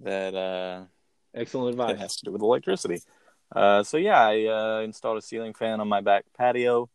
that 0.00 0.34
uh, 0.34 0.84
excellent 1.34 1.70
advice. 1.70 1.92
It 1.92 1.98
has 1.98 2.16
to 2.16 2.26
do 2.26 2.32
with 2.32 2.42
electricity. 2.42 3.00
Uh, 3.54 3.82
so 3.82 3.96
yeah, 3.96 4.20
I 4.20 4.46
uh, 4.46 4.80
installed 4.82 5.18
a 5.18 5.22
ceiling 5.22 5.54
fan 5.54 5.80
on 5.80 5.88
my 5.88 6.00
back 6.00 6.24
patio. 6.36 6.88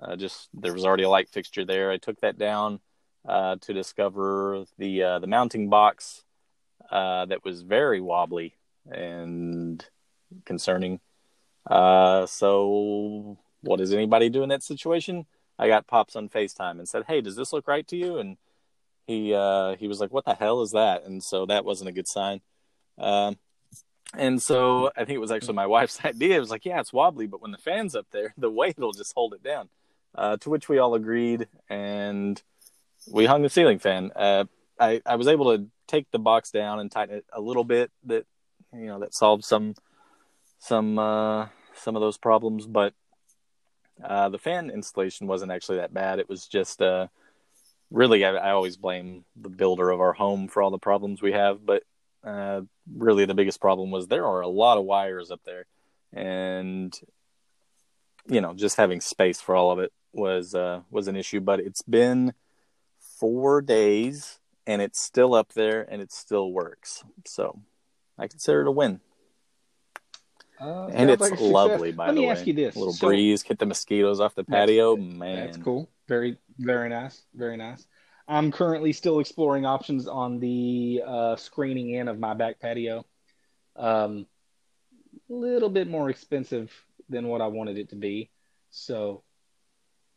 Uh, 0.00 0.16
just 0.16 0.48
there 0.52 0.72
was 0.72 0.84
already 0.84 1.04
a 1.04 1.08
light 1.08 1.28
fixture 1.28 1.64
there. 1.64 1.90
I 1.90 1.96
took 1.96 2.20
that 2.20 2.38
down 2.38 2.80
uh, 3.26 3.56
to 3.62 3.72
discover 3.72 4.64
the 4.78 5.02
uh, 5.02 5.18
the 5.18 5.26
mounting 5.26 5.68
box 5.68 6.24
uh, 6.90 7.24
that 7.26 7.44
was 7.44 7.62
very 7.62 8.00
wobbly 8.00 8.54
and 8.90 9.84
concerning. 10.44 11.00
so 11.68 13.38
what 13.62 13.78
does 13.78 13.92
anybody 13.92 14.28
do 14.28 14.42
in 14.42 14.50
that 14.50 14.62
situation? 14.62 15.26
I 15.58 15.68
got 15.68 15.86
pops 15.86 16.14
on 16.14 16.28
Facetime 16.28 16.78
and 16.78 16.88
said, 16.88 17.04
"Hey, 17.08 17.20
does 17.20 17.36
this 17.36 17.52
look 17.52 17.66
right 17.66 17.86
to 17.88 17.96
you?" 17.96 18.18
And 18.18 18.36
he 19.06 19.28
he 19.78 19.88
was 19.88 20.00
like, 20.00 20.12
"What 20.12 20.26
the 20.26 20.34
hell 20.34 20.60
is 20.60 20.72
that?" 20.72 21.04
And 21.04 21.22
so 21.22 21.46
that 21.46 21.64
wasn't 21.64 21.88
a 21.88 21.92
good 21.92 22.08
sign. 22.08 22.42
Um, 22.98 23.38
and 24.14 24.40
so 24.40 24.90
I 24.96 25.04
think 25.04 25.16
it 25.16 25.20
was 25.20 25.30
actually 25.30 25.54
my 25.54 25.66
wife's 25.76 26.04
idea. 26.04 26.36
It 26.36 26.40
was 26.40 26.50
like, 26.50 26.64
yeah, 26.64 26.80
it's 26.80 26.92
wobbly, 26.92 27.26
but 27.26 27.42
when 27.42 27.50
the 27.50 27.58
fan's 27.58 27.94
up 27.94 28.06
there, 28.12 28.34
the 28.38 28.50
weight 28.50 28.78
will 28.78 28.92
just 28.92 29.12
hold 29.14 29.34
it 29.34 29.42
down. 29.42 29.68
Uh, 30.16 30.36
to 30.38 30.48
which 30.48 30.68
we 30.68 30.78
all 30.78 30.94
agreed, 30.94 31.46
and 31.68 32.42
we 33.10 33.26
hung 33.26 33.42
the 33.42 33.50
ceiling 33.50 33.78
fan. 33.78 34.10
Uh, 34.16 34.44
I, 34.80 35.02
I 35.04 35.16
was 35.16 35.28
able 35.28 35.56
to 35.56 35.66
take 35.86 36.10
the 36.10 36.18
box 36.18 36.50
down 36.50 36.80
and 36.80 36.90
tighten 36.90 37.16
it 37.16 37.26
a 37.32 37.40
little 37.40 37.64
bit. 37.64 37.90
That 38.04 38.24
you 38.72 38.86
know 38.86 39.00
that 39.00 39.14
solved 39.14 39.44
some 39.44 39.74
some 40.58 40.98
uh, 40.98 41.48
some 41.74 41.96
of 41.96 42.00
those 42.00 42.16
problems, 42.16 42.66
but 42.66 42.94
uh, 44.02 44.30
the 44.30 44.38
fan 44.38 44.70
installation 44.70 45.26
wasn't 45.26 45.52
actually 45.52 45.78
that 45.78 45.92
bad. 45.92 46.18
It 46.18 46.28
was 46.28 46.46
just 46.46 46.80
uh, 46.80 47.08
really 47.90 48.24
I, 48.24 48.30
I 48.34 48.50
always 48.52 48.76
blame 48.76 49.24
the 49.36 49.50
builder 49.50 49.90
of 49.90 50.00
our 50.00 50.14
home 50.14 50.48
for 50.48 50.62
all 50.62 50.70
the 50.70 50.78
problems 50.78 51.20
we 51.20 51.32
have, 51.32 51.64
but 51.64 51.82
uh, 52.24 52.62
really, 52.92 53.24
the 53.24 53.34
biggest 53.34 53.60
problem 53.60 53.90
was 53.90 54.08
there 54.08 54.26
are 54.26 54.40
a 54.40 54.48
lot 54.48 54.78
of 54.78 54.84
wires 54.84 55.30
up 55.30 55.40
there, 55.44 55.66
and 56.12 56.98
you 58.28 58.40
know, 58.40 58.54
just 58.54 58.76
having 58.76 59.00
space 59.00 59.40
for 59.40 59.54
all 59.54 59.70
of 59.70 59.78
it 59.78 59.92
was 60.16 60.54
uh, 60.54 60.80
was 60.90 61.08
an 61.08 61.16
issue. 61.16 61.40
But 61.40 61.60
it's 61.60 61.82
been 61.82 62.32
four 62.98 63.60
days, 63.60 64.38
and 64.66 64.82
it's 64.82 65.00
still 65.00 65.34
up 65.34 65.52
there, 65.52 65.86
and 65.90 66.02
it 66.02 66.12
still 66.12 66.52
works. 66.52 67.04
So 67.24 67.60
I 68.18 68.28
consider 68.28 68.62
it 68.62 68.68
a 68.68 68.72
win. 68.72 69.00
Uh, 70.60 70.86
and 70.86 71.10
it's 71.10 71.20
like 71.20 71.38
lovely, 71.38 71.92
by 71.92 72.06
Let 72.06 72.14
the 72.14 72.20
way. 72.22 72.26
Let 72.28 72.34
me 72.34 72.40
ask 72.40 72.46
you 72.46 72.54
this: 72.54 72.76
a 72.76 72.78
little 72.78 72.94
so, 72.94 73.08
breeze, 73.08 73.42
get 73.42 73.58
the 73.58 73.66
mosquitoes 73.66 74.20
off 74.20 74.34
the 74.34 74.44
patio. 74.44 74.96
That's, 74.96 75.08
Man, 75.08 75.36
that's 75.36 75.58
cool. 75.58 75.88
Very, 76.08 76.38
very 76.58 76.88
nice. 76.88 77.22
Very 77.34 77.56
nice. 77.56 77.86
I'm 78.28 78.50
currently 78.50 78.92
still 78.92 79.20
exploring 79.20 79.66
options 79.66 80.08
on 80.08 80.40
the 80.40 81.02
uh, 81.06 81.36
screening 81.36 81.90
in 81.90 82.08
of 82.08 82.18
my 82.18 82.34
back 82.34 82.58
patio. 82.58 83.04
A 83.76 83.86
um, 83.86 84.26
little 85.28 85.68
bit 85.68 85.88
more 85.88 86.10
expensive 86.10 86.72
than 87.08 87.28
what 87.28 87.40
I 87.40 87.46
wanted 87.46 87.78
it 87.78 87.90
to 87.90 87.96
be. 87.96 88.30
So 88.70 89.22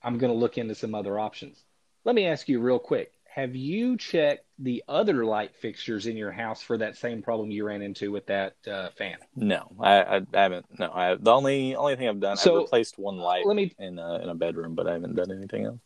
I'm 0.04 0.18
going 0.18 0.32
to 0.32 0.38
look 0.38 0.58
into 0.58 0.76
some 0.76 0.96
other 0.96 1.20
options. 1.20 1.64
Let 2.06 2.16
me 2.16 2.26
ask 2.26 2.48
you 2.48 2.60
real 2.60 2.80
quick. 2.80 3.12
Have 3.34 3.56
you 3.56 3.96
checked 3.96 4.46
the 4.58 4.84
other 4.88 5.24
light 5.24 5.56
fixtures 5.56 6.08
in 6.08 6.18
your 6.18 6.32
house 6.32 6.62
for 6.62 6.78
that 6.78 6.98
same 6.98 7.22
problem 7.22 7.52
you 7.52 7.66
ran 7.66 7.82
into 7.82 8.12
with 8.12 8.26
that 8.26 8.56
uh, 8.70 8.90
fan? 8.98 9.18
No, 9.36 9.72
I, 9.80 10.18
I, 10.18 10.22
haven't. 10.34 10.66
No, 10.80 10.92
I, 10.92 11.16
the 11.16 11.32
only 11.32 11.76
only 11.76 11.96
thing 11.96 12.10
I've 12.10 12.20
done, 12.20 12.38
so, 12.38 12.56
I've 12.56 12.64
replaced 12.64 12.98
one 12.98 13.18
light 13.18 13.46
let 13.46 13.56
me, 13.56 13.74
in 13.78 14.00
a, 14.00 14.16
in 14.16 14.30
a 14.30 14.36
bedroom, 14.36 14.76
but 14.76 14.88
I 14.88 14.94
haven't 14.94 15.16
done 15.16 15.32
anything 15.32 15.66
else. 15.66 15.80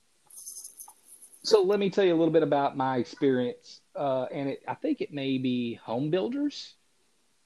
So 1.43 1.61
let 1.61 1.77
me 1.79 1.89
tell 1.89 2.05
you 2.05 2.15
a 2.15 2.17
little 2.17 2.31
bit 2.31 2.43
about 2.43 2.77
my 2.77 2.97
experience, 2.97 3.81
uh, 3.95 4.23
and 4.31 4.49
it, 4.49 4.63
I 4.65 4.75
think 4.75 5.01
it 5.01 5.11
may 5.11 5.37
be 5.37 5.73
home 5.73 6.09
builders 6.09 6.75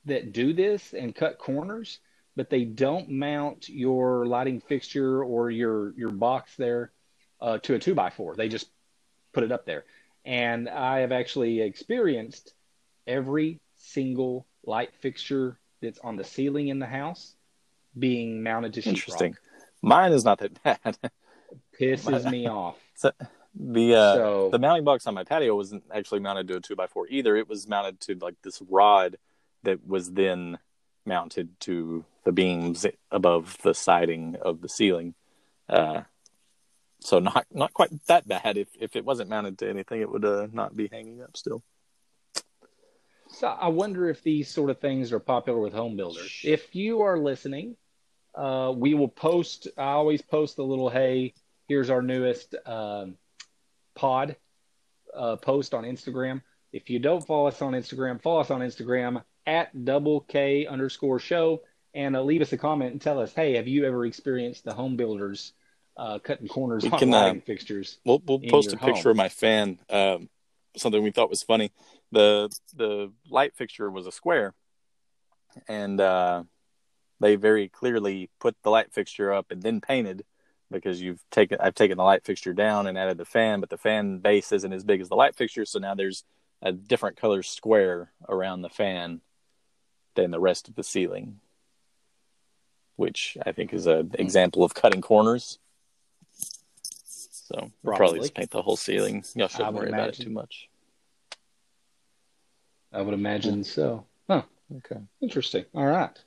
that 0.05 0.31
do 0.31 0.53
this 0.53 0.93
and 0.93 1.15
cut 1.15 1.39
corners, 1.39 1.99
but 2.37 2.51
they 2.51 2.63
don't 2.63 3.09
mount 3.09 3.67
your 3.67 4.27
lighting 4.27 4.61
fixture 4.61 5.23
or 5.23 5.49
your 5.49 5.93
your 5.97 6.11
box 6.11 6.55
there 6.55 6.91
uh, 7.41 7.57
to 7.57 7.73
a 7.73 7.79
two 7.79 7.95
by 7.95 8.11
four. 8.11 8.35
They 8.35 8.47
just 8.47 8.69
put 9.33 9.43
it 9.43 9.51
up 9.51 9.65
there, 9.65 9.83
and 10.23 10.69
I 10.69 10.99
have 10.99 11.11
actually 11.11 11.61
experienced 11.61 12.53
every 13.07 13.59
single 13.75 14.45
light 14.63 14.93
fixture 15.01 15.57
that's 15.81 15.99
on 15.99 16.15
the 16.15 16.23
ceiling 16.23 16.67
in 16.67 16.77
the 16.79 16.85
house 16.85 17.35
being 17.97 18.43
mounted 18.43 18.75
to 18.75 18.81
sheetrock. 18.81 18.87
Interesting. 18.87 19.35
Mine 19.81 20.11
is 20.13 20.23
not 20.23 20.39
that 20.39 20.63
bad. 20.63 20.97
Pisses 21.79 22.31
me 22.31 22.47
off. 22.47 22.77
So, 22.99 23.11
the 23.53 23.93
uh, 23.93 24.15
So- 24.15 24.49
the 24.51 24.57
mounting 24.57 24.83
box 24.83 25.05
on 25.05 25.13
my 25.13 25.23
patio 25.23 25.55
wasn't 25.55 25.83
actually 25.93 26.19
mounted 26.19 26.47
to 26.47 26.55
a 26.55 26.59
two 26.59 26.75
by 26.75 26.87
four 26.87 27.07
either. 27.09 27.35
It 27.35 27.47
was 27.47 27.67
mounted 27.67 27.99
to 28.01 28.15
like 28.15 28.33
this 28.43 28.59
rod 28.67 29.17
that 29.61 29.85
was 29.87 30.11
then 30.11 30.57
mounted 31.05 31.59
to 31.61 32.05
the 32.27 32.33
beams 32.33 32.85
above 33.09 33.57
the 33.63 33.73
siding 33.73 34.35
of 34.41 34.59
the 34.59 34.67
ceiling. 34.67 35.15
Uh, 35.69 36.01
so 36.99 37.19
not 37.19 37.45
not 37.53 37.73
quite 37.73 37.89
that 38.07 38.27
bad. 38.27 38.57
If 38.57 38.67
if 38.77 38.97
it 38.97 39.05
wasn't 39.05 39.29
mounted 39.29 39.57
to 39.59 39.69
anything, 39.69 40.01
it 40.01 40.11
would 40.11 40.25
uh, 40.25 40.47
not 40.51 40.75
be 40.75 40.89
hanging 40.91 41.21
up 41.21 41.37
still. 41.37 41.63
So 43.29 43.47
I 43.47 43.69
wonder 43.69 44.09
if 44.09 44.23
these 44.23 44.49
sort 44.49 44.69
of 44.69 44.79
things 44.81 45.13
are 45.13 45.21
popular 45.21 45.59
with 45.59 45.71
home 45.71 45.95
builders. 45.95 46.41
If 46.43 46.75
you 46.75 47.03
are 47.03 47.17
listening, 47.17 47.77
uh, 48.35 48.73
we 48.75 48.93
will 48.93 49.07
post. 49.07 49.69
I 49.77 49.91
always 49.91 50.21
post 50.21 50.57
the 50.57 50.65
little 50.65 50.89
hey, 50.89 51.33
here's 51.69 51.89
our 51.89 52.01
newest 52.01 52.55
um, 52.65 53.15
pod 53.95 54.35
uh, 55.15 55.37
post 55.37 55.73
on 55.73 55.85
Instagram. 55.85 56.41
If 56.73 56.89
you 56.89 56.99
don't 56.99 57.25
follow 57.25 57.47
us 57.47 57.61
on 57.61 57.71
Instagram, 57.71 58.21
follow 58.21 58.41
us 58.41 58.51
on 58.51 58.59
Instagram 58.59 59.23
at 59.45 59.85
double 59.85 60.19
K 60.19 60.67
underscore 60.67 61.19
show 61.19 61.61
and 61.97 62.15
uh, 62.15 62.21
leave 62.21 62.41
us 62.41 62.53
a 62.53 62.57
comment 62.57 62.91
and 62.91 63.01
tell 63.01 63.19
us, 63.19 63.33
hey, 63.33 63.55
have 63.55 63.67
you 63.67 63.85
ever 63.85 64.05
experienced 64.05 64.63
the 64.63 64.73
home 64.73 64.95
builders 64.95 65.53
uh, 65.97 66.19
cutting 66.19 66.47
corners 66.47 66.83
We 66.83 66.91
on 66.91 66.99
can, 66.99 67.13
uh, 67.13 67.21
lighting 67.21 67.41
fixtures? 67.41 67.97
We'll 68.05 68.21
we'll 68.25 68.39
post 68.39 68.69
a 68.69 68.71
your 68.71 68.79
picture 68.79 69.09
of 69.09 69.17
my 69.17 69.29
fan. 69.29 69.79
Um, 69.89 70.29
something 70.77 71.01
we 71.01 71.11
thought 71.11 71.29
was 71.29 71.43
funny. 71.43 71.71
The 72.11 72.55
the 72.75 73.11
light 73.29 73.55
fixture 73.55 73.89
was 73.89 74.05
a 74.05 74.11
square, 74.11 74.53
and 75.67 75.99
uh, 75.99 76.43
they 77.19 77.35
very 77.35 77.67
clearly 77.67 78.29
put 78.39 78.55
the 78.61 78.69
light 78.69 78.93
fixture 78.93 79.33
up 79.33 79.49
and 79.49 79.63
then 79.63 79.81
painted 79.81 80.23
because 80.69 81.01
you've 81.01 81.23
taken 81.31 81.57
I've 81.59 81.75
taken 81.75 81.97
the 81.97 82.03
light 82.03 82.23
fixture 82.23 82.53
down 82.53 82.85
and 82.85 82.95
added 82.95 83.17
the 83.17 83.25
fan, 83.25 83.59
but 83.59 83.71
the 83.71 83.77
fan 83.77 84.19
base 84.19 84.51
isn't 84.51 84.71
as 84.71 84.83
big 84.83 85.01
as 85.01 85.09
the 85.09 85.15
light 85.15 85.35
fixture, 85.35 85.65
so 85.65 85.79
now 85.79 85.95
there's 85.95 86.23
a 86.61 86.71
different 86.71 87.17
color 87.17 87.41
square 87.41 88.11
around 88.29 88.61
the 88.61 88.69
fan 88.69 89.21
than 90.13 90.29
the 90.29 90.39
rest 90.39 90.67
of 90.67 90.75
the 90.75 90.83
ceiling, 90.83 91.39
which 92.97 93.37
I 93.45 93.53
think 93.53 93.73
is 93.73 93.87
an 93.87 94.11
example 94.19 94.63
of 94.63 94.73
cutting 94.73 95.01
corners. 95.01 95.59
So 97.47 97.55
we'll 97.55 97.71
probably 97.95 97.97
Probably. 97.97 98.19
just 98.19 98.33
paint 98.33 98.51
the 98.51 98.61
whole 98.61 98.75
ceiling. 98.75 99.23
Y'all 99.33 99.47
shouldn't 99.47 99.73
worry 99.73 99.87
about 99.87 100.09
it 100.09 100.15
too 100.15 100.29
much. 100.29 100.67
I 102.91 103.01
would 103.01 103.13
imagine 103.13 103.63
so. 103.63 104.05
Huh. 104.29 104.41
Okay. 104.77 104.99
Interesting. 105.21 105.65
All 105.73 105.85
right. 105.85 106.17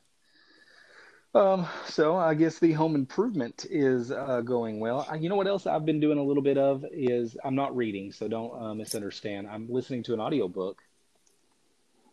Um, 1.34 1.66
so 1.86 2.16
I 2.16 2.34
guess 2.34 2.58
the 2.58 2.72
home 2.72 2.94
improvement 2.94 3.66
is 3.70 4.10
uh, 4.10 4.40
going 4.40 4.80
well. 4.80 5.06
You 5.18 5.28
know 5.28 5.36
what 5.36 5.46
else 5.46 5.66
I've 5.66 5.84
been 5.84 6.00
doing 6.00 6.18
a 6.18 6.22
little 6.22 6.42
bit 6.42 6.58
of 6.58 6.84
is 6.90 7.36
I'm 7.44 7.54
not 7.54 7.76
reading, 7.76 8.10
so 8.12 8.26
don't 8.26 8.60
uh, 8.60 8.74
misunderstand. 8.74 9.46
I'm 9.46 9.70
listening 9.70 10.02
to 10.04 10.14
an 10.14 10.20
audiobook. 10.20 10.82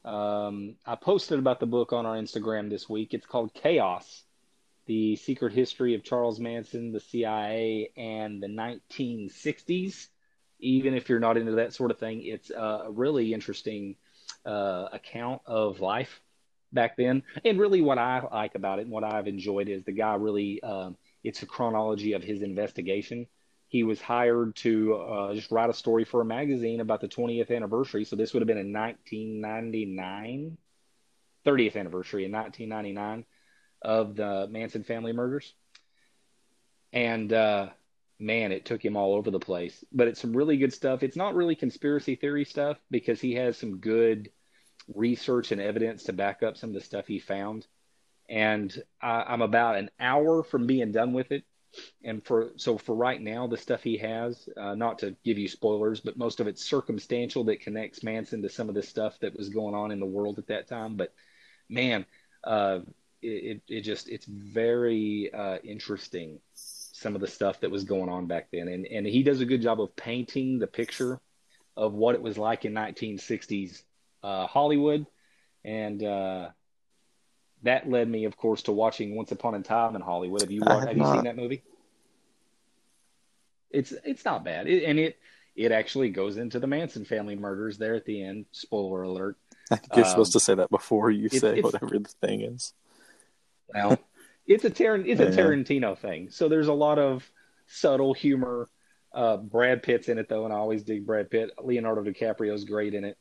Um, 0.06 0.76
I 0.86 0.96
posted 0.96 1.40
about 1.40 1.60
the 1.60 1.66
book 1.66 1.94
on 1.94 2.06
our 2.06 2.16
Instagram 2.16 2.70
this 2.70 2.88
week. 2.88 3.14
It's 3.14 3.26
called 3.26 3.54
Chaos: 3.54 4.24
The 4.88 5.18
Secret 5.18 5.54
History 5.54 5.96
of 5.96 6.04
Charles 6.04 6.40
Manson, 6.40 6.94
the 6.94 7.02
CIA, 7.02 7.92
and 7.98 8.42
the 8.42 8.48
1960s. 8.48 10.08
Even 10.60 10.94
if 10.94 11.10
you're 11.10 11.20
not 11.20 11.38
into 11.38 11.52
that 11.54 11.74
sort 11.74 11.92
of 11.92 12.00
thing, 12.00 12.24
it's 12.24 12.50
uh, 12.50 12.84
a 12.86 12.92
really 12.92 13.34
interesting 13.34 13.98
uh, 14.46 14.88
account 14.94 15.42
of 15.46 15.82
life 15.82 16.22
back 16.72 16.96
then. 16.96 17.24
And 17.44 17.60
really, 17.60 17.82
what 17.82 17.98
I 17.98 18.22
like 18.32 18.56
about 18.56 18.80
it 18.80 18.84
and 18.84 18.92
what 18.92 19.04
I've 19.04 19.28
enjoyed 19.28 19.68
is 19.68 19.84
the 19.84 19.92
guy 19.92 20.16
really, 20.16 20.64
um, 20.64 20.96
it's 21.22 21.44
a 21.44 21.46
chronology 21.46 22.14
of 22.14 22.24
his 22.24 22.42
investigation. 22.42 23.28
He 23.68 23.84
was 23.84 24.02
hired 24.02 24.56
to 24.58 24.96
uh, 24.96 25.34
just 25.34 25.52
write 25.52 25.70
a 25.70 25.74
story 25.74 26.06
for 26.06 26.22
a 26.22 26.26
magazine 26.26 26.80
about 26.80 27.02
the 27.02 27.10
20th 27.10 27.54
anniversary. 27.54 28.06
So 28.06 28.16
this 28.16 28.34
would 28.34 28.42
have 28.42 28.48
been 28.48 28.58
in 28.58 28.72
1999, 28.72 30.58
30th 31.46 31.76
anniversary 31.76 32.24
in 32.24 32.32
1999 32.32 33.26
of 33.82 34.16
the 34.16 34.48
Manson 34.50 34.84
family 34.84 35.14
murders. 35.14 35.54
And 36.94 37.32
uh, 37.32 37.70
man, 38.20 38.52
it 38.52 38.66
took 38.66 38.84
him 38.84 38.98
all 38.98 39.14
over 39.14 39.32
the 39.32 39.40
place. 39.40 39.84
But 39.92 40.08
it's 40.08 40.22
some 40.22 40.36
really 40.36 40.58
good 40.58 40.74
stuff. 40.74 41.04
It's 41.04 41.18
not 41.18 41.36
really 41.36 41.56
conspiracy 41.56 42.16
theory 42.16 42.46
stuff 42.46 42.78
because 42.90 43.22
he 43.22 43.36
has 43.36 43.58
some 43.58 43.78
good 43.78 44.32
research 44.94 45.52
and 45.52 45.62
evidence 45.62 46.04
to 46.04 46.14
back 46.14 46.44
up 46.44 46.58
some 46.58 46.70
of 46.70 46.74
the 46.74 46.82
stuff 46.82 47.08
he 47.08 47.20
found. 47.20 47.68
And 48.30 48.76
I, 49.02 49.24
I'm 49.28 49.42
about 49.42 49.78
an 49.78 49.90
hour 50.00 50.44
from 50.44 50.68
being 50.68 50.92
done 50.92 51.14
with 51.14 51.32
it. 51.32 51.44
And 52.04 52.26
for 52.26 52.52
so 52.56 52.78
for 52.78 52.96
right 52.96 53.22
now, 53.22 53.46
the 53.46 53.58
stuff 53.58 53.84
he 53.84 53.98
has, 53.98 54.50
uh, 54.58 54.74
not 54.74 55.00
to 55.00 55.16
give 55.24 55.38
you 55.38 55.48
spoilers, 55.48 56.00
but 56.00 56.18
most 56.18 56.40
of 56.40 56.48
it's 56.48 56.66
circumstantial 56.68 57.44
that 57.46 57.60
connects 57.60 58.04
Manson 58.04 58.42
to 58.42 58.50
some 58.50 58.70
of 58.70 58.76
the 58.76 58.82
stuff 58.82 59.20
that 59.20 59.38
was 59.38 59.50
going 59.50 59.76
on 59.76 59.92
in 59.92 60.00
the 60.00 60.06
world 60.06 60.40
at 60.40 60.48
that 60.48 60.68
time. 60.68 60.96
But 60.96 61.14
man, 61.70 62.06
uh, 62.44 62.80
it, 63.22 63.62
it 63.68 63.82
just 63.82 64.10
it's 64.10 64.26
very 64.26 65.32
uh, 65.34 65.58
interesting 65.64 66.40
some 66.54 67.14
of 67.14 67.22
the 67.22 67.28
stuff 67.28 67.60
that 67.62 67.70
was 67.72 67.84
going 67.84 68.10
on 68.10 68.26
back 68.28 68.48
then, 68.52 68.68
and 68.68 68.86
and 68.86 69.06
he 69.06 69.24
does 69.24 69.42
a 69.42 69.46
good 69.46 69.62
job 69.62 69.80
of 69.82 69.96
painting 69.96 70.60
the 70.60 70.68
picture 70.68 71.20
of 71.76 71.94
what 71.94 72.16
it 72.16 72.22
was 72.22 72.38
like 72.38 72.66
in 72.66 72.74
1960s 72.74 73.84
uh, 74.24 74.48
Hollywood, 74.48 75.06
and 75.64 76.04
uh, 76.04 76.50
that 77.64 77.90
led 77.90 78.10
me, 78.10 78.26
of 78.26 78.36
course, 78.38 78.64
to 78.64 78.72
watching 78.72 79.16
Once 79.16 79.32
Upon 79.32 79.54
a 79.56 79.62
Time 79.62 79.96
in 79.96 80.02
Hollywood. 80.02 80.42
Have 80.42 80.52
you 80.52 80.62
I 80.62 80.66
wa- 80.66 80.80
have 80.80 80.88
have 80.90 80.98
you 80.98 81.06
seen 81.06 81.24
that 81.26 81.36
movie? 81.36 81.64
It's 83.70 83.92
it's 84.06 84.26
not 84.26 84.44
bad, 84.44 84.68
it, 84.68 84.84
and 84.84 84.98
it 84.98 85.18
it 85.56 85.72
actually 85.72 86.10
goes 86.10 86.38
into 86.38 86.60
the 86.60 86.68
Manson 86.68 87.04
family 87.06 87.36
murders 87.36 87.78
there 87.78 87.96
at 87.96 88.06
the 88.06 88.24
end. 88.24 88.46
Spoiler 88.52 89.04
alert. 89.04 89.38
I 89.70 89.76
think 89.76 89.96
you're 89.96 90.06
Um, 90.06 90.12
supposed 90.12 90.34
to 90.34 90.40
say 90.40 90.56
that 90.56 90.70
before 90.70 91.12
you 91.12 91.30
say 91.30 91.62
whatever 91.62 92.00
the 92.00 92.10
thing 92.22 92.42
is. 92.42 92.74
Well, 93.74 93.98
it's 94.48 94.66
a 94.66 94.70
Tar- 94.70 94.98
it's 94.98 95.22
a. 95.22 95.28
Tarantino 95.28 95.98
thing. 95.98 96.30
So 96.30 96.50
there's 96.50 96.68
a 96.68 96.74
lot 96.74 97.00
of 97.00 97.30
subtle 97.68 98.14
humor. 98.14 98.70
Uh, 99.14 99.38
Brad 99.38 99.84
Pitt's 99.84 100.10
in 100.10 100.18
it 100.18 100.30
though, 100.30 100.46
and 100.46 100.54
I 100.54 100.58
always 100.58 100.84
dig 100.84 101.06
Brad 101.06 101.30
Pitt. 101.30 101.52
Leonardo 101.62 102.04
DiCaprio's 102.04 102.66
great 102.66 102.94
in 102.94 103.04
it, 103.04 103.18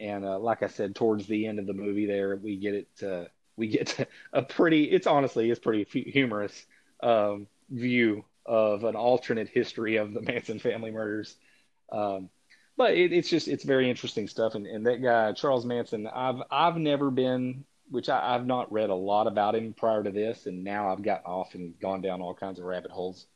and 0.00 0.24
uh, 0.24 0.38
like 0.38 0.62
I 0.62 0.66
said, 0.68 0.94
towards 0.94 1.26
the 1.26 1.46
end 1.46 1.58
of 1.58 1.66
the 1.66 1.74
movie, 1.74 2.06
there 2.06 2.36
we 2.36 2.56
get 2.56 2.74
it. 2.74 3.02
Uh, 3.02 3.24
we 3.56 3.68
get 3.68 4.08
a 4.32 4.42
pretty. 4.42 4.84
It's 4.84 5.06
honestly, 5.06 5.50
it's 5.50 5.60
pretty 5.60 5.84
humorous 6.10 6.66
um, 7.02 7.46
view 7.70 8.24
of 8.44 8.84
an 8.84 8.96
alternate 8.96 9.48
history 9.48 9.96
of 9.96 10.12
the 10.14 10.20
Manson 10.22 10.58
family 10.58 10.90
murders. 10.90 11.36
Um, 11.92 12.30
but 12.76 12.94
it, 12.94 13.12
it's 13.12 13.28
just 13.30 13.48
it's 13.48 13.64
very 13.64 13.88
interesting 13.88 14.28
stuff. 14.28 14.54
And, 14.54 14.66
and 14.66 14.86
that 14.86 15.02
guy 15.02 15.32
Charles 15.32 15.64
Manson, 15.64 16.06
I've 16.06 16.42
I've 16.50 16.76
never 16.76 17.10
been, 17.10 17.64
which 17.90 18.08
I, 18.08 18.34
I've 18.34 18.46
not 18.46 18.72
read 18.72 18.90
a 18.90 18.94
lot 18.94 19.26
about 19.26 19.54
him 19.54 19.72
prior 19.72 20.02
to 20.02 20.10
this, 20.10 20.46
and 20.46 20.64
now 20.64 20.90
I've 20.90 21.02
gotten 21.02 21.26
off 21.26 21.54
and 21.54 21.78
gone 21.80 22.00
down 22.00 22.20
all 22.20 22.34
kinds 22.34 22.58
of 22.58 22.64
rabbit 22.64 22.90
holes. 22.90 23.26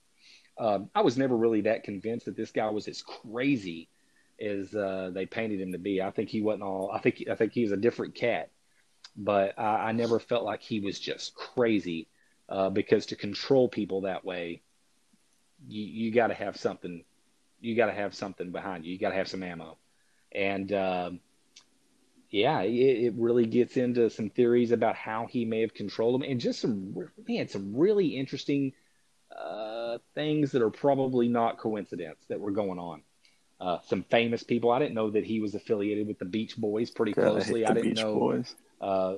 Um, 0.59 0.91
I 0.95 1.01
was 1.03 1.17
never 1.17 1.37
really 1.37 1.63
that 1.63 1.85
convinced 1.85 2.27
that 2.27 2.37
this 2.37 2.51
guy 2.51 2.69
was 2.71 2.89
as 2.89 3.03
crazy 3.03 3.89
as 4.41 4.75
uh, 4.75 5.11
they 5.13 5.27
painted 5.27 5.61
him 5.61 5.73
to 5.73 5.79
be. 5.79 6.03
I 6.03 6.11
think 6.11 6.29
he 6.29 6.43
wasn't 6.43 6.65
all. 6.65 6.91
I 6.93 6.99
think 7.01 7.25
I 7.31 7.35
think 7.35 7.53
he's 7.53 7.73
a 7.73 7.77
different 7.77 8.15
cat, 8.15 8.51
but 9.17 9.59
I, 9.59 9.89
I 9.89 9.93
never 9.93 10.19
felt 10.19 10.45
like 10.45 10.63
he 10.63 10.81
was 10.81 10.99
just 10.99 11.35
crazy. 11.35 12.09
Uh, 12.49 12.69
because 12.69 13.07
to 13.07 13.17
control 13.17 13.69
people 13.69 14.03
that 14.03 14.25
way, 14.25 14.61
you 15.69 15.85
you 15.85 16.11
got 16.13 16.29
to 16.29 16.35
have 16.35 16.57
something. 16.57 17.05
You 17.61 17.77
got 17.77 17.87
to 17.87 17.93
have 17.93 18.15
something 18.15 18.51
behind 18.51 18.85
you. 18.85 18.93
You 18.93 18.99
got 18.99 19.11
to 19.11 19.17
have 19.17 19.29
some 19.29 19.43
ammo, 19.43 19.79
and 20.33 20.73
um, 20.73 21.21
yeah, 22.31 22.61
it, 22.63 22.71
it 22.71 23.15
really 23.17 23.47
gets 23.47 23.77
into 23.77 24.09
some 24.11 24.31
theories 24.31 24.71
about 24.71 24.95
how 24.97 25.27
he 25.27 25.45
may 25.45 25.61
have 25.63 25.75
controlled 25.75 26.15
them, 26.15 26.29
and 26.29 26.41
just 26.41 26.61
some 26.61 26.95
man, 27.29 27.49
some 27.49 27.75
really 27.77 28.17
interesting 28.17 28.73
uh, 29.37 29.99
things 30.15 30.53
that 30.53 30.63
are 30.63 30.71
probably 30.71 31.29
not 31.29 31.59
coincidence 31.59 32.25
that 32.29 32.41
were 32.41 32.51
going 32.53 32.79
on. 32.79 33.03
Uh, 33.61 33.79
some 33.89 34.03
famous 34.05 34.43
people. 34.43 34.71
I 34.71 34.79
didn't 34.79 34.95
know 34.95 35.11
that 35.11 35.25
he 35.25 35.41
was 35.41 35.55
affiliated 35.55 36.07
with 36.07 36.19
the 36.19 36.25
Beach 36.25 36.57
Boys 36.57 36.91
pretty 36.91 37.13
God, 37.13 37.27
I 37.27 37.31
closely. 37.31 37.67
I, 37.67 37.75
didn't 37.75 37.91
Beach 37.91 37.99
know. 37.99 38.15
Boys. 38.15 38.55
Uh, 38.81 39.17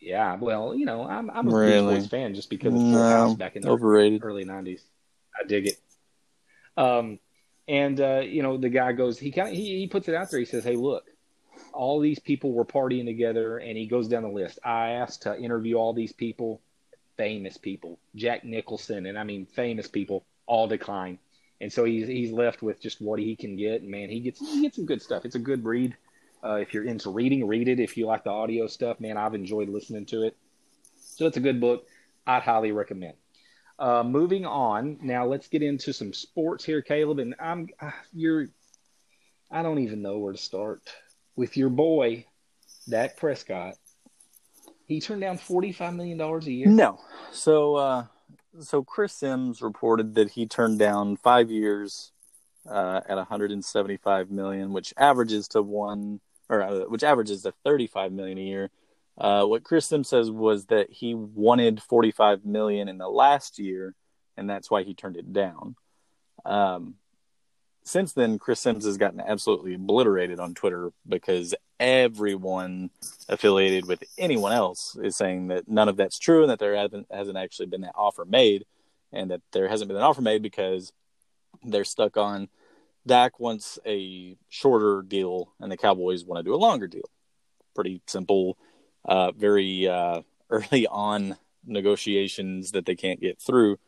yeah, 0.00 0.36
well, 0.36 0.74
you 0.74 0.86
know, 0.86 1.06
I'm 1.06 1.30
I'm 1.30 1.48
a 1.48 1.54
Really? 1.54 1.94
Beach 1.94 2.02
Boys 2.02 2.10
fan 2.10 2.34
just 2.34 2.50
because 2.50 2.74
of 2.74 2.80
No, 2.80 2.98
House 2.98 3.34
back 3.34 3.54
in 3.56 3.62
the 3.62 3.70
Overrated. 3.70 4.24
early 4.24 4.44
'90s. 4.44 4.80
I 5.40 5.46
dig 5.46 5.68
it. 5.68 5.78
Um, 6.76 7.18
and 7.68 8.00
uh, 8.00 8.20
you 8.20 8.42
know, 8.42 8.56
the 8.56 8.68
guy 8.68 8.92
goes, 8.92 9.18
he 9.18 9.30
kind 9.30 9.48
of 9.48 9.54
he, 9.54 9.78
he 9.80 9.86
puts 9.86 10.08
it 10.08 10.14
out 10.14 10.30
there. 10.30 10.40
He 10.40 10.46
says, 10.46 10.64
"Hey, 10.64 10.76
look, 10.76 11.04
all 11.72 12.00
these 12.00 12.18
people 12.18 12.52
were 12.52 12.64
partying 12.64 13.04
together," 13.04 13.58
and 13.58 13.76
he 13.76 13.86
goes 13.86 14.08
down 14.08 14.22
the 14.22 14.28
list. 14.28 14.58
I 14.64 14.90
asked 14.90 15.22
to 15.22 15.38
interview 15.38 15.76
all 15.76 15.92
these 15.92 16.12
people, 16.12 16.60
famous 17.16 17.56
people, 17.56 17.98
Jack 18.14 18.44
Nicholson, 18.44 19.06
and 19.06 19.18
I 19.18 19.24
mean 19.24 19.46
famous 19.46 19.88
people, 19.88 20.24
all 20.46 20.66
decline. 20.66 21.18
And 21.60 21.72
so 21.72 21.84
he's 21.84 22.06
he's 22.06 22.32
left 22.32 22.62
with 22.62 22.80
just 22.80 23.00
what 23.00 23.18
he 23.18 23.34
can 23.36 23.56
get. 23.56 23.82
And 23.82 23.90
man, 23.90 24.10
he 24.10 24.20
gets 24.20 24.40
he 24.40 24.62
gets 24.62 24.76
some 24.76 24.86
good 24.86 25.02
stuff. 25.02 25.24
It's 25.24 25.36
a 25.36 25.40
good 25.40 25.64
read. 25.64 25.96
Uh, 26.44 26.56
if 26.56 26.74
you're 26.74 26.84
into 26.84 27.10
reading, 27.10 27.46
read 27.46 27.68
it. 27.68 27.80
If 27.80 27.96
you 27.96 28.06
like 28.06 28.24
the 28.24 28.30
audio 28.30 28.66
stuff, 28.66 29.00
man, 29.00 29.16
I've 29.16 29.34
enjoyed 29.34 29.68
listening 29.68 30.06
to 30.06 30.22
it. 30.22 30.36
So 30.98 31.26
it's 31.26 31.38
a 31.38 31.40
good 31.40 31.60
book. 31.60 31.86
I'd 32.26 32.42
highly 32.42 32.72
recommend. 32.72 33.14
Uh, 33.78 34.02
moving 34.02 34.46
on, 34.46 34.98
now 35.02 35.26
let's 35.26 35.48
get 35.48 35.62
into 35.62 35.92
some 35.92 36.12
sports 36.12 36.64
here, 36.64 36.82
Caleb. 36.82 37.18
And 37.18 37.34
I'm 37.40 37.68
uh, 37.80 37.90
you're, 38.12 38.48
I 39.50 39.62
don't 39.62 39.78
even 39.78 40.02
know 40.02 40.18
where 40.18 40.32
to 40.32 40.38
start 40.38 40.82
with 41.36 41.56
your 41.56 41.68
boy, 41.68 42.26
Dak 42.88 43.16
Prescott. 43.16 43.74
He 44.86 45.00
turned 45.00 45.20
down 45.20 45.38
forty 45.38 45.72
five 45.72 45.94
million 45.94 46.18
dollars 46.18 46.46
a 46.46 46.52
year. 46.52 46.68
No, 46.68 47.00
so 47.32 47.76
uh, 47.76 48.06
so 48.60 48.82
Chris 48.82 49.12
Simms 49.12 49.62
reported 49.62 50.14
that 50.14 50.30
he 50.30 50.46
turned 50.46 50.78
down 50.78 51.16
five 51.16 51.50
years 51.50 52.12
uh, 52.68 53.00
at 53.08 53.16
175 53.16 54.30
million, 54.30 54.72
which 54.72 54.94
averages 54.96 55.48
to 55.48 55.62
one 55.62 56.20
or 56.48 56.62
uh, 56.62 56.80
which 56.88 57.02
averages 57.02 57.42
to 57.42 57.52
35 57.64 58.12
million 58.12 58.38
a 58.38 58.42
year. 58.42 58.70
Uh, 59.18 59.44
what 59.44 59.64
Chris 59.64 59.86
Simms 59.86 60.08
says 60.08 60.30
was 60.30 60.66
that 60.66 60.90
he 60.90 61.14
wanted 61.14 61.82
45 61.82 62.44
million 62.44 62.88
in 62.88 62.98
the 62.98 63.08
last 63.08 63.58
year, 63.58 63.94
and 64.36 64.48
that's 64.48 64.70
why 64.70 64.82
he 64.82 64.94
turned 64.94 65.16
it 65.16 65.32
down. 65.32 65.74
Um, 66.44 66.94
since 67.86 68.12
then, 68.12 68.40
Chris 68.40 68.58
Simms 68.58 68.84
has 68.84 68.96
gotten 68.98 69.20
absolutely 69.20 69.74
obliterated 69.74 70.40
on 70.40 70.54
Twitter 70.54 70.90
because 71.08 71.54
everyone 71.78 72.90
affiliated 73.28 73.86
with 73.86 74.02
anyone 74.18 74.52
else 74.52 74.96
is 75.00 75.14
saying 75.14 75.48
that 75.48 75.68
none 75.68 75.88
of 75.88 75.96
that's 75.96 76.18
true 76.18 76.42
and 76.42 76.50
that 76.50 76.58
there 76.58 76.74
hasn't, 76.74 77.06
hasn't 77.12 77.38
actually 77.38 77.66
been 77.66 77.82
that 77.82 77.94
offer 77.94 78.24
made, 78.24 78.66
and 79.12 79.30
that 79.30 79.40
there 79.52 79.68
hasn't 79.68 79.86
been 79.86 79.96
an 79.96 80.02
offer 80.02 80.20
made 80.20 80.42
because 80.42 80.92
they're 81.62 81.84
stuck 81.84 82.16
on 82.16 82.48
Dak 83.06 83.38
wants 83.38 83.78
a 83.86 84.36
shorter 84.48 85.02
deal 85.02 85.52
and 85.60 85.70
the 85.70 85.76
Cowboys 85.76 86.24
want 86.24 86.40
to 86.40 86.42
do 86.42 86.54
a 86.54 86.56
longer 86.56 86.88
deal. 86.88 87.08
Pretty 87.72 88.02
simple, 88.08 88.58
uh, 89.04 89.30
very 89.30 89.86
uh, 89.86 90.22
early 90.50 90.88
on 90.88 91.36
negotiations 91.64 92.72
that 92.72 92.84
they 92.84 92.96
can't 92.96 93.20
get 93.20 93.40
through. 93.40 93.78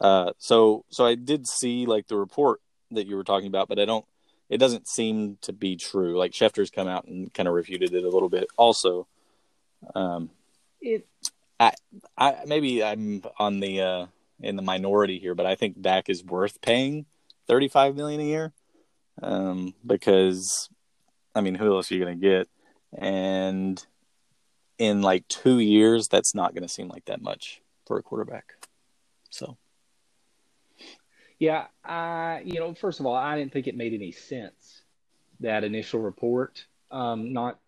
Uh, 0.00 0.32
so, 0.38 0.84
so 0.88 1.06
I 1.06 1.14
did 1.14 1.46
see 1.46 1.86
like 1.86 2.08
the 2.08 2.16
report 2.16 2.60
that 2.90 3.06
you 3.06 3.16
were 3.16 3.24
talking 3.24 3.48
about, 3.48 3.68
but 3.68 3.78
I 3.78 3.84
don't. 3.84 4.04
It 4.50 4.58
doesn't 4.58 4.88
seem 4.88 5.38
to 5.42 5.52
be 5.52 5.76
true. 5.76 6.18
Like 6.18 6.32
Schefter's 6.32 6.70
come 6.70 6.86
out 6.86 7.06
and 7.06 7.32
kind 7.32 7.48
of 7.48 7.54
refuted 7.54 7.94
it 7.94 8.04
a 8.04 8.10
little 8.10 8.28
bit. 8.28 8.46
Also, 8.56 9.06
um, 9.94 10.30
It 10.80 11.06
I, 11.58 11.72
I 12.16 12.44
maybe 12.46 12.82
I'm 12.82 13.22
on 13.38 13.60
the 13.60 13.80
uh, 13.80 14.06
in 14.40 14.56
the 14.56 14.62
minority 14.62 15.18
here, 15.18 15.34
but 15.34 15.46
I 15.46 15.54
think 15.54 15.80
Dak 15.80 16.08
is 16.08 16.24
worth 16.24 16.60
paying 16.60 17.06
thirty 17.46 17.68
five 17.68 17.96
million 17.96 18.20
a 18.20 18.24
year, 18.24 18.52
um, 19.22 19.74
because 19.86 20.68
I 21.34 21.40
mean, 21.40 21.54
who 21.54 21.74
else 21.74 21.90
are 21.90 21.94
you 21.94 22.04
going 22.04 22.20
to 22.20 22.28
get? 22.28 22.48
And 22.96 23.84
in 24.78 25.02
like 25.02 25.26
two 25.28 25.58
years, 25.58 26.08
that's 26.08 26.34
not 26.34 26.54
going 26.54 26.62
to 26.62 26.68
seem 26.68 26.88
like 26.88 27.06
that 27.06 27.22
much 27.22 27.60
for 27.86 27.98
a 27.98 28.02
quarterback. 28.02 28.54
So 29.30 29.56
Yeah, 31.44 31.66
I 31.84 32.40
you 32.42 32.58
know, 32.58 32.72
first 32.72 33.00
of 33.00 33.06
all, 33.06 33.14
I 33.14 33.36
didn't 33.36 33.52
think 33.52 33.66
it 33.66 33.76
made 33.76 33.92
any 33.92 34.12
sense 34.12 34.80
that 35.40 35.62
initial 35.62 36.00
report. 36.00 36.64
Um, 36.90 37.34
not 37.34 37.58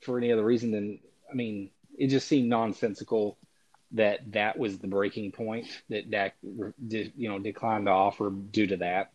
for 0.00 0.18
any 0.18 0.32
other 0.32 0.44
reason 0.44 0.72
than 0.72 0.98
I 1.30 1.34
mean, 1.34 1.70
it 1.96 2.08
just 2.08 2.26
seemed 2.26 2.48
nonsensical 2.48 3.38
that 3.92 4.32
that 4.32 4.58
was 4.58 4.78
the 4.78 4.88
breaking 4.88 5.30
point 5.30 5.68
that 5.90 6.10
Dak 6.10 6.34
you 6.42 7.12
know 7.28 7.38
declined 7.38 7.86
the 7.86 7.92
offer 7.92 8.30
due 8.30 8.66
to 8.66 8.78
that. 8.78 9.12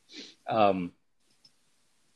Um, 0.48 0.94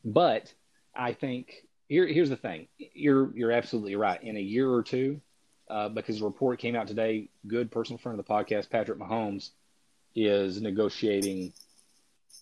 but 0.06 0.54
I 0.96 1.12
think 1.12 1.66
here 1.90 2.08
here's 2.08 2.30
the 2.30 2.38
thing: 2.38 2.70
you're 2.78 3.36
you're 3.36 3.52
absolutely 3.52 3.98
right. 3.98 4.24
In 4.24 4.38
a 4.38 4.42
year 4.56 4.72
or 4.72 4.84
two, 4.84 5.20
uh, 5.70 5.90
because 5.90 6.20
the 6.20 6.26
report 6.26 6.60
came 6.60 6.78
out 6.78 6.88
today, 6.88 7.28
good 7.46 7.72
personal 7.72 7.98
friend 7.98 8.18
of 8.18 8.26
the 8.26 8.34
podcast, 8.34 8.70
Patrick 8.70 9.00
Mahomes, 9.00 9.50
is 10.18 10.60
negotiating 10.60 11.54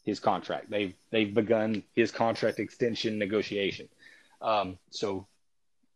his 0.05 0.19
contract. 0.19 0.69
They've 0.69 0.93
they've 1.11 1.31
begun 1.33 1.83
his 1.93 2.09
contract 2.11 2.59
extension 2.59 3.19
negotiation. 3.19 3.89
Um, 4.41 4.77
so 4.91 5.27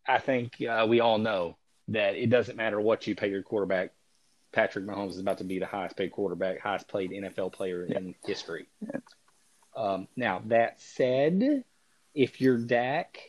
I 0.07 0.19
think 0.19 0.61
uh, 0.61 0.85
we 0.89 0.99
all 0.99 1.17
know 1.17 1.57
that 1.87 2.15
it 2.15 2.29
doesn't 2.29 2.57
matter 2.57 2.79
what 2.81 3.07
you 3.07 3.15
pay 3.15 3.29
your 3.29 3.43
quarterback. 3.43 3.91
Patrick 4.51 4.85
Mahomes 4.85 5.11
is 5.11 5.19
about 5.19 5.37
to 5.37 5.43
be 5.43 5.59
the 5.59 5.65
highest 5.67 5.95
paid 5.95 6.11
quarterback, 6.11 6.59
highest 6.59 6.87
played 6.87 7.11
NFL 7.11 7.53
player 7.53 7.85
Yeah. 7.87 7.97
in 7.97 8.15
history. 8.25 8.67
Yeah. 8.81 8.99
Um, 9.75 10.07
now 10.15 10.41
that 10.47 10.81
said, 10.81 11.63
if 12.13 12.41
you're 12.41 12.57
Dak, 12.57 13.19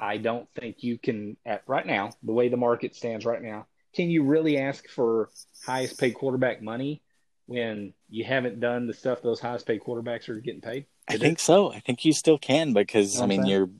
I 0.00 0.16
don't 0.16 0.48
think 0.54 0.82
you 0.82 0.98
can 0.98 1.36
at 1.46 1.62
right 1.66 1.86
now 1.86 2.10
the 2.22 2.32
way 2.32 2.48
the 2.48 2.56
market 2.56 2.96
stands 2.96 3.24
right 3.24 3.42
now. 3.42 3.66
Can 3.94 4.10
you 4.10 4.24
really 4.24 4.58
ask 4.58 4.88
for 4.88 5.28
highest 5.64 6.00
paid 6.00 6.14
quarterback 6.14 6.60
money 6.62 7.02
when 7.46 7.92
you 8.08 8.24
haven't 8.24 8.60
done 8.60 8.86
the 8.86 8.94
stuff 8.94 9.22
those 9.22 9.40
highest 9.40 9.66
paid 9.66 9.82
quarterbacks 9.82 10.28
are 10.28 10.40
getting 10.40 10.60
paid? 10.60 10.86
I 11.08 11.18
think 11.18 11.38
so. 11.38 11.72
I 11.72 11.80
think 11.80 12.04
you 12.04 12.12
still 12.12 12.38
can 12.38 12.72
because 12.72 13.20
I 13.20 13.26
mean 13.26 13.46
you're 13.46 13.70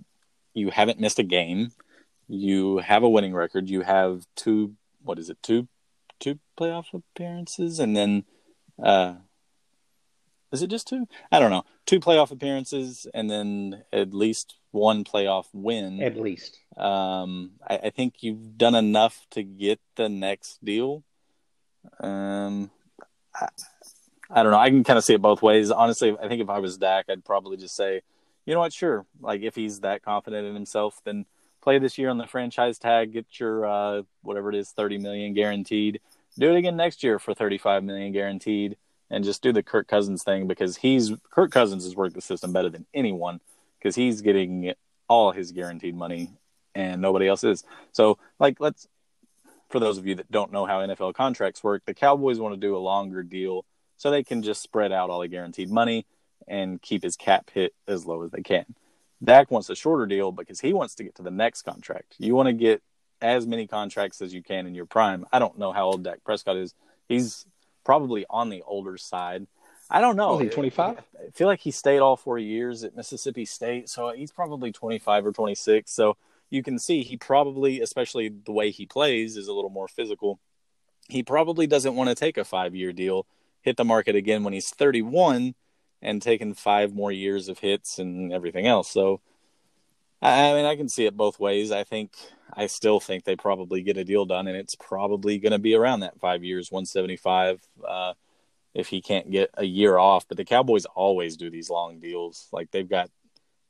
you 0.53 0.71
haven't 0.71 1.01
missed 1.01 1.19
a 1.19 1.23
game. 1.25 1.73
You 2.29 2.79
have 2.79 3.03
a 3.03 3.09
winning 3.09 3.35
record. 3.35 3.69
You 3.69 3.83
have 3.83 4.27
two 4.37 4.75
what 5.03 5.19
is 5.19 5.31
it? 5.31 5.39
Two 5.43 5.69
two 6.21 6.39
playoff 6.59 6.87
appearances 6.93 7.79
and 7.79 7.97
then 7.97 8.25
uh 8.83 9.15
is 10.53 10.63
it 10.63 10.71
just 10.71 10.87
two? 10.87 11.09
I 11.33 11.41
don't 11.41 11.51
know. 11.51 11.65
Two 11.85 11.99
playoff 11.99 12.31
appearances 12.31 13.07
and 13.13 13.29
then 13.29 13.83
at 13.93 14.15
least 14.15 14.55
one 14.71 15.03
playoff 15.03 15.47
win. 15.53 16.01
at 16.03 16.17
least. 16.17 16.59
Um, 16.77 17.53
I, 17.67 17.79
I 17.85 17.91
think 17.91 18.23
you've 18.23 18.57
done 18.57 18.75
enough 18.75 19.27
to 19.31 19.43
get 19.43 19.81
the 19.97 20.09
next 20.09 20.65
deal. 20.65 21.03
Um, 22.01 22.71
I, 24.31 24.43
don't 24.43 24.53
know. 24.53 24.59
I 24.59 24.71
can 24.71 24.85
kind 24.85 24.99
of 24.99 25.05
see 25.05 25.15
it 25.15 25.23
both 25.23 25.43
ways. 25.43 25.71
Honestly, 25.71 26.17
I 26.21 26.29
think 26.29 26.43
if 26.43 26.49
I 26.49 26.59
was 26.59 26.79
Dak, 26.79 27.07
I'd 27.09 27.25
probably 27.25 27.57
just 27.57 27.77
say, 27.77 28.03
you 28.47 28.55
know 28.55 28.61
what, 28.61 28.73
sure. 28.73 29.07
Like 29.21 29.43
if 29.43 29.55
he's 29.55 29.81
that 29.81 30.03
confident 30.03 30.47
in 30.47 30.55
himself, 30.55 31.01
then 31.05 31.27
play 31.63 31.79
this 31.79 31.99
year 31.99 32.11
on 32.11 32.19
the 32.19 32.27
franchise 32.27 32.79
tag, 32.79 33.13
get 33.13 33.27
your 33.41 33.67
uh, 33.67 34.03
whatever 34.23 34.51
it 34.51 34.57
is, 34.57 34.71
thirty 34.71 34.99
million 34.99 35.33
guaranteed. 35.35 36.01
Do 36.39 36.53
it 36.53 36.59
again 36.59 36.77
next 36.77 37.03
year 37.03 37.19
for 37.19 37.35
thirty-five 37.35 37.83
million 37.85 38.13
guaranteed, 38.13 38.77
and 39.11 39.25
just 39.25 39.43
do 39.43 39.53
the 39.53 39.63
Kirk 39.63 39.89
Cousins 39.89 40.23
thing 40.23 40.47
because 40.47 40.77
he's 40.77 41.13
Kirk 41.31 41.51
Cousins 41.51 41.85
has 41.85 41.97
worked 41.97 42.15
the 42.15 42.21
system 42.21 42.53
better 42.53 42.69
than 42.69 42.87
anyone 42.93 43.41
because 43.79 43.95
he's 43.95 44.21
getting 44.21 44.75
all 45.09 45.33
his 45.33 45.53
guaranteed 45.53 45.95
money 45.95 46.31
and 46.75 47.01
nobody 47.01 47.29
else 47.29 47.45
is. 47.45 47.65
So, 47.93 48.19
like, 48.39 48.59
let's 48.61 48.89
for 49.75 49.81
those 49.81 49.99
of 49.99 50.07
you 50.07 50.15
that 50.15 50.31
don't 50.31 50.53
know 50.53 50.67
how 50.67 50.87
NFL 50.87 51.15
contracts 51.15 51.65
work, 51.65 51.83
the 51.85 51.95
Cowboys 51.95 52.39
want 52.39 52.55
to 52.55 52.61
do 52.61 52.77
a 52.77 52.79
longer 52.79 53.25
deal 53.25 53.65
so 53.97 54.09
they 54.09 54.23
can 54.23 54.41
just 54.41 54.63
spread 54.63 54.93
out 54.93 55.11
all 55.11 55.19
the 55.19 55.27
guaranteed 55.27 55.69
money 55.69 56.07
and 56.47 56.81
keep 56.81 57.03
his 57.03 57.17
cap 57.17 57.51
hit 57.53 57.75
as 57.89 58.07
low 58.07 58.23
as 58.23 58.31
they 58.31 58.41
can. 58.41 58.77
Dak 59.25 59.51
wants 59.51 59.69
a 59.71 59.75
shorter 59.75 60.07
deal 60.07 60.31
because 60.31 60.61
he 60.61 60.73
wants 60.73 60.95
to 60.95 61.03
get 61.03 61.17
to 61.17 61.25
the 61.25 61.31
next 61.33 61.63
contract. 61.63 62.15
You 62.19 62.37
want 62.37 62.47
to 62.47 62.53
get 62.53 62.83
as 63.21 63.49
many 63.49 63.67
contracts 63.67 64.23
as 64.23 64.33
you 64.33 64.45
can 64.45 64.69
in 64.69 64.77
your 64.77 64.87
prime. 64.87 65.27
I 65.33 65.41
don't 65.41 65.59
know 65.59 65.73
how 65.73 65.87
old 65.87 66.05
Dak 66.05 66.23
Prescott 66.23 66.57
is. 66.57 66.73
He's 67.09 67.45
probably 67.83 68.27
on 68.31 68.51
the 68.51 68.63
older 68.69 68.97
side. 68.97 69.45
I 69.91 70.01
don't 70.01 70.15
know. 70.15 70.37
Was 70.37 70.43
he 70.43 70.51
25? 70.51 70.99
I 70.99 71.31
feel 71.33 71.49
like 71.49 71.59
he 71.59 71.73
stayed 71.73 71.99
all 71.99 72.17
four 72.17 72.39
years 72.39 72.85
at 72.85 72.95
Mississippi 72.95 73.45
State, 73.45 73.89
so 73.89 74.13
he's 74.13 74.31
probably 74.31 74.71
25 74.71 75.27
or 75.27 75.33
26. 75.33 75.91
So 75.91 76.17
you 76.55 76.63
can 76.63 76.79
see 76.79 77.03
he 77.03 77.17
probably, 77.17 77.81
especially 77.81 78.29
the 78.29 78.53
way 78.53 78.71
he 78.71 78.87
plays, 78.87 79.37
is 79.37 79.49
a 79.49 79.53
little 79.53 79.71
more 79.71 79.89
physical. 79.89 80.39
He 81.09 81.23
probably 81.23 81.67
doesn't 81.67 81.97
want 81.97 82.09
to 82.11 82.15
take 82.15 82.39
a 82.39 82.45
five 82.45 82.75
year 82.75 82.93
deal, 82.93 83.27
hit 83.61 83.77
the 83.77 83.85
market 83.85 84.15
again 84.15 84.45
when 84.45 84.53
he's 84.53 84.71
31, 84.71 85.55
and 86.01 86.23
taking 86.23 86.55
five 86.55 86.95
more 86.95 87.11
years 87.11 87.49
of 87.49 87.59
hits 87.59 87.99
and 87.99 88.33
everything 88.33 88.67
else. 88.67 88.89
So, 88.89 89.21
I 90.23 90.53
mean, 90.55 90.65
I 90.65 90.77
can 90.77 90.89
see 90.89 91.07
it 91.07 91.17
both 91.17 91.41
ways. 91.41 91.73
I 91.73 91.83
think, 91.83 92.13
I 92.53 92.69
still 92.69 93.01
think 93.01 93.25
they 93.25 93.37
probably 93.37 93.83
get 93.83 93.97
a 93.97 94.05
deal 94.05 94.25
done, 94.25 94.47
and 94.47 94.57
it's 94.57 94.77
probably 94.77 95.39
going 95.39 95.53
to 95.53 95.59
be 95.59 95.75
around 95.75 96.01
that 96.01 96.21
five 96.21 96.45
years, 96.45 96.71
175. 96.71 97.61
Uh, 97.87 98.15
if 98.75 98.89
he 98.89 99.01
can't 99.01 99.31
get 99.31 99.51
a 99.55 99.65
year 99.65 99.99
off, 99.99 100.27
but 100.27 100.37
the 100.37 100.45
Cowboys 100.45 100.85
always 100.85 101.37
do 101.37 101.49
these 101.49 101.71
long 101.71 102.01
deals. 102.01 102.49
Like 102.53 102.71
they've 102.71 102.89
got 102.89 103.09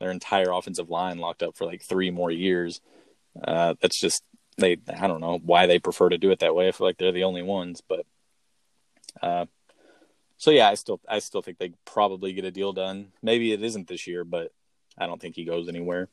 their 0.04 0.12
entire 0.12 0.50
offensive 0.50 0.90
line 0.90 1.16
locked 1.16 1.42
up 1.42 1.56
for 1.56 1.64
like 1.64 1.82
three 1.82 2.10
more 2.10 2.30
years. 2.30 2.82
Uh, 3.42 3.72
that's 3.80 3.98
just 3.98 4.22
they. 4.58 4.76
I 5.00 5.06
don't 5.06 5.22
know 5.22 5.40
why 5.42 5.66
they 5.66 5.78
prefer 5.78 6.10
to 6.10 6.18
do 6.18 6.30
it 6.30 6.40
that 6.40 6.54
way. 6.54 6.68
I 6.68 6.72
feel 6.72 6.86
like 6.86 6.98
they're 6.98 7.10
the 7.10 7.24
only 7.24 7.42
ones, 7.42 7.80
but 7.88 8.04
uh, 9.22 9.46
so 10.36 10.50
yeah, 10.50 10.68
I 10.68 10.74
still 10.74 11.00
I 11.08 11.20
still 11.20 11.40
think 11.40 11.56
they 11.56 11.72
probably 11.86 12.34
get 12.34 12.44
a 12.44 12.50
deal 12.50 12.74
done. 12.74 13.12
Maybe 13.22 13.52
it 13.52 13.62
isn't 13.62 13.88
this 13.88 14.06
year, 14.06 14.24
but 14.24 14.52
I 14.98 15.06
don't 15.06 15.20
think 15.20 15.36
he 15.36 15.46
goes 15.46 15.68
anywhere. 15.68 16.10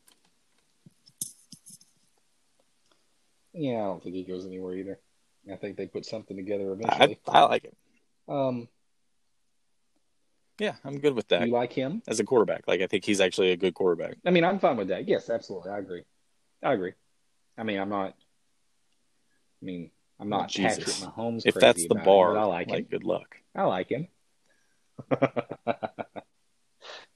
Yeah, 3.53 3.81
I 3.81 3.85
don't 3.87 4.01
think 4.01 4.15
he 4.15 4.23
goes 4.23 4.45
anywhere 4.45 4.75
either. 4.75 4.99
I 5.51 5.57
think 5.57 5.75
they 5.75 5.87
put 5.87 6.05
something 6.05 6.37
together 6.37 6.69
I, 6.69 6.73
eventually. 6.73 7.19
I 7.27 7.41
like 7.41 7.65
it. 7.65 7.75
um, 8.29 8.69
Yeah, 10.61 10.75
I'm 10.85 10.99
good 10.99 11.15
with 11.15 11.27
that 11.29 11.47
you 11.47 11.51
like 11.51 11.73
him? 11.73 12.03
as 12.07 12.19
a 12.19 12.23
quarterback. 12.23 12.67
Like 12.67 12.81
I 12.81 12.87
think 12.87 13.03
he's 13.03 13.19
actually 13.19 13.51
a 13.51 13.57
good 13.57 13.73
quarterback. 13.73 14.17
I 14.23 14.29
mean, 14.29 14.43
I'm 14.43 14.59
fine 14.59 14.77
with 14.77 14.89
that. 14.89 15.07
Yes, 15.07 15.27
absolutely, 15.27 15.71
I 15.71 15.79
agree. 15.79 16.03
I 16.61 16.73
agree. 16.73 16.93
I 17.57 17.63
mean, 17.63 17.79
I'm 17.79 17.89
not. 17.89 18.13
I 19.59 19.65
mean, 19.65 19.89
I'm 20.19 20.29
not 20.29 20.49
Jesus. 20.49 20.77
Patrick 20.77 21.15
Mahomes. 21.15 21.41
If 21.45 21.55
that's 21.55 21.87
the 21.87 21.95
bar, 21.95 22.35
but 22.35 22.41
I 22.41 22.43
like, 22.43 22.69
him. 22.69 22.83
good 22.83 23.03
luck. 23.03 23.37
I 23.55 23.63
like 23.63 23.89
him. 23.89 24.07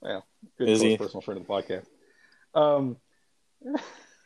well, 0.02 0.26
good 0.58 0.68
Is 0.68 0.82
he? 0.82 0.98
personal 0.98 1.22
friend 1.22 1.40
of 1.40 1.46
the 1.46 1.54
podcast. 1.54 1.86
Um, 2.56 2.98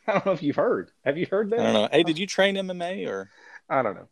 I 0.07 0.13
don't 0.13 0.25
know 0.27 0.31
if 0.31 0.41
you've 0.41 0.55
heard. 0.55 0.91
Have 1.03 1.17
you 1.17 1.27
heard 1.29 1.49
that? 1.49 1.59
I 1.59 1.63
don't 1.63 1.73
know. 1.73 1.89
Hey, 1.91 2.03
did 2.03 2.17
you 2.17 2.25
train 2.25 2.55
MMA 2.55 3.05
or? 3.09 3.29
I 3.69 3.83
don't 3.83 3.95
know. 3.95 4.07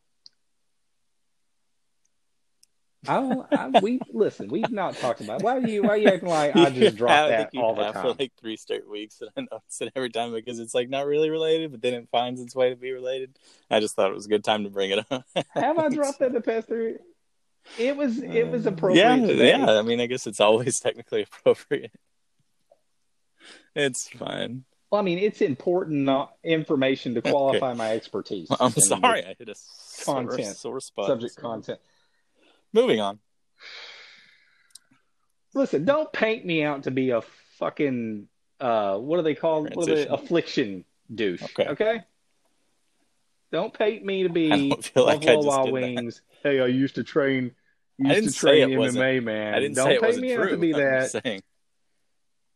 I 3.07 3.13
don't. 3.15 3.47
I, 3.53 3.79
we 3.79 3.99
listen. 4.11 4.47
We've 4.47 4.71
not 4.71 4.95
talked 4.95 5.21
about. 5.21 5.43
Why 5.43 5.57
are 5.57 5.67
you? 5.67 5.83
Why 5.83 5.89
are 5.89 5.97
you 5.97 6.07
acting 6.07 6.29
like 6.29 6.55
I 6.55 6.69
just 6.71 6.97
drop 6.97 7.11
I 7.11 7.29
that 7.29 7.49
all 7.55 7.75
the 7.75 7.91
time? 7.91 8.01
for 8.01 8.13
like 8.19 8.31
three 8.39 8.57
straight 8.57 8.87
weeks, 8.89 9.21
and 9.21 9.29
I 9.37 9.41
notice 9.41 9.81
it 9.81 9.91
every 9.95 10.09
time 10.09 10.33
because 10.33 10.59
it's 10.59 10.73
like 10.73 10.89
not 10.89 11.05
really 11.05 11.29
related, 11.29 11.71
but 11.71 11.81
then 11.81 11.93
it 11.93 12.07
finds 12.11 12.41
its 12.41 12.55
way 12.55 12.69
to 12.69 12.75
be 12.75 12.91
related. 12.91 13.37
I 13.69 13.79
just 13.79 13.95
thought 13.95 14.09
it 14.09 14.15
was 14.15 14.25
a 14.25 14.29
good 14.29 14.43
time 14.43 14.63
to 14.63 14.69
bring 14.69 14.91
it 14.91 15.05
up. 15.11 15.23
Have 15.51 15.77
I 15.77 15.89
dropped 15.93 16.19
that 16.19 16.33
the 16.33 16.41
past 16.41 16.67
three? 16.67 16.95
It 17.77 17.95
was. 17.95 18.17
It 18.21 18.49
was 18.49 18.65
um, 18.65 18.73
appropriate. 18.73 19.03
Yeah, 19.03 19.15
today. 19.27 19.49
yeah. 19.49 19.77
I 19.77 19.81
mean, 19.83 19.99
I 20.01 20.07
guess 20.07 20.25
it's 20.25 20.39
always 20.39 20.79
technically 20.81 21.23
appropriate. 21.23 21.91
It's 23.75 24.09
fine. 24.09 24.63
Well, 24.89 25.01
I 25.01 25.03
mean, 25.03 25.17
it's 25.19 25.41
important 25.41 25.99
not 26.01 26.33
information 26.43 27.13
to 27.15 27.21
qualify 27.21 27.73
my 27.73 27.91
expertise. 27.91 28.47
I'm 28.59 28.71
sorry, 28.71 29.25
I 29.25 29.35
hit 29.37 29.49
a 29.49 29.55
Content. 30.05 30.55
sore 30.55 30.79
spot. 30.79 31.07
Subject 31.07 31.33
So, 31.33 31.41
content. 31.41 31.79
Moving 32.74 32.99
on. 32.99 33.20
Listen, 35.53 35.86
don't 35.86 36.11
paint 36.13 36.45
me 36.45 36.63
out 36.63 36.84
to 36.84 36.91
be 36.91 37.09
a 37.11 37.22
fucking 37.57 38.28
uh 38.59 38.97
what 38.97 39.20
are 39.20 39.24
they? 39.24 39.34
What 39.36 39.86
they 39.86 40.07
affliction 40.07 40.86
douche. 41.13 41.41
Okay. 41.43 41.68
Okay. 41.70 42.01
Don't 43.51 43.74
paint 43.74 44.03
me 44.03 44.24
to 44.24 44.30
I 44.30 44.32
be 44.32 44.70
don't 44.70 44.84
feel 44.84 45.05
like 45.05 45.24
I 45.24 45.36
Buffalo 45.36 45.45
Wild 45.45 45.68
that. 45.68 45.74
Wings. 45.74 46.22
Hey, 46.43 46.59
I 46.59 46.68
used 46.68 46.95
to 46.95 47.03
train 47.03 47.51
used 47.97 48.11
I 48.11 48.15
didn't 48.15 48.30
to 48.30 48.32
say 48.34 48.39
train 48.59 48.72
it 48.74 48.78
wasn't- 48.78 49.26
man. 49.26 49.53
I 49.53 49.59
didn't 49.59 49.76
don't 49.76 49.86
say 49.88 49.91
it 49.95 50.01
paint 50.01 50.09
wasn't 50.09 50.26
me 50.28 50.36
true. 50.36 50.43
out 50.43 50.49
to 50.49 50.57
be 50.57 50.74
I'm 50.74 50.80
that. 50.82 50.99
just 51.11 51.24
saying. 51.24 51.43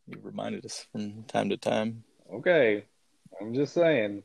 You 0.08 0.18
reminded 0.22 0.64
us 0.66 0.86
from 0.92 1.22
time 1.24 1.48
to 1.50 1.56
time. 1.56 2.04
Okay. 2.32 2.84
I'm 3.40 3.54
just 3.54 3.72
saying. 3.72 4.22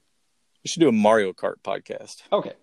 We 0.63 0.67
should 0.67 0.79
do 0.81 0.89
a 0.89 0.91
Mario 0.91 1.33
Kart 1.33 1.55
podcast. 1.63 2.23
Okay. 2.31 2.53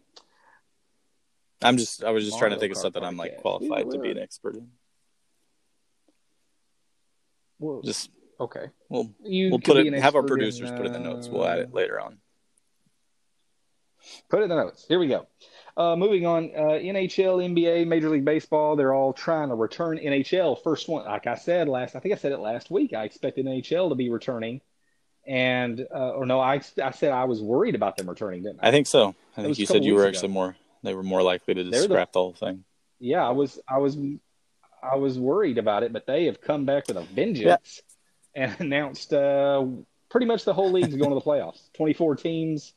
I'm 1.65 1.79
just 1.79 2.05
I 2.05 2.11
was 2.11 2.25
just 2.25 2.39
trying 2.39 2.51
to 2.51 2.57
Mario 2.57 2.61
think 2.61 2.73
of 2.73 2.79
Kart 2.79 2.83
something 2.83 3.03
I'm 3.03 3.17
like 3.17 3.39
qualified 3.39 3.91
to 3.91 3.99
be 3.99 4.11
an 4.11 4.19
expert 4.19 4.57
in. 4.57 4.69
Well, 7.59 7.81
Just 7.83 8.11
okay. 8.39 8.67
we'll 8.89 9.11
You 9.23 9.51
we'll 9.51 9.61
put 9.61 9.79
it 9.79 9.93
have 9.95 10.15
our 10.15 10.21
expert 10.21 10.35
in, 10.35 10.39
producers 10.39 10.71
put 10.71 10.83
it 10.83 10.87
in 10.87 10.93
the 10.93 10.99
notes. 10.99 11.29
We'll 11.29 11.47
add 11.47 11.59
uh, 11.59 11.63
it 11.63 11.75
later 11.75 12.01
on. 12.01 12.19
Put 14.29 14.41
it 14.41 14.45
in 14.45 14.49
the 14.51 14.57
notes. 14.57 14.85
Here 14.87 14.99
we 14.99 15.09
go. 15.09 15.27
Uh, 15.77 15.97
moving 15.97 16.27
on, 16.27 16.51
uh, 16.55 16.79
NHL, 16.79 17.43
NBA, 17.43 17.87
Major 17.87 18.11
League 18.11 18.25
Baseball, 18.25 18.77
they're 18.77 18.95
all 18.95 19.13
trying 19.13 19.49
to 19.49 19.55
return 19.55 19.99
NHL. 19.99 20.63
First 20.63 20.89
one, 20.89 21.05
like 21.05 21.27
I 21.27 21.35
said 21.35 21.69
last, 21.69 21.97
I 21.97 22.01
think 22.01 22.15
I 22.15 22.19
said 22.19 22.31
it 22.31 22.39
last 22.39 22.71
week. 22.71 22.93
I 22.93 23.05
expected 23.05 23.47
NHL 23.47 23.89
to 23.89 23.95
be 23.95 24.11
returning, 24.11 24.61
and 25.27 25.85
uh, 25.93 26.11
or 26.11 26.27
no, 26.27 26.39
I 26.39 26.61
I 26.83 26.91
said 26.91 27.13
I 27.13 27.25
was 27.25 27.41
worried 27.41 27.75
about 27.75 27.97
them 27.97 28.09
returning, 28.09 28.43
didn't 28.43 28.61
I? 28.63 28.69
I 28.69 28.71
think 28.71 28.87
so. 28.87 29.15
I 29.37 29.43
think 29.43 29.59
you 29.59 29.67
said 29.67 29.85
you 29.85 29.95
were 29.95 30.03
ago. 30.03 30.11
actually 30.11 30.29
more 30.29 30.55
they 30.85 30.95
were 30.95 31.03
more 31.03 31.23
likely 31.23 31.55
to 31.55 31.65
just 31.65 31.73
the- 31.73 31.83
scrap 31.85 32.13
the 32.13 32.21
whole 32.21 32.35
thing. 32.35 32.65
Yeah, 33.01 33.27
I 33.27 33.31
was 33.31 33.59
I 33.69 33.79
was 33.79 33.97
I 34.83 34.97
was 34.97 35.19
worried 35.19 35.59
about 35.59 35.83
it, 35.83 35.93
but 35.93 36.07
they 36.07 36.27
have 36.27 36.41
come 36.41 36.65
back 36.65 36.89
with 36.89 36.97
a 36.97 37.03
vengeance 37.03 37.83
and 38.35 38.55
announced 38.61 39.13
uh, 39.13 39.65
pretty 40.11 40.27
much 40.27 40.45
the 40.45 40.55
whole 40.55 40.71
league's 40.71 40.95
going 40.95 41.11
to 41.11 41.15
the 41.15 41.21
playoffs. 41.21 41.61
Twenty 41.75 41.93
four 41.93 42.17
teams, 42.17 42.73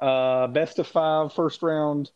uh, 0.00 0.48
best 0.48 0.78
of 0.78 0.86
five, 0.86 1.32
first 1.32 1.62
round. 1.62 2.10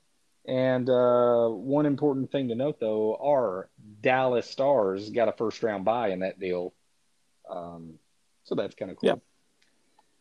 And 0.49 0.89
uh, 0.89 1.49
one 1.49 1.87
important 1.87 2.30
thing 2.30 2.49
to 2.49 2.55
note, 2.55 2.78
though, 2.78 3.16
our 3.16 3.68
Dallas 4.01 4.49
Stars 4.49 5.11
got 5.11 5.28
a 5.28 5.32
first 5.32 5.61
round 5.62 5.84
buy 5.84 6.11
in 6.11 6.20
that 6.20 6.39
deal. 6.39 6.72
Um, 7.51 7.95
so 8.45 8.55
that's 8.55 8.76
kind 8.76 8.93
of 8.93 8.97
cool. 8.97 9.22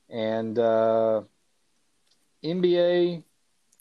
Yeah. 0.09 0.35
And 0.37 0.57
uh, 0.57 1.21
NBA, 2.43 3.23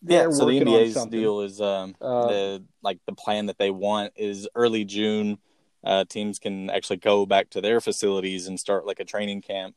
Yeah, 0.07 0.31
so 0.31 0.47
the 0.47 0.61
NBA's 0.61 1.07
deal 1.07 1.41
is 1.41 1.61
um, 1.61 1.95
Uh, 2.01 2.27
the 2.29 2.65
like 2.83 2.99
the 3.07 3.15
plan 3.15 3.47
that 3.47 3.59
they 3.59 3.71
want 3.71 4.13
is 4.17 4.49
early 4.55 4.85
June. 4.85 5.39
Uh, 5.83 6.05
teams 6.05 6.39
can 6.39 6.71
actually 6.71 6.97
go 6.97 7.27
back 7.27 7.51
to 7.51 7.61
their 7.61 7.81
facilities 7.81 8.47
and 8.47 8.59
start 8.59 8.87
like 8.87 9.01
a 9.01 9.05
training 9.05 9.43
camp, 9.43 9.77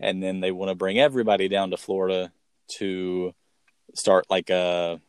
and 0.00 0.22
then 0.22 0.40
they 0.40 0.50
want 0.50 0.70
to 0.70 0.74
bring 0.74 0.98
everybody 0.98 1.48
down 1.48 1.70
to 1.70 1.76
Florida 1.76 2.32
to 2.78 3.34
start 3.94 4.26
like 4.28 4.50
a 4.50 5.00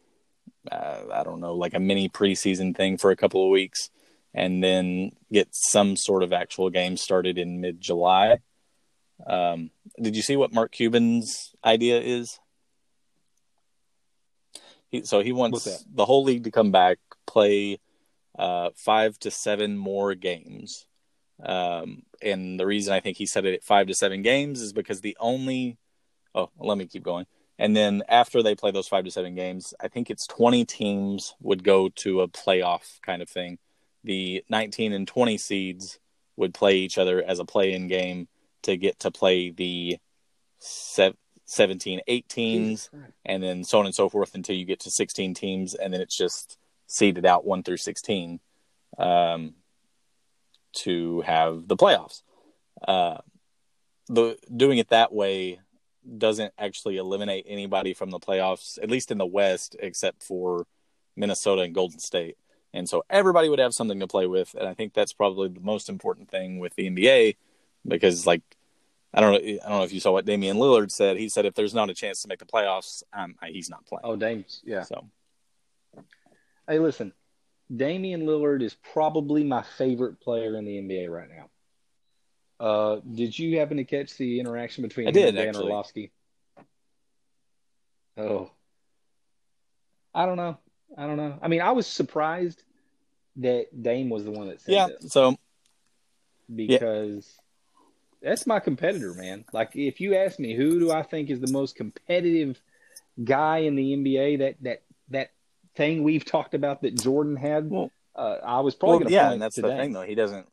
uh, 0.72 1.00
I 1.14 1.24
don't 1.24 1.40
know 1.40 1.54
like 1.56 1.74
a 1.74 1.80
mini 1.80 2.10
preseason 2.10 2.76
thing 2.76 2.98
for 2.98 3.12
a 3.12 3.16
couple 3.16 3.44
of 3.44 3.52
weeks, 3.52 3.90
and 4.34 4.64
then 4.64 5.12
get 5.32 5.50
some 5.52 5.96
sort 5.96 6.24
of 6.24 6.34
actual 6.34 6.70
game 6.70 6.98
started 6.98 7.38
in 7.38 7.62
mid 7.62 7.82
July. 7.82 8.40
Um, 9.26 9.72
did 10.02 10.16
you 10.16 10.22
see 10.22 10.36
what 10.36 10.54
Mark 10.54 10.72
Cuban's 10.72 11.56
idea 11.66 12.00
is? 12.00 12.40
He, 14.90 15.04
so 15.04 15.22
he 15.22 15.32
wants 15.32 15.84
the 15.94 16.06
whole 16.06 16.24
league 16.24 16.46
to 16.46 16.52
come 16.52 16.72
back, 16.72 17.00
play 17.26 17.80
uh, 18.38 18.70
five 18.76 19.18
to 19.20 19.32
seven 19.32 19.78
more 19.78 20.16
games. 20.16 20.86
Um, 21.44 22.04
and 22.22 22.60
the 22.60 22.66
reason 22.66 22.94
I 22.94 23.00
think 23.00 23.18
he 23.18 23.26
said 23.26 23.46
it 23.46 23.54
at 23.54 23.64
five 23.64 23.88
to 23.88 23.94
seven 23.94 24.22
games 24.22 24.62
is 24.62 24.74
because 24.74 25.02
the 25.02 25.18
only 25.20 25.78
oh, 26.38 26.50
let 26.60 26.78
me 26.78 26.86
keep 26.86 27.04
going. 27.04 27.26
And 27.60 27.76
then 27.76 28.04
after 28.08 28.44
they 28.44 28.56
play 28.56 28.72
those 28.72 28.88
five 28.88 29.04
to 29.06 29.12
seven 29.12 29.34
games, 29.36 29.74
I 29.82 29.88
think 29.88 30.10
it's 30.10 30.28
20 30.28 30.64
teams 30.66 31.36
would 31.42 31.64
go 31.64 31.90
to 31.90 32.22
a 32.22 32.28
playoff 32.28 33.02
kind 33.02 33.22
of 33.22 33.30
thing. 33.30 33.58
The 34.04 34.44
19 34.50 34.94
and 34.94 35.08
20 35.08 35.38
seeds 35.38 36.00
would 36.36 36.54
play 36.54 36.78
each 36.78 37.00
other 37.00 37.22
as 37.24 37.40
a 37.40 37.46
play 37.46 37.74
in 37.74 37.88
game 37.88 38.28
to 38.64 38.78
get 38.78 39.00
to 39.00 39.12
play 39.12 39.50
the 39.50 39.98
sev- 40.60 41.18
17, 41.48 42.02
18s, 42.08 42.90
and 43.26 43.42
then 43.42 43.64
so 43.64 43.80
on 43.80 43.86
and 43.86 43.96
so 43.96 44.10
forth 44.10 44.36
until 44.36 44.56
you 44.56 44.66
get 44.66 44.82
to 44.82 44.92
16 44.92 45.34
teams, 45.34 45.74
and 45.74 45.94
then 45.94 46.02
it's 46.02 46.16
just 46.16 46.58
seeded 46.88 47.26
out 47.26 47.46
1 47.46 47.64
through 47.64 47.78
16 47.78 48.40
um, 48.98 49.54
to 50.74 51.22
have 51.22 51.68
the 51.68 51.78
playoffs. 51.78 52.22
Uh, 52.86 53.18
the 54.08 54.38
doing 54.56 54.78
it 54.78 54.90
that 54.90 55.12
way 55.12 55.60
doesn't 56.18 56.54
actually 56.58 56.98
eliminate 56.98 57.46
anybody 57.48 57.94
from 57.94 58.12
the 58.12 58.20
playoffs, 58.20 58.78
at 58.82 58.90
least 58.90 59.10
in 59.10 59.18
the 59.18 59.26
West, 59.26 59.76
except 59.80 60.24
for 60.24 60.66
Minnesota 61.16 61.64
and 61.64 61.74
Golden 61.74 62.00
State. 62.00 62.38
And 62.74 62.88
so 62.88 63.04
everybody 63.10 63.50
would 63.50 63.60
have 63.60 63.74
something 63.74 64.00
to 64.02 64.08
play 64.08 64.28
with, 64.28 64.54
and 64.54 64.68
I 64.68 64.74
think 64.74 64.94
that's 64.94 65.14
probably 65.14 65.48
the 65.48 65.62
most 65.62 65.88
important 65.88 66.30
thing 66.30 66.60
with 66.60 66.76
the 66.76 66.90
NBA, 66.90 67.38
because 67.88 68.28
like 68.28 68.42
I 69.18 69.22
don't 69.22 69.32
know, 69.32 69.40
I 69.40 69.70
don't 69.70 69.78
know 69.80 69.84
if 69.84 69.92
you 69.92 70.00
saw 70.00 70.12
what 70.12 70.26
Damian 70.26 70.58
Lillard 70.58 70.92
said. 70.92 71.18
He 71.18 71.28
said 71.28 71.46
if 71.46 71.56
there's 71.56 71.74
not 71.74 71.90
a 71.90 71.94
chance 71.94 72.22
to 72.22 72.28
make 72.28 72.38
the 72.38 72.46
playoffs, 72.46 73.02
um, 73.14 73.36
he's 73.48 73.68
not 73.68 73.84
playing. 73.88 74.02
Oh, 74.04 74.16
dang. 74.16 74.46
Yeah. 74.64 74.84
So 74.84 75.08
Hey, 76.68 76.80
listen, 76.80 77.14
Damian 77.74 78.24
Lillard 78.24 78.62
is 78.62 78.76
probably 78.94 79.44
my 79.44 79.64
favorite 79.78 80.20
player 80.20 80.58
in 80.58 80.66
the 80.66 80.78
NBA 80.78 81.10
right 81.10 81.30
now. 81.30 81.50
Uh, 82.60 83.00
did 83.14 83.38
you 83.38 83.58
happen 83.60 83.78
to 83.78 83.86
catch 83.86 84.18
the 84.18 84.40
interaction 84.40 84.82
between 84.82 85.08
I 85.08 85.10
him 85.10 85.14
did, 85.14 85.28
and 85.30 85.38
Dan 85.38 85.48
actually. 85.48 85.72
Orlovsky? 85.72 86.12
Oh, 88.18 88.52
I 90.14 90.26
don't 90.26 90.38
know. 90.38 90.58
I 90.98 91.08
don't 91.08 91.18
know. 91.18 91.40
I 91.42 91.48
mean, 91.48 91.62
I 91.62 91.72
was 91.72 91.88
surprised 91.88 92.64
that 93.38 93.68
Dame 93.82 94.10
was 94.10 94.26
the 94.26 94.32
one 94.32 94.48
that 94.48 94.60
said 94.60 94.74
yeah, 94.74 94.88
so 95.02 95.38
because 96.54 97.32
that's 98.22 98.48
my 98.48 98.60
competitor, 98.60 99.14
man. 99.14 99.46
Like, 99.54 99.72
if 99.76 100.00
you 100.02 100.16
ask 100.16 100.40
me 100.40 100.56
who 100.56 100.80
do 100.80 100.92
I 100.92 101.04
think 101.04 101.30
is 101.30 101.40
the 101.40 101.52
most 101.52 101.76
competitive 101.76 102.60
guy 103.24 103.60
in 103.60 103.76
the 103.76 103.94
NBA, 103.96 104.40
that 104.40 104.56
that 104.62 104.82
that 105.10 105.32
thing 105.76 106.04
we've 106.04 106.26
talked 106.26 106.54
about 106.54 106.82
that 106.82 106.96
Jordan 107.00 107.36
had, 107.36 107.70
Well- 107.70 107.92
uh, 108.16 108.40
I 108.44 108.60
was 108.62 108.74
probably 108.76 108.94
well, 108.94 109.00
going 109.02 109.08
to 109.10 109.14
yeah, 109.14 109.32
and 109.32 109.42
that's 109.42 109.56
to 109.56 109.62
the 109.62 109.70
thing 109.70 109.94
though. 109.94 110.02
He 110.02 110.16
doesn't 110.16 110.48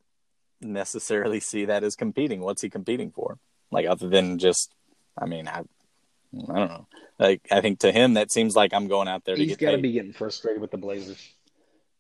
necessarily 0.60 1.40
see 1.40 1.64
that 1.66 1.82
as 1.84 1.96
competing. 1.96 2.40
What's 2.40 2.62
he 2.62 2.68
competing 2.70 3.10
for? 3.10 3.38
Like 3.70 3.86
other 3.86 4.08
than 4.08 4.38
just, 4.38 4.70
I 5.18 5.26
mean, 5.26 5.48
I, 5.48 5.60
I 5.60 6.58
don't 6.58 6.68
know. 6.68 6.86
Like 7.18 7.40
I 7.50 7.60
think 7.60 7.80
to 7.80 7.92
him 7.92 8.14
that 8.14 8.32
seems 8.32 8.54
like 8.56 8.74
I'm 8.74 8.88
going 8.88 9.08
out 9.08 9.24
there 9.24 9.34
to 9.36 9.40
He's 9.42 9.56
get 9.56 9.66
got 9.66 9.72
to 9.72 9.78
be 9.78 9.92
getting 9.92 10.12
frustrated 10.12 10.60
with 10.60 10.70
the 10.72 10.76
Blazers. 10.78 11.26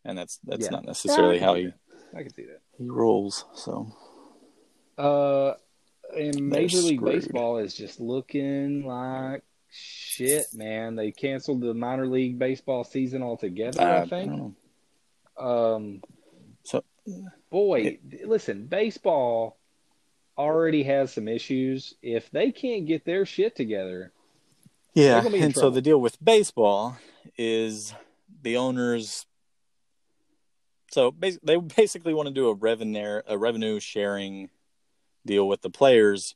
and 0.04 0.18
that's 0.18 0.38
that's 0.44 0.64
Yeah. 0.66 0.70
not 0.70 0.84
necessarily 0.84 1.36
Yeah, 1.38 1.44
how 1.44 1.54
he 1.54 1.72
I 2.16 2.22
can 2.22 2.32
see 2.34 2.44
that. 2.44 2.60
he 2.78 2.84
rolls. 2.88 3.44
So 3.54 3.90
Uh, 4.96 5.54
and 6.16 6.48
Major 6.48 6.78
League 6.78 6.98
screwed. 6.98 7.12
Baseball 7.22 7.58
is 7.58 7.74
just 7.74 8.00
looking 8.00 8.86
like 8.86 9.42
shit, 9.70 10.46
man. 10.54 10.94
They 10.94 11.10
canceled 11.10 11.60
the 11.60 11.74
minor 11.74 12.06
league 12.06 12.38
baseball 12.38 12.84
season 12.84 13.22
altogether. 13.22 13.80
uh, 13.80 14.02
I 14.02 14.06
think. 14.06 14.54
Um, 15.36 16.02
So 16.62 16.84
boy, 17.50 17.98
listen, 18.24 18.66
baseball 18.66 19.58
already 20.38 20.82
has 20.84 21.12
some 21.12 21.28
issues. 21.28 21.94
If 22.02 22.30
they 22.30 22.52
can't 22.52 22.86
get 22.86 23.04
their 23.04 23.26
shit 23.26 23.56
together, 23.56 24.12
Yeah, 24.94 25.14
They're 25.14 25.22
gonna 25.22 25.30
be 25.32 25.38
in 25.38 25.44
and 25.46 25.54
so 25.54 25.70
the 25.70 25.82
deal 25.82 26.00
with 26.00 26.24
baseball 26.24 26.96
is 27.36 27.92
the 28.42 28.56
owners. 28.56 29.26
So 30.92 31.10
bas- 31.10 31.40
they 31.42 31.56
basically 31.56 32.14
want 32.14 32.28
to 32.28 32.34
do 32.34 32.48
a 32.48 32.54
revenue 32.54 33.20
a 33.26 33.36
revenue 33.36 33.80
sharing 33.80 34.50
deal 35.26 35.46
with 35.48 35.62
the 35.62 35.70
players, 35.70 36.34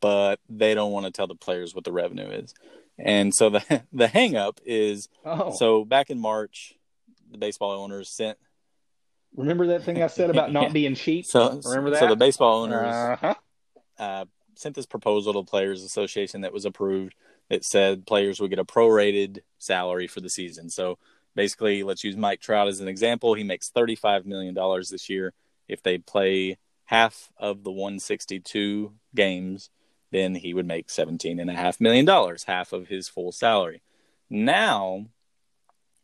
but 0.00 0.38
they 0.48 0.74
don't 0.74 0.92
want 0.92 1.06
to 1.06 1.12
tell 1.12 1.26
the 1.26 1.34
players 1.34 1.74
what 1.74 1.84
the 1.84 1.92
revenue 1.92 2.28
is. 2.28 2.54
And 2.98 3.34
so 3.34 3.50
the 3.50 3.82
the 3.92 4.08
hang 4.08 4.36
up 4.36 4.60
is 4.64 5.08
oh, 5.24 5.52
so 5.56 5.84
back 5.84 6.10
in 6.10 6.18
March, 6.18 6.74
the 7.30 7.38
baseball 7.38 7.72
owners 7.72 8.08
sent 8.10 8.38
remember 9.36 9.66
that 9.68 9.84
thing 9.84 10.02
I 10.02 10.06
said 10.06 10.30
about 10.30 10.52
not 10.52 10.62
Yeah. 10.68 10.68
being 10.70 10.94
cheap? 10.94 11.26
so 11.26 11.60
Remember 11.64 11.90
that? 11.90 12.00
so 12.00 12.06
the 12.08 12.16
baseball 12.16 12.62
owners 12.64 12.94
Uh-huh. 12.94 13.34
uh, 13.98 14.24
sent 14.56 14.74
this 14.74 14.86
proposal 14.86 15.32
to 15.34 15.48
Players 15.48 15.84
Association 15.84 16.40
that 16.40 16.52
was 16.52 16.64
approved. 16.64 17.14
That 17.50 17.64
said 17.64 18.04
players 18.06 18.40
would 18.40 18.50
get 18.50 18.58
a 18.58 18.64
prorated 18.64 19.38
salary 19.58 20.06
for 20.06 20.20
the 20.20 20.28
season. 20.28 20.68
So 20.68 20.98
basically, 21.34 21.82
let's 21.82 22.04
use 22.04 22.14
Mike 22.16 22.40
Trout 22.40 22.68
as 22.68 22.80
an 22.80 22.88
example. 22.88 23.32
He 23.34 23.42
makes 23.44 23.70
thirty-five 23.70 24.26
million 24.26 24.52
dollars 24.54 24.90
this 24.90 25.08
year. 25.08 25.32
If 25.66 25.82
they 25.82 25.96
play 25.96 26.58
half 26.88 27.30
of 27.38 27.64
the 27.64 27.72
one 27.72 27.98
sixty-two 27.98 28.92
games, 29.14 29.70
then 30.10 30.34
he 30.34 30.52
would 30.52 30.66
make 30.66 30.90
seventeen 30.90 31.40
and 31.40 31.50
a 31.50 31.54
half 31.54 31.80
million 31.80 32.04
dollars, 32.04 32.44
half 32.44 32.72
of 32.72 32.88
his 32.88 33.08
full 33.08 33.32
salary. 33.32 33.80
Now 34.28 35.06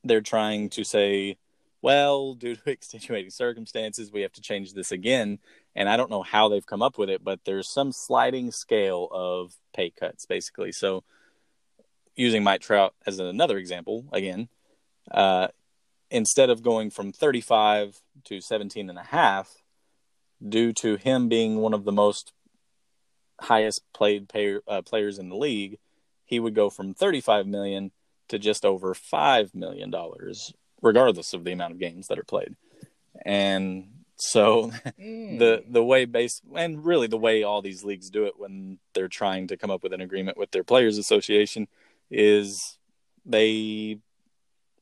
they're 0.03 0.20
trying 0.20 0.68
to 0.70 0.85
say, 0.85 1.37
well, 1.82 2.35
due 2.35 2.57
to 2.57 2.70
extenuating 2.70 3.30
circumstances, 3.30 4.12
we 4.12 4.22
have 4.22 4.32
to 4.32 4.41
change 4.41 4.72
this 4.72 4.93
again 4.93 5.39
and 5.76 5.89
I 5.89 5.97
don't 5.97 6.11
know 6.11 6.22
how 6.22 6.49
they've 6.49 6.64
come 6.64 6.82
up 6.82 6.99
with 6.99 7.11
it, 7.11 7.24
but 7.24 7.41
there's 7.45 7.68
some 7.68 7.93
sliding 7.93 8.53
scale 8.53 9.09
of 9.11 9.55
pay 9.74 9.91
cuts, 9.91 10.24
basically. 10.26 10.72
So, 10.72 11.03
using 12.14 12.45
Mike 12.45 12.61
Trout 12.61 12.95
as 13.07 13.18
another 13.18 13.59
example, 13.59 14.05
again, 14.12 14.49
uh, 15.11 15.49
instead 16.11 16.49
of 16.49 16.62
going 16.62 16.91
from 16.91 17.12
35 17.12 18.01
to 18.24 18.41
17 18.41 18.89
and 18.89 18.99
a 18.99 19.03
half, 19.03 19.53
due 20.47 20.72
to 20.74 20.97
him 20.97 21.28
being 21.28 21.59
one 21.59 21.74
of 21.74 21.84
the 21.84 21.92
most 21.92 22.32
highest 23.40 23.82
played 23.92 24.28
pay, 24.28 24.59
uh, 24.68 24.82
players 24.82 25.18
in 25.18 25.28
the 25.28 25.36
league, 25.36 25.78
he 26.24 26.40
would 26.40 26.55
go 26.55 26.70
from 26.70 26.95
35 26.95 27.47
million 27.47 27.90
to 28.28 28.38
just 28.38 28.64
over 28.64 28.95
five 28.95 29.55
million 29.55 29.90
dollars, 29.90 30.53
regardless 30.80 31.34
of 31.34 31.45
the 31.45 31.53
amount 31.53 31.72
of 31.72 31.78
games 31.78 32.09
that 32.09 32.18
are 32.18 32.24
played. 32.24 32.57
And 33.24 33.88
so 34.16 34.70
Mm. 35.01 35.38
the 35.38 35.64
the 35.68 35.84
way 35.84 36.05
base 36.05 36.40
and 36.55 36.84
really 36.84 37.09
the 37.09 37.18
way 37.18 37.42
all 37.42 37.61
these 37.61 37.84
leagues 37.84 38.11
do 38.11 38.24
it 38.24 38.34
when 38.38 38.78
they're 38.95 39.09
trying 39.09 39.49
to 39.49 39.57
come 39.57 39.70
up 39.70 39.82
with 39.82 39.92
an 39.92 40.01
agreement 40.01 40.38
with 40.38 40.51
their 40.53 40.64
players 40.64 40.97
association 40.99 41.66
is 42.11 42.78
they 43.26 43.99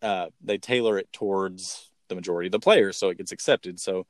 uh, 0.02 0.26
they 0.42 0.58
tailor 0.58 0.98
it 0.98 1.12
towards 1.12 1.90
the 2.08 2.14
majority 2.14 2.48
of 2.48 2.52
the 2.52 2.60
players 2.60 2.96
so 2.98 3.08
it 3.08 3.16
gets 3.16 3.32
accepted 3.32 3.80
so 3.80 4.06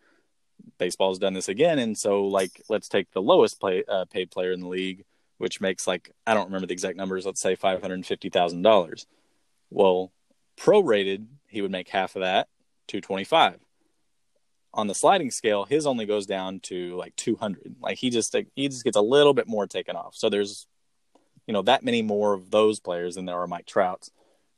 baseball's 0.78 1.18
done 1.18 1.34
this 1.34 1.48
again 1.48 1.78
and 1.78 1.96
so 1.96 2.24
like 2.24 2.62
let's 2.68 2.88
take 2.88 3.10
the 3.12 3.22
lowest 3.22 3.60
play, 3.60 3.84
uh, 3.88 4.04
paid 4.06 4.30
player 4.30 4.52
in 4.52 4.60
the 4.60 4.68
league 4.68 5.04
which 5.38 5.60
makes 5.60 5.86
like 5.86 6.12
i 6.26 6.34
don't 6.34 6.46
remember 6.46 6.66
the 6.66 6.72
exact 6.72 6.96
numbers 6.96 7.26
let's 7.26 7.40
say 7.40 7.56
$550000 7.56 9.06
well 9.70 10.12
prorated 10.56 11.26
he 11.48 11.62
would 11.62 11.70
make 11.70 11.88
half 11.88 12.16
of 12.16 12.20
that 12.20 12.48
225 12.88 13.58
on 14.74 14.86
the 14.86 14.94
sliding 14.94 15.30
scale, 15.30 15.64
his 15.64 15.86
only 15.86 16.06
goes 16.06 16.26
down 16.26 16.60
to 16.60 16.96
like 16.96 17.14
200. 17.16 17.76
Like 17.80 17.98
he 17.98 18.10
just 18.10 18.34
he 18.54 18.68
just 18.68 18.84
gets 18.84 18.96
a 18.96 19.02
little 19.02 19.34
bit 19.34 19.46
more 19.46 19.66
taken 19.66 19.96
off. 19.96 20.14
So 20.14 20.28
there's 20.28 20.66
you 21.46 21.52
know 21.52 21.62
that 21.62 21.84
many 21.84 22.02
more 22.02 22.32
of 22.32 22.50
those 22.50 22.80
players 22.80 23.16
than 23.16 23.26
there 23.26 23.38
are 23.38 23.46
Mike 23.46 23.66
Trouts, 23.66 24.10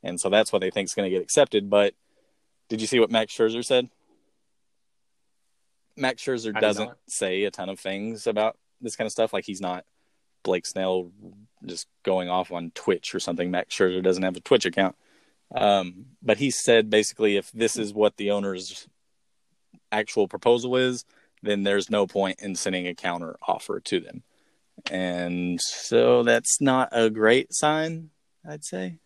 and 0.03 0.19
so 0.19 0.29
that's 0.29 0.53
what 0.53 0.59
they 0.59 0.71
think 0.71 0.85
is 0.85 0.93
going 0.93 1.09
to 1.09 1.15
get 1.15 1.23
accepted. 1.23 1.69
But 1.69 1.93
did 2.69 2.81
you 2.81 2.87
see 2.87 2.99
what 2.99 3.11
Max 3.11 3.33
Scherzer 3.33 3.63
said? 3.63 3.89
Max 5.97 6.23
Scherzer 6.23 6.59
doesn't 6.59 6.91
say 7.07 7.43
a 7.43 7.51
ton 7.51 7.69
of 7.69 7.79
things 7.79 8.27
about 8.27 8.57
this 8.81 8.95
kind 8.95 9.05
of 9.05 9.11
stuff. 9.11 9.33
Like 9.33 9.45
he's 9.45 9.61
not 9.61 9.85
Blake 10.43 10.65
Snell 10.65 11.11
just 11.65 11.87
going 12.03 12.29
off 12.29 12.51
on 12.51 12.71
Twitch 12.75 13.15
or 13.15 13.19
something. 13.19 13.51
Max 13.51 13.75
Scherzer 13.75 14.03
doesn't 14.03 14.23
have 14.23 14.35
a 14.35 14.41
Twitch 14.41 14.65
account. 14.65 14.95
Um, 15.53 16.05
but 16.21 16.37
he 16.37 16.51
said 16.51 16.89
basically 16.89 17.37
if 17.37 17.51
this 17.51 17.77
is 17.77 17.93
what 17.93 18.17
the 18.17 18.31
owner's 18.31 18.87
actual 19.91 20.27
proposal 20.27 20.75
is, 20.75 21.05
then 21.41 21.63
there's 21.63 21.89
no 21.89 22.07
point 22.07 22.39
in 22.41 22.55
sending 22.55 22.87
a 22.87 22.95
counter 22.95 23.35
offer 23.47 23.79
to 23.79 23.99
them. 23.99 24.23
And 24.91 25.59
so 25.61 26.23
that's 26.23 26.59
not 26.59 26.89
a 26.91 27.09
great 27.09 27.53
sign, 27.53 28.09
I'd 28.47 28.65
say. 28.65 28.97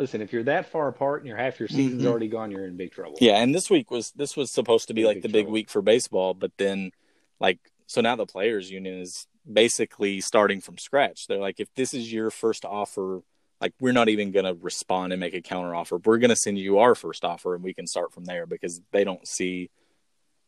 Listen, 0.00 0.22
if 0.22 0.32
you're 0.32 0.44
that 0.44 0.64
far 0.70 0.88
apart 0.88 1.20
and 1.20 1.28
your 1.28 1.36
half 1.36 1.60
your 1.60 1.68
season's 1.68 2.04
Mhm. 2.04 2.06
already 2.06 2.26
gone, 2.26 2.50
you're 2.50 2.64
in 2.64 2.74
big 2.74 2.90
trouble. 2.90 3.18
Yeah, 3.20 3.36
and 3.42 3.54
this 3.54 3.68
week 3.68 3.90
was 3.90 4.12
this 4.12 4.34
was 4.34 4.50
supposed 4.50 4.88
to 4.88 4.94
be 4.94 5.04
like 5.04 5.16
big 5.16 5.22
the 5.24 5.28
big 5.28 5.42
trouble. 5.44 5.52
week 5.52 5.68
for 5.68 5.82
baseball, 5.82 6.32
but 6.32 6.56
then 6.56 6.92
like 7.38 7.58
so 7.86 8.00
now 8.00 8.16
the 8.16 8.24
players 8.24 8.70
union 8.70 8.98
is 8.98 9.26
basically 9.50 10.22
starting 10.22 10.62
from 10.62 10.78
scratch. 10.78 11.26
They're 11.26 11.36
like 11.38 11.60
if 11.60 11.68
this 11.74 11.92
is 11.92 12.10
your 12.10 12.30
first 12.30 12.64
offer, 12.64 13.22
like 13.60 13.74
we're 13.78 13.92
not 13.92 14.08
even 14.08 14.30
going 14.30 14.46
to 14.46 14.54
respond 14.54 15.12
and 15.12 15.20
make 15.20 15.34
a 15.34 15.42
counter 15.42 15.74
offer. 15.74 15.98
We're 15.98 16.16
going 16.16 16.30
to 16.30 16.36
send 16.36 16.58
you 16.58 16.78
our 16.78 16.94
first 16.94 17.22
offer 17.22 17.54
and 17.54 17.62
we 17.62 17.74
can 17.74 17.86
start 17.86 18.10
from 18.14 18.24
there 18.24 18.46
because 18.46 18.80
they 18.92 19.04
don't 19.04 19.28
see 19.28 19.68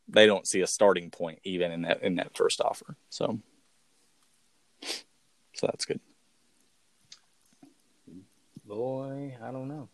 they 0.08 0.24
don't 0.24 0.46
see 0.48 0.62
a 0.62 0.66
starting 0.66 1.10
point 1.10 1.40
even 1.44 1.70
in 1.72 1.82
that 1.82 2.02
in 2.02 2.14
that 2.14 2.34
first 2.34 2.62
offer. 2.62 2.96
So 3.10 3.38
so 5.52 5.66
that's 5.66 5.84
good. 5.84 6.00
Boy, 8.72 9.36
I 9.44 9.50
don't 9.50 9.68
know. 9.68 9.90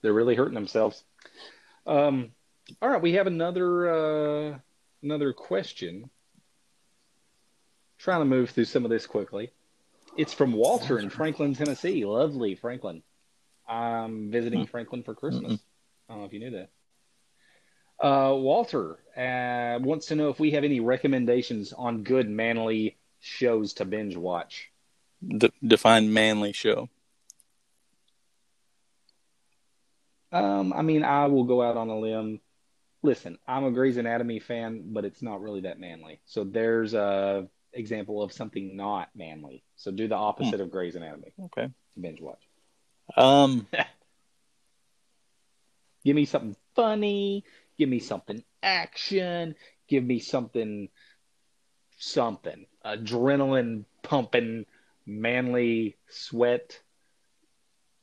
They're 0.00 0.14
really 0.14 0.34
hurting 0.34 0.54
themselves. 0.54 1.04
Um, 1.86 2.30
all 2.80 2.88
right, 2.88 3.02
we 3.02 3.12
have 3.12 3.26
another 3.26 3.90
uh, 3.90 4.58
another 5.02 5.34
question. 5.34 6.08
Trying 7.98 8.22
to 8.22 8.24
move 8.24 8.48
through 8.50 8.64
some 8.64 8.86
of 8.86 8.90
this 8.90 9.06
quickly. 9.06 9.50
It's 10.16 10.32
from 10.32 10.54
Walter 10.54 10.98
in 10.98 11.10
Franklin, 11.10 11.54
Tennessee. 11.54 12.06
Lovely 12.06 12.54
Franklin. 12.54 13.02
I'm 13.68 14.30
visiting 14.30 14.64
Franklin 14.66 15.02
for 15.02 15.14
Christmas. 15.14 15.60
I 16.08 16.12
don't 16.14 16.20
know 16.20 16.26
if 16.26 16.32
you 16.32 16.40
knew 16.40 16.50
that. 16.52 16.70
Uh, 18.02 18.34
Walter 18.34 18.98
uh, 19.14 19.78
wants 19.82 20.06
to 20.06 20.14
know 20.14 20.30
if 20.30 20.40
we 20.40 20.52
have 20.52 20.64
any 20.64 20.80
recommendations 20.80 21.74
on 21.74 22.02
good 22.02 22.30
manly 22.30 22.96
shows 23.20 23.74
to 23.74 23.84
binge 23.84 24.16
watch. 24.16 24.70
D- 25.22 25.52
define 25.62 26.14
manly 26.14 26.52
show. 26.52 26.88
Um, 30.32 30.72
I 30.72 30.82
mean, 30.82 31.04
I 31.04 31.26
will 31.26 31.44
go 31.44 31.62
out 31.62 31.76
on 31.76 31.88
a 31.88 31.98
limb. 31.98 32.40
Listen, 33.02 33.38
I'm 33.46 33.64
a 33.64 33.70
Grey's 33.70 33.96
Anatomy 33.96 34.40
fan, 34.40 34.92
but 34.92 35.04
it's 35.04 35.22
not 35.22 35.40
really 35.40 35.62
that 35.62 35.80
manly. 35.80 36.20
So 36.26 36.44
there's 36.44 36.94
a 36.94 37.48
example 37.72 38.22
of 38.22 38.32
something 38.32 38.76
not 38.76 39.08
manly. 39.14 39.62
So 39.76 39.90
do 39.90 40.08
the 40.08 40.16
opposite 40.16 40.60
of 40.60 40.70
Grey's 40.70 40.96
Anatomy. 40.96 41.32
Okay. 41.46 41.68
Binge 41.98 42.20
watch. 42.20 42.42
Um 43.16 43.66
Give 46.04 46.16
me 46.16 46.24
something 46.24 46.56
funny. 46.74 47.44
Give 47.78 47.88
me 47.88 47.98
something 47.98 48.42
action. 48.62 49.54
Give 49.88 50.04
me 50.04 50.18
something, 50.18 50.88
something 51.98 52.66
adrenaline 52.84 53.84
pumping, 54.02 54.66
manly 55.06 55.96
sweat, 56.08 56.80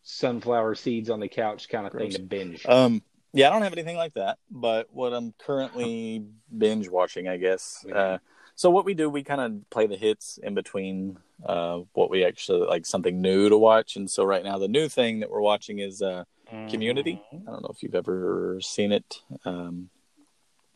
sunflower 0.09 0.73
seeds 0.73 1.09
on 1.09 1.19
the 1.19 1.27
couch 1.27 1.67
kind 1.67 1.85
of 1.85 1.91
thing 1.91 2.11
to 2.11 2.21
binge. 2.21 2.65
Um, 2.65 3.03
yeah, 3.33 3.49
I 3.49 3.51
don't 3.51 3.61
have 3.61 3.73
anything 3.73 3.97
like 3.97 4.13
that. 4.13 4.37
But 4.49 4.87
what 4.93 5.13
I'm 5.13 5.33
currently 5.37 6.23
binge 6.57 6.87
watching, 6.87 7.27
I 7.27 7.35
guess. 7.35 7.85
Uh, 7.93 8.17
so 8.55 8.69
what 8.69 8.85
we 8.85 8.93
do, 8.93 9.09
we 9.09 9.23
kind 9.23 9.41
of 9.41 9.69
play 9.69 9.85
the 9.85 9.97
hits 9.97 10.39
in 10.41 10.53
between 10.53 11.19
uh, 11.45 11.81
what 11.91 12.09
we 12.09 12.23
actually 12.23 12.65
like 12.65 12.85
something 12.85 13.21
new 13.21 13.49
to 13.49 13.57
watch. 13.57 13.97
And 13.97 14.09
so 14.09 14.23
right 14.23 14.43
now, 14.43 14.57
the 14.57 14.69
new 14.69 14.87
thing 14.87 15.19
that 15.19 15.29
we're 15.29 15.41
watching 15.41 15.79
is 15.79 16.01
uh, 16.01 16.23
Community. 16.69 17.21
I 17.33 17.51
don't 17.51 17.61
know 17.61 17.71
if 17.73 17.83
you've 17.83 17.93
ever 17.93 18.59
seen 18.61 18.93
it. 18.93 19.21
Um, 19.43 19.89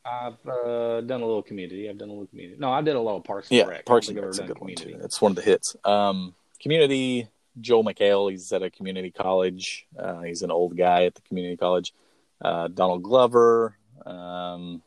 I've 0.04 0.46
uh, 0.46 1.00
done 1.00 1.22
a 1.22 1.26
little 1.26 1.42
community. 1.42 1.90
I've 1.90 1.98
done 1.98 2.10
a 2.10 2.12
little 2.12 2.28
community. 2.28 2.60
No, 2.60 2.74
I 2.74 2.82
did 2.82 2.98
a 2.98 3.00
little 3.00 3.22
Parks 3.22 3.50
and 3.50 3.60
yeah, 3.60 3.64
Rec. 3.64 3.86
Parks 3.86 4.10
and 4.10 4.20
Rec's 4.20 4.40
a 4.40 4.42
good 4.42 4.58
done 4.58 4.68
one 4.68 4.76
too. 4.76 5.00
It's 5.02 5.22
one 5.22 5.32
of 5.32 5.38
the 5.38 5.42
hits. 5.42 5.78
Um, 5.86 6.36
Community. 6.60 7.30
Joel 7.60 7.84
McHale. 7.84 8.32
He's 8.32 8.52
at 8.54 8.64
a 8.64 8.70
community 8.70 9.12
college. 9.12 9.86
Uh, 9.98 10.22
he's 10.22 10.42
an 10.42 10.52
old 10.52 10.78
guy 10.78 11.06
at 11.06 11.16
the 11.16 11.22
community 11.22 11.58
college. 11.58 11.94
Uh, 12.42 12.68
Donald 12.68 13.04
Glover. 13.04 13.76
Um, 14.06 14.82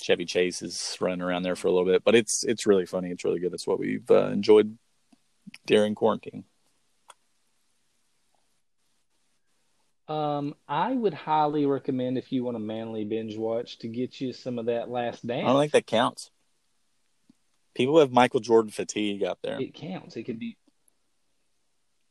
Chevy 0.00 0.24
Chase 0.24 0.62
is 0.62 0.96
running 1.00 1.20
around 1.20 1.42
there 1.42 1.56
for 1.56 1.68
a 1.68 1.72
little 1.72 1.86
bit, 1.86 2.02
but 2.04 2.14
it's 2.14 2.42
it's 2.44 2.66
really 2.66 2.86
funny. 2.86 3.10
It's 3.10 3.24
really 3.24 3.38
good. 3.38 3.52
That's 3.52 3.66
what 3.66 3.78
we've 3.78 4.10
uh, 4.10 4.28
enjoyed 4.28 4.76
during 5.66 5.94
quarantine. 5.94 6.44
Um, 10.08 10.56
I 10.66 10.92
would 10.92 11.14
highly 11.14 11.66
recommend 11.66 12.18
if 12.18 12.32
you 12.32 12.42
want 12.42 12.56
a 12.56 12.60
manly 12.60 13.04
binge 13.04 13.36
watch 13.36 13.78
to 13.78 13.88
get 13.88 14.20
you 14.20 14.32
some 14.32 14.58
of 14.58 14.66
that 14.66 14.90
Last 14.90 15.24
Dance. 15.24 15.44
I 15.44 15.52
don't 15.52 15.60
think 15.60 15.72
that 15.72 15.86
counts. 15.86 16.30
People 17.74 18.00
have 18.00 18.10
Michael 18.10 18.40
Jordan 18.40 18.72
fatigue 18.72 19.22
out 19.22 19.38
there. 19.42 19.60
it 19.60 19.72
counts. 19.72 20.16
It 20.16 20.24
could 20.24 20.40
be. 20.40 20.56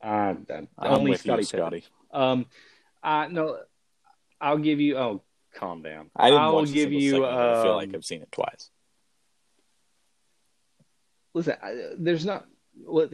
Uh, 0.02 0.36
I'm 0.50 0.68
only 0.78 1.12
with 1.12 1.22
Scotty. 1.22 1.44
Scotty. 1.44 1.84
Um, 2.12 2.46
I 3.04 3.28
no, 3.28 3.60
I'll 4.40 4.58
give 4.58 4.80
you. 4.80 4.98
Oh, 4.98 5.22
calm 5.56 5.82
down. 5.82 6.10
I 6.16 6.30
didn't 6.30 6.42
I'll 6.42 6.66
give 6.66 6.92
you. 6.92 7.20
but 7.22 7.34
I 7.34 7.64
feel 7.64 7.76
like 7.76 7.90
um, 7.90 7.96
I've 7.96 8.06
seen 8.06 8.22
it 8.22 8.32
twice. 8.32 8.70
Listen, 11.34 11.56
I, 11.62 11.90
there's 11.98 12.26
not. 12.26 12.46
What? 12.84 13.14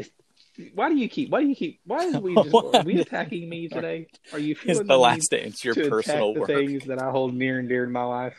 Why 0.74 0.90
do 0.90 0.96
you 0.96 1.10
keep? 1.10 1.30
Why 1.30 1.42
do 1.42 1.48
you 1.48 1.56
keep? 1.56 1.82
Why 1.86 2.06
is 2.06 2.18
we 2.18 2.36
just? 2.36 2.54
Are 2.74 2.84
we 2.84 3.00
attacking 3.02 3.50
me 3.50 3.68
today? 3.68 4.08
Are 4.32 4.40
you 4.40 4.52
It's 4.52 4.62
feeling 4.62 4.88
the 4.88 4.98
last 4.98 5.32
dance, 5.32 5.64
your 5.64 5.76
to 5.76 5.90
personal 5.90 6.32
attack 6.32 6.40
work. 6.40 6.48
the 6.48 6.56
things 6.56 6.86
that 6.86 7.02
I 7.02 7.10
hold 7.12 7.34
near 7.34 7.60
and 7.60 7.68
dear 7.68 7.86
to 7.86 7.92
my 7.92 8.04
life? 8.04 8.38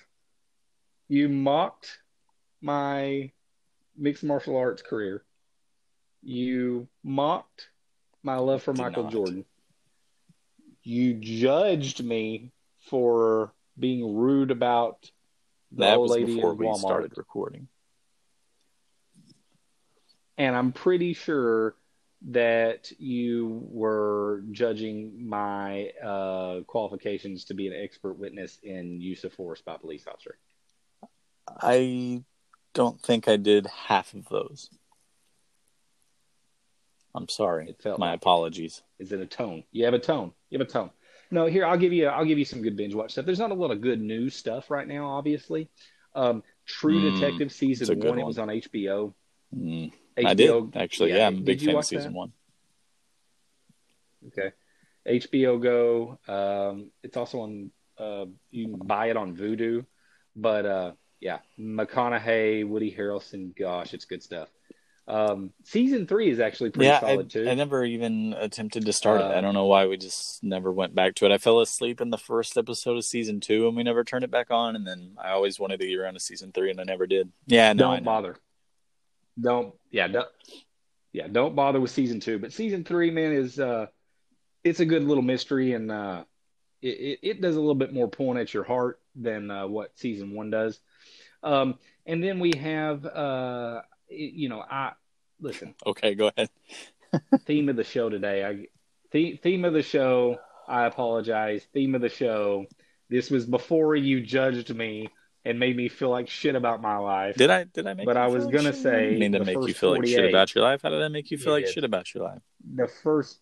You 1.08 1.28
mocked 1.28 1.98
my 2.60 3.30
mixed 3.96 4.24
martial 4.24 4.56
arts 4.56 4.82
career. 4.82 5.24
You 6.22 6.88
mocked 7.04 7.68
my 8.26 8.36
love 8.36 8.62
for 8.62 8.74
Michael 8.74 9.04
not. 9.04 9.12
Jordan. 9.12 9.44
You 10.82 11.14
judged 11.14 12.04
me 12.04 12.52
for 12.90 13.52
being 13.78 14.16
rude 14.16 14.50
about 14.50 15.10
the 15.72 15.84
That 15.84 15.96
old 15.96 16.10
lady 16.10 16.34
before 16.34 16.52
in 16.52 16.58
we 16.58 16.66
Walmart. 16.66 16.78
started 16.80 17.12
recording. 17.16 17.68
And 20.36 20.54
I'm 20.54 20.72
pretty 20.72 21.14
sure 21.14 21.76
that 22.28 22.92
you 22.98 23.66
were 23.70 24.42
judging 24.50 25.28
my 25.28 25.90
uh, 26.04 26.60
qualifications 26.66 27.44
to 27.46 27.54
be 27.54 27.68
an 27.68 27.72
expert 27.74 28.14
witness 28.14 28.58
in 28.62 29.00
use 29.00 29.24
of 29.24 29.32
force 29.32 29.62
by 29.62 29.76
police 29.76 30.06
officer. 30.06 30.36
I 31.48 32.22
don't 32.74 33.00
think 33.00 33.28
I 33.28 33.36
did 33.36 33.66
half 33.66 34.12
of 34.14 34.28
those. 34.28 34.68
I'm 37.16 37.28
sorry. 37.28 37.68
It 37.70 37.80
felt 37.82 37.98
My 37.98 38.10
like- 38.10 38.16
apologies. 38.16 38.82
Is 38.98 39.12
it 39.12 39.20
a 39.20 39.26
tone? 39.26 39.64
You 39.72 39.84
have 39.86 39.94
a 39.94 39.98
tone. 39.98 40.32
You 40.50 40.58
have 40.58 40.66
a 40.68 40.70
tone. 40.70 40.90
No, 41.30 41.46
here 41.46 41.64
I'll 41.66 41.76
give 41.76 41.92
you. 41.92 42.06
I'll 42.06 42.24
give 42.24 42.38
you 42.38 42.44
some 42.44 42.62
good 42.62 42.76
binge 42.76 42.94
watch 42.94 43.12
stuff. 43.12 43.26
There's 43.26 43.38
not 43.40 43.50
a 43.50 43.54
lot 43.54 43.70
of 43.72 43.80
good 43.80 44.00
news 44.00 44.36
stuff 44.36 44.70
right 44.70 44.86
now, 44.86 45.06
obviously. 45.08 45.68
Um, 46.14 46.42
True 46.66 47.00
Mm, 47.00 47.14
Detective 47.20 47.52
season 47.52 48.02
a 48.02 48.08
one. 48.08 48.18
It 48.18 48.24
was 48.26 48.38
on 48.38 48.48
HBO. 48.48 49.12
Mm, 49.56 49.92
HBO 50.16 50.26
I 50.26 50.34
did 50.34 50.76
actually. 50.76 51.12
Yeah, 51.12 51.26
I'm 51.26 51.38
a 51.38 51.40
big 51.40 51.60
fan 51.60 51.76
of 51.76 51.84
season 51.84 52.12
that? 52.12 52.16
one. 52.18 52.32
Okay. 54.28 54.52
HBO 55.06 55.60
Go. 55.62 56.18
Um, 56.28 56.90
it's 57.02 57.16
also 57.16 57.40
on. 57.40 57.70
Uh, 57.98 58.26
you 58.50 58.68
can 58.68 58.78
buy 58.86 59.06
it 59.10 59.16
on 59.16 59.34
Vudu, 59.36 59.86
but 60.34 60.66
uh, 60.66 60.92
yeah, 61.20 61.38
McConaughey, 61.58 62.66
Woody 62.68 62.92
Harrelson. 62.94 63.56
Gosh, 63.56 63.94
it's 63.94 64.04
good 64.04 64.22
stuff. 64.22 64.48
Um, 65.08 65.52
season 65.62 66.06
three 66.06 66.30
is 66.30 66.40
actually 66.40 66.70
pretty 66.70 66.88
yeah, 66.88 67.00
solid 67.00 67.26
I, 67.26 67.28
too. 67.28 67.48
I 67.48 67.54
never 67.54 67.84
even 67.84 68.34
attempted 68.36 68.86
to 68.86 68.92
start 68.92 69.20
it. 69.20 69.24
I 69.24 69.34
Uh, 69.36 69.40
don't 69.40 69.54
know 69.54 69.66
why 69.66 69.86
we 69.86 69.96
just 69.96 70.42
never 70.42 70.72
went 70.72 70.96
back 70.96 71.14
to 71.16 71.26
it. 71.26 71.32
I 71.32 71.38
fell 71.38 71.60
asleep 71.60 72.00
in 72.00 72.10
the 72.10 72.18
first 72.18 72.56
episode 72.56 72.96
of 72.96 73.04
season 73.04 73.38
two, 73.40 73.68
and 73.68 73.76
we 73.76 73.84
never 73.84 74.02
turned 74.02 74.24
it 74.24 74.32
back 74.32 74.50
on. 74.50 74.74
And 74.74 74.84
then 74.84 75.12
I 75.16 75.30
always 75.30 75.60
wanted 75.60 75.78
to 75.80 75.86
get 75.86 75.96
around 75.98 76.14
to 76.14 76.20
season 76.20 76.50
three, 76.50 76.70
and 76.70 76.80
I 76.80 76.84
never 76.84 77.06
did. 77.06 77.30
Yeah, 77.46 77.72
no, 77.72 77.92
don't 77.94 78.04
bother. 78.04 78.36
Don't 79.40 79.74
yeah, 79.90 80.08
don't, 80.08 80.28
yeah, 81.12 81.28
don't 81.28 81.54
bother 81.54 81.80
with 81.80 81.90
season 81.90 82.20
two. 82.20 82.38
But 82.38 82.52
season 82.52 82.84
three, 82.84 83.10
man, 83.10 83.32
is 83.32 83.60
uh 83.60 83.86
it's 84.64 84.80
a 84.80 84.86
good 84.86 85.04
little 85.04 85.22
mystery 85.22 85.74
and 85.74 85.92
uh 85.92 86.24
it, 86.82 86.88
it, 86.88 87.18
it 87.22 87.40
does 87.40 87.54
a 87.54 87.60
little 87.60 87.74
bit 87.74 87.92
more 87.92 88.08
pulling 88.08 88.38
at 88.38 88.52
your 88.52 88.64
heart 88.64 89.00
than 89.14 89.50
uh, 89.50 89.66
what 89.66 89.96
season 89.98 90.34
one 90.34 90.50
does. 90.50 90.80
Um 91.42 91.78
and 92.06 92.24
then 92.24 92.40
we 92.40 92.52
have 92.58 93.04
uh 93.04 93.82
you 94.08 94.48
know, 94.48 94.60
I 94.60 94.92
listen, 95.40 95.74
Okay, 95.84 96.14
go 96.14 96.30
ahead. 96.36 96.50
theme 97.46 97.68
of 97.68 97.76
the 97.76 97.84
show 97.84 98.08
today. 98.08 98.44
I 98.44 98.66
the, 99.12 99.36
theme 99.42 99.64
of 99.64 99.72
the 99.72 99.82
show, 99.82 100.38
I 100.68 100.86
apologize. 100.86 101.66
Theme 101.72 101.94
of 101.94 102.00
the 102.00 102.08
show. 102.08 102.66
This 103.08 103.30
was 103.30 103.46
before 103.46 103.94
you 103.94 104.20
judged 104.20 104.74
me 104.74 105.08
and 105.44 105.60
made 105.60 105.76
me 105.76 105.88
feel 105.88 106.10
like 106.10 106.28
shit 106.28 106.56
about 106.56 106.82
my 106.82 106.96
life. 106.96 107.36
Did 107.36 107.50
I? 107.50 107.64
Did 107.64 107.86
I 107.86 107.94
make? 107.94 108.04
But 108.04 108.16
you 108.16 108.22
I 108.22 108.26
was 108.26 108.46
gonna 108.46 108.72
shit? 108.72 108.82
say 108.82 109.14
I 109.14 109.18
mean 109.18 109.32
to 109.32 109.44
make 109.44 109.56
you 109.56 109.74
feel 109.74 109.92
like 109.92 110.06
shit 110.06 110.28
about 110.28 110.54
your 110.54 110.64
life. 110.64 110.82
How 110.82 110.90
did 110.90 111.02
I 111.02 111.08
make 111.08 111.30
you 111.30 111.38
feel 111.38 111.52
like 111.52 111.66
did. 111.66 111.74
shit 111.74 111.84
about 111.84 112.12
your 112.12 112.24
life? 112.24 112.42
the 112.74 112.88
first 112.88 113.38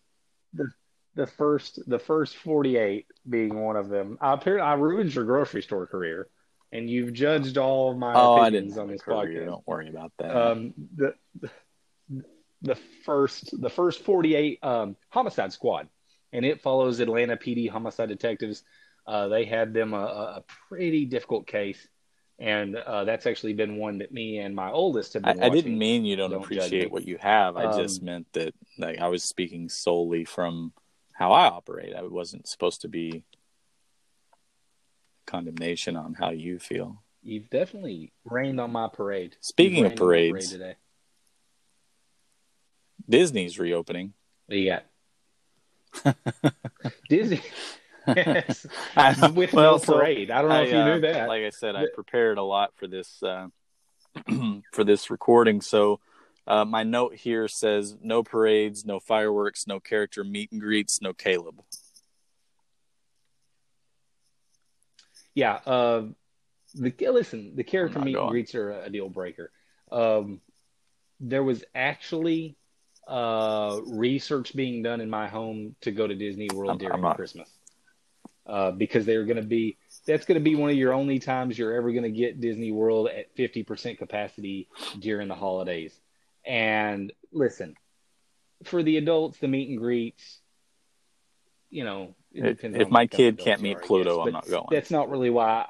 the 0.53 0.69
the 1.15 1.25
first 1.25 1.79
the 1.87 1.99
first 1.99 2.35
48 2.37 3.07
being 3.29 3.59
one 3.63 3.75
of 3.75 3.89
them 3.89 4.17
I 4.21 4.33
appear 4.33 4.59
I 4.59 4.73
ruined 4.73 5.15
your 5.15 5.25
grocery 5.25 5.61
store 5.61 5.87
career 5.87 6.27
and 6.75 6.89
you've 6.89 7.13
judged 7.13 7.57
all 7.57 7.91
of 7.91 7.97
my 7.97 8.13
oh, 8.13 8.41
opinions 8.41 8.77
on 8.77 8.87
this 8.87 9.01
career. 9.01 9.41
podcast 9.41 9.45
Don't 9.45 9.67
worry 9.67 9.89
about 9.89 10.11
that. 10.19 10.35
um 10.35 10.73
the 10.95 11.13
the 12.61 12.75
first 13.05 13.59
the 13.61 13.69
first 13.69 14.01
48 14.03 14.59
um 14.63 14.95
homicide 15.09 15.51
squad 15.53 15.87
and 16.33 16.45
it 16.45 16.61
follows 16.61 16.99
Atlanta 16.99 17.37
PD 17.37 17.69
homicide 17.69 18.09
detectives 18.09 18.63
uh 19.07 19.27
they 19.27 19.45
had 19.45 19.73
them 19.73 19.93
a, 19.93 19.97
a 20.39 20.43
pretty 20.69 21.05
difficult 21.05 21.45
case 21.47 21.87
and 22.37 22.75
uh, 22.75 23.05
that's 23.05 23.25
actually 23.27 23.53
been 23.53 23.77
one 23.77 23.99
that 23.99 24.11
me 24.11 24.39
and 24.39 24.53
my 24.53 24.69
oldest 24.69 25.13
have 25.13 25.23
I, 25.23 25.31
been 25.33 25.43
I 25.43 25.47
watching. 25.47 25.63
didn't 25.63 25.77
mean 25.77 26.03
you 26.03 26.17
don't, 26.17 26.31
Don't 26.31 26.43
appreciate 26.43 26.91
what 26.91 27.07
you 27.07 27.17
have. 27.21 27.55
I 27.55 27.77
just 27.81 28.01
Um, 28.01 28.05
meant 28.07 28.27
that 28.33 28.53
like 28.77 28.99
I 28.99 29.07
was 29.07 29.23
speaking 29.23 29.69
solely 29.69 30.25
from 30.25 30.73
how 31.13 31.31
I 31.31 31.45
operate. 31.47 31.95
I 31.95 32.01
wasn't 32.03 32.45
supposed 32.45 32.81
to 32.81 32.89
be 32.89 33.23
condemnation 35.25 35.95
on 35.95 36.13
how 36.15 36.31
you 36.31 36.59
feel. 36.59 37.03
You've 37.23 37.49
definitely 37.49 38.13
rained 38.23 38.59
on 38.59 38.71
my 38.71 38.87
parade. 38.87 39.35
Speaking 39.41 39.85
of 39.85 39.91
my 39.91 39.95
parade 39.95 40.31
parades, 40.31 40.51
today. 40.51 40.75
Disney's 43.09 43.57
reopening. 43.59 44.13
What 44.45 44.53
do 44.55 44.59
you 44.59 44.77
got? 46.03 46.15
Disney. 47.09 47.41
yes. 48.07 48.67
I- 48.95 49.29
With 49.35 49.53
well, 49.53 49.73
no 49.73 49.79
parade. 49.79 50.29
I 50.31 50.41
don't 50.41 50.49
know 50.49 50.61
if 50.63 50.71
you 50.71 50.77
uh, 50.77 50.95
knew 50.95 51.01
that. 51.01 51.27
Like 51.27 51.43
I 51.43 51.49
said, 51.49 51.75
I 51.75 51.85
prepared 51.93 52.37
a 52.37 52.43
lot 52.43 52.71
for 52.75 52.87
this 52.87 53.21
uh, 53.23 53.47
for 54.71 54.83
this 54.83 55.09
recording. 55.09 55.61
So 55.61 55.99
uh, 56.47 56.65
my 56.65 56.83
note 56.83 57.15
here 57.15 57.47
says 57.47 57.97
no 58.01 58.23
parades, 58.23 58.85
no 58.85 58.99
fireworks, 58.99 59.65
no 59.65 59.79
character 59.79 60.23
meet 60.23 60.51
and 60.51 60.61
greets, 60.61 61.01
no 61.01 61.13
Caleb. 61.13 61.61
Yeah. 65.35 65.59
Uh, 65.65 66.07
the 66.73 66.93
listen, 67.11 67.55
the 67.55 67.63
character 67.63 67.99
I'm 67.99 68.05
meet 68.05 68.17
and 68.17 68.29
greets 68.29 68.55
are 68.55 68.71
a 68.71 68.89
deal 68.89 69.09
breaker. 69.09 69.51
Um, 69.91 70.41
there 71.19 71.43
was 71.43 71.63
actually 71.75 72.57
uh, 73.07 73.79
research 73.85 74.55
being 74.55 74.81
done 74.81 74.99
in 74.99 75.09
my 75.09 75.27
home 75.27 75.75
to 75.81 75.91
go 75.91 76.07
to 76.07 76.15
Disney 76.15 76.49
World 76.53 76.71
I'm- 76.71 76.77
during 76.79 77.05
I'm 77.05 77.15
Christmas 77.15 77.49
uh, 78.47 78.71
because 78.71 79.05
they're 79.05 79.25
going 79.25 79.37
to 79.37 79.43
be. 79.43 79.77
That's 80.05 80.25
going 80.25 80.39
to 80.39 80.43
be 80.43 80.55
one 80.55 80.69
of 80.69 80.75
your 80.75 80.93
only 80.93 81.19
times 81.19 81.57
you're 81.57 81.73
ever 81.73 81.91
going 81.91 82.03
to 82.03 82.11
get 82.11 82.39
Disney 82.39 82.71
World 82.71 83.09
at 83.09 83.35
50% 83.35 83.97
capacity 83.97 84.67
during 84.99 85.27
the 85.27 85.35
holidays. 85.35 85.99
And 86.45 87.11
listen, 87.31 87.75
for 88.63 88.83
the 88.83 88.97
adults, 88.97 89.39
the 89.39 89.47
meet 89.47 89.69
and 89.69 89.79
greets, 89.79 90.41
you 91.71 91.83
know, 91.83 92.13
it 92.35 92.45
If, 92.45 92.63
if 92.63 92.89
my 92.89 93.03
what 93.03 93.11
kind 93.11 93.13
of 93.13 93.17
kid 93.17 93.37
can't 93.39 93.61
meet 93.61 93.81
Pluto. 93.81 94.21
I'm 94.21 94.33
not 94.33 94.47
going. 94.47 94.67
That's 94.71 94.91
not 94.91 95.09
really 95.09 95.29
why. 95.29 95.65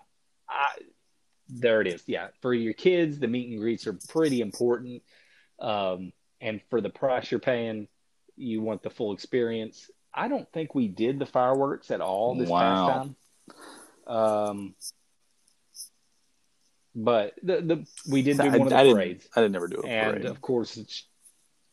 I, 0.50 0.68
there 1.48 1.82
it 1.82 1.88
is. 1.88 2.04
Yeah, 2.08 2.28
for 2.42 2.54
your 2.54 2.74
kids, 2.74 3.20
the 3.20 3.28
meet 3.28 3.50
and 3.50 3.60
greets 3.60 3.88
are 3.88 3.98
pretty 4.10 4.42
important. 4.42 5.04
Um, 5.60 6.12
and 6.42 6.62
for 6.70 6.82
the 6.82 6.90
price 6.90 7.32
you're 7.32 7.40
paying, 7.40 7.88
you 8.36 8.62
want 8.62 8.84
the 8.84 8.90
full 8.90 9.14
experience. 9.14 9.90
I 10.14 10.28
don't 10.28 10.52
think 10.52 10.74
we 10.76 10.88
did 10.88 11.20
the 11.20 11.26
fireworks 11.26 11.92
at 11.92 12.02
all 12.02 12.36
this 12.36 12.50
Wow. 12.50 12.60
past 12.88 13.10
time. 14.08 14.16
Um, 14.16 14.76
but 16.96 17.34
the 17.44 17.62
the 17.62 17.88
we 18.10 18.22
did 18.22 18.38
do 18.38 18.44
I, 18.44 18.58
one 18.58 18.62
of 18.62 18.70
the 18.70 18.76
I 18.78 18.84
didn't. 18.84 18.96
parades, 18.96 19.28
I 19.36 19.42
didn't 19.42 19.54
never 19.54 19.68
do 19.68 19.82
a 19.84 19.88
and 19.88 20.14
parade. 20.14 20.26
of 20.26 20.42
course, 20.42 20.78
it's 20.78 21.08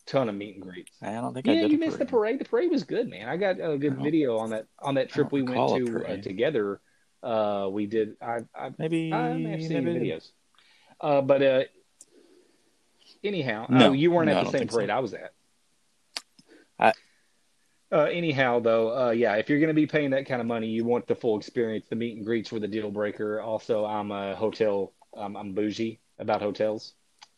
ton 0.06 0.28
of 0.28 0.34
meet 0.34 0.54
and 0.56 0.62
greets. 0.62 0.90
I 1.02 1.12
don't 1.12 1.32
think 1.34 1.48
I 1.48 1.52
Yeah, 1.52 1.62
did. 1.62 1.72
you 1.72 1.78
missed 1.78 1.98
the 1.98 2.04
parade. 2.06 2.10
parade. 2.10 2.40
The 2.40 2.44
parade 2.44 2.70
was 2.70 2.84
good, 2.84 3.08
man. 3.08 3.28
I 3.28 3.36
got 3.36 3.60
a 3.60 3.78
good 3.78 3.98
video 3.98 4.38
on 4.38 4.50
that 4.50 4.66
on 4.80 4.94
that 4.96 5.08
trip 5.08 5.32
we 5.32 5.42
went 5.42 5.76
to 5.76 6.04
uh, 6.06 6.16
together. 6.18 6.80
Uh, 7.22 7.68
we 7.70 7.86
did. 7.86 8.16
I 8.20 8.40
I 8.54 8.70
Maybe. 8.78 9.12
I 9.12 9.34
may 9.34 9.50
have 9.52 9.62
seen 9.62 9.84
maybe 9.84 10.00
videos. 10.10 10.30
Uh, 11.00 11.20
but 11.20 11.42
uh, 11.42 11.62
anyhow, 13.24 13.66
No. 13.68 13.88
oh, 13.88 13.92
you 13.92 14.10
weren't 14.10 14.28
No, 14.30 14.38
at 14.38 14.44
the 14.46 14.50
same 14.50 14.58
think 14.60 14.70
so. 14.70 14.76
parade 14.76 14.90
I 14.90 15.00
was 15.00 15.14
at. 15.14 15.32
I- 16.78 16.92
Uh, 17.92 18.04
anyhow, 18.10 18.58
though, 18.58 19.08
uh, 19.08 19.10
yeah, 19.10 19.34
if 19.36 19.50
you're 19.50 19.58
going 19.60 19.68
to 19.68 19.74
be 19.74 19.86
paying 19.86 20.10
that 20.10 20.24
kind 20.26 20.40
of 20.40 20.46
money, 20.46 20.66
you 20.66 20.82
want 20.84 21.06
the 21.06 21.14
full 21.14 21.36
experience. 21.38 21.86
The 21.90 21.96
meet 21.96 22.16
and 22.16 22.24
greets 22.24 22.50
were 22.50 22.58
the 22.58 22.66
deal 22.66 22.90
breaker. 22.90 23.40
Also, 23.40 23.84
I'm 23.84 24.10
a 24.10 24.34
hotel. 24.34 24.94
Um, 25.14 25.36
I'm 25.36 25.52
bougie 25.52 26.00
about 26.18 26.40
hotels, 26.40 26.94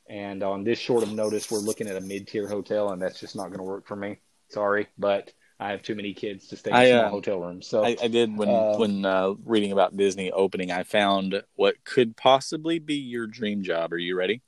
and 0.09 0.43
on 0.43 0.65
this 0.65 0.79
short 0.79 1.03
of 1.03 1.13
notice, 1.13 1.51
we're 1.51 1.59
looking 1.59 1.89
at 1.89 1.97
a 1.97 2.01
mid-tier 2.01 2.49
hotel, 2.49 2.91
and 2.91 3.01
that's 3.01 3.21
just 3.21 3.37
not 3.37 3.47
going 3.49 3.59
to 3.59 3.65
work 3.65 3.87
for 3.87 3.97
me. 3.97 4.19
Sorry, 4.49 4.89
but 4.99 5.33
I 5.59 5.71
have 5.71 5.83
too 5.83 5.95
many 5.95 6.15
kids 6.15 6.49
to 6.49 6.57
stay 6.57 6.71
in 6.71 6.97
a 6.97 7.03
uh, 7.03 7.09
hotel 7.09 7.41
room. 7.41 7.63
So 7.63 7.85
I, 7.85 7.97
I 8.03 8.09
did 8.09 8.37
when 8.37 8.49
Uh, 8.49 8.77
when 8.77 9.05
uh, 9.05 9.35
reading 9.45 9.73
about 9.73 9.97
Disney 9.97 10.31
opening. 10.31 10.71
I 10.71 10.83
found 10.83 11.43
what 11.55 11.85
could 11.85 12.17
possibly 12.17 12.79
be 12.79 12.97
your 12.97 13.27
dream 13.27 13.63
job. 13.63 13.93
Are 13.93 13.99
you 13.99 14.17
ready? 14.17 14.43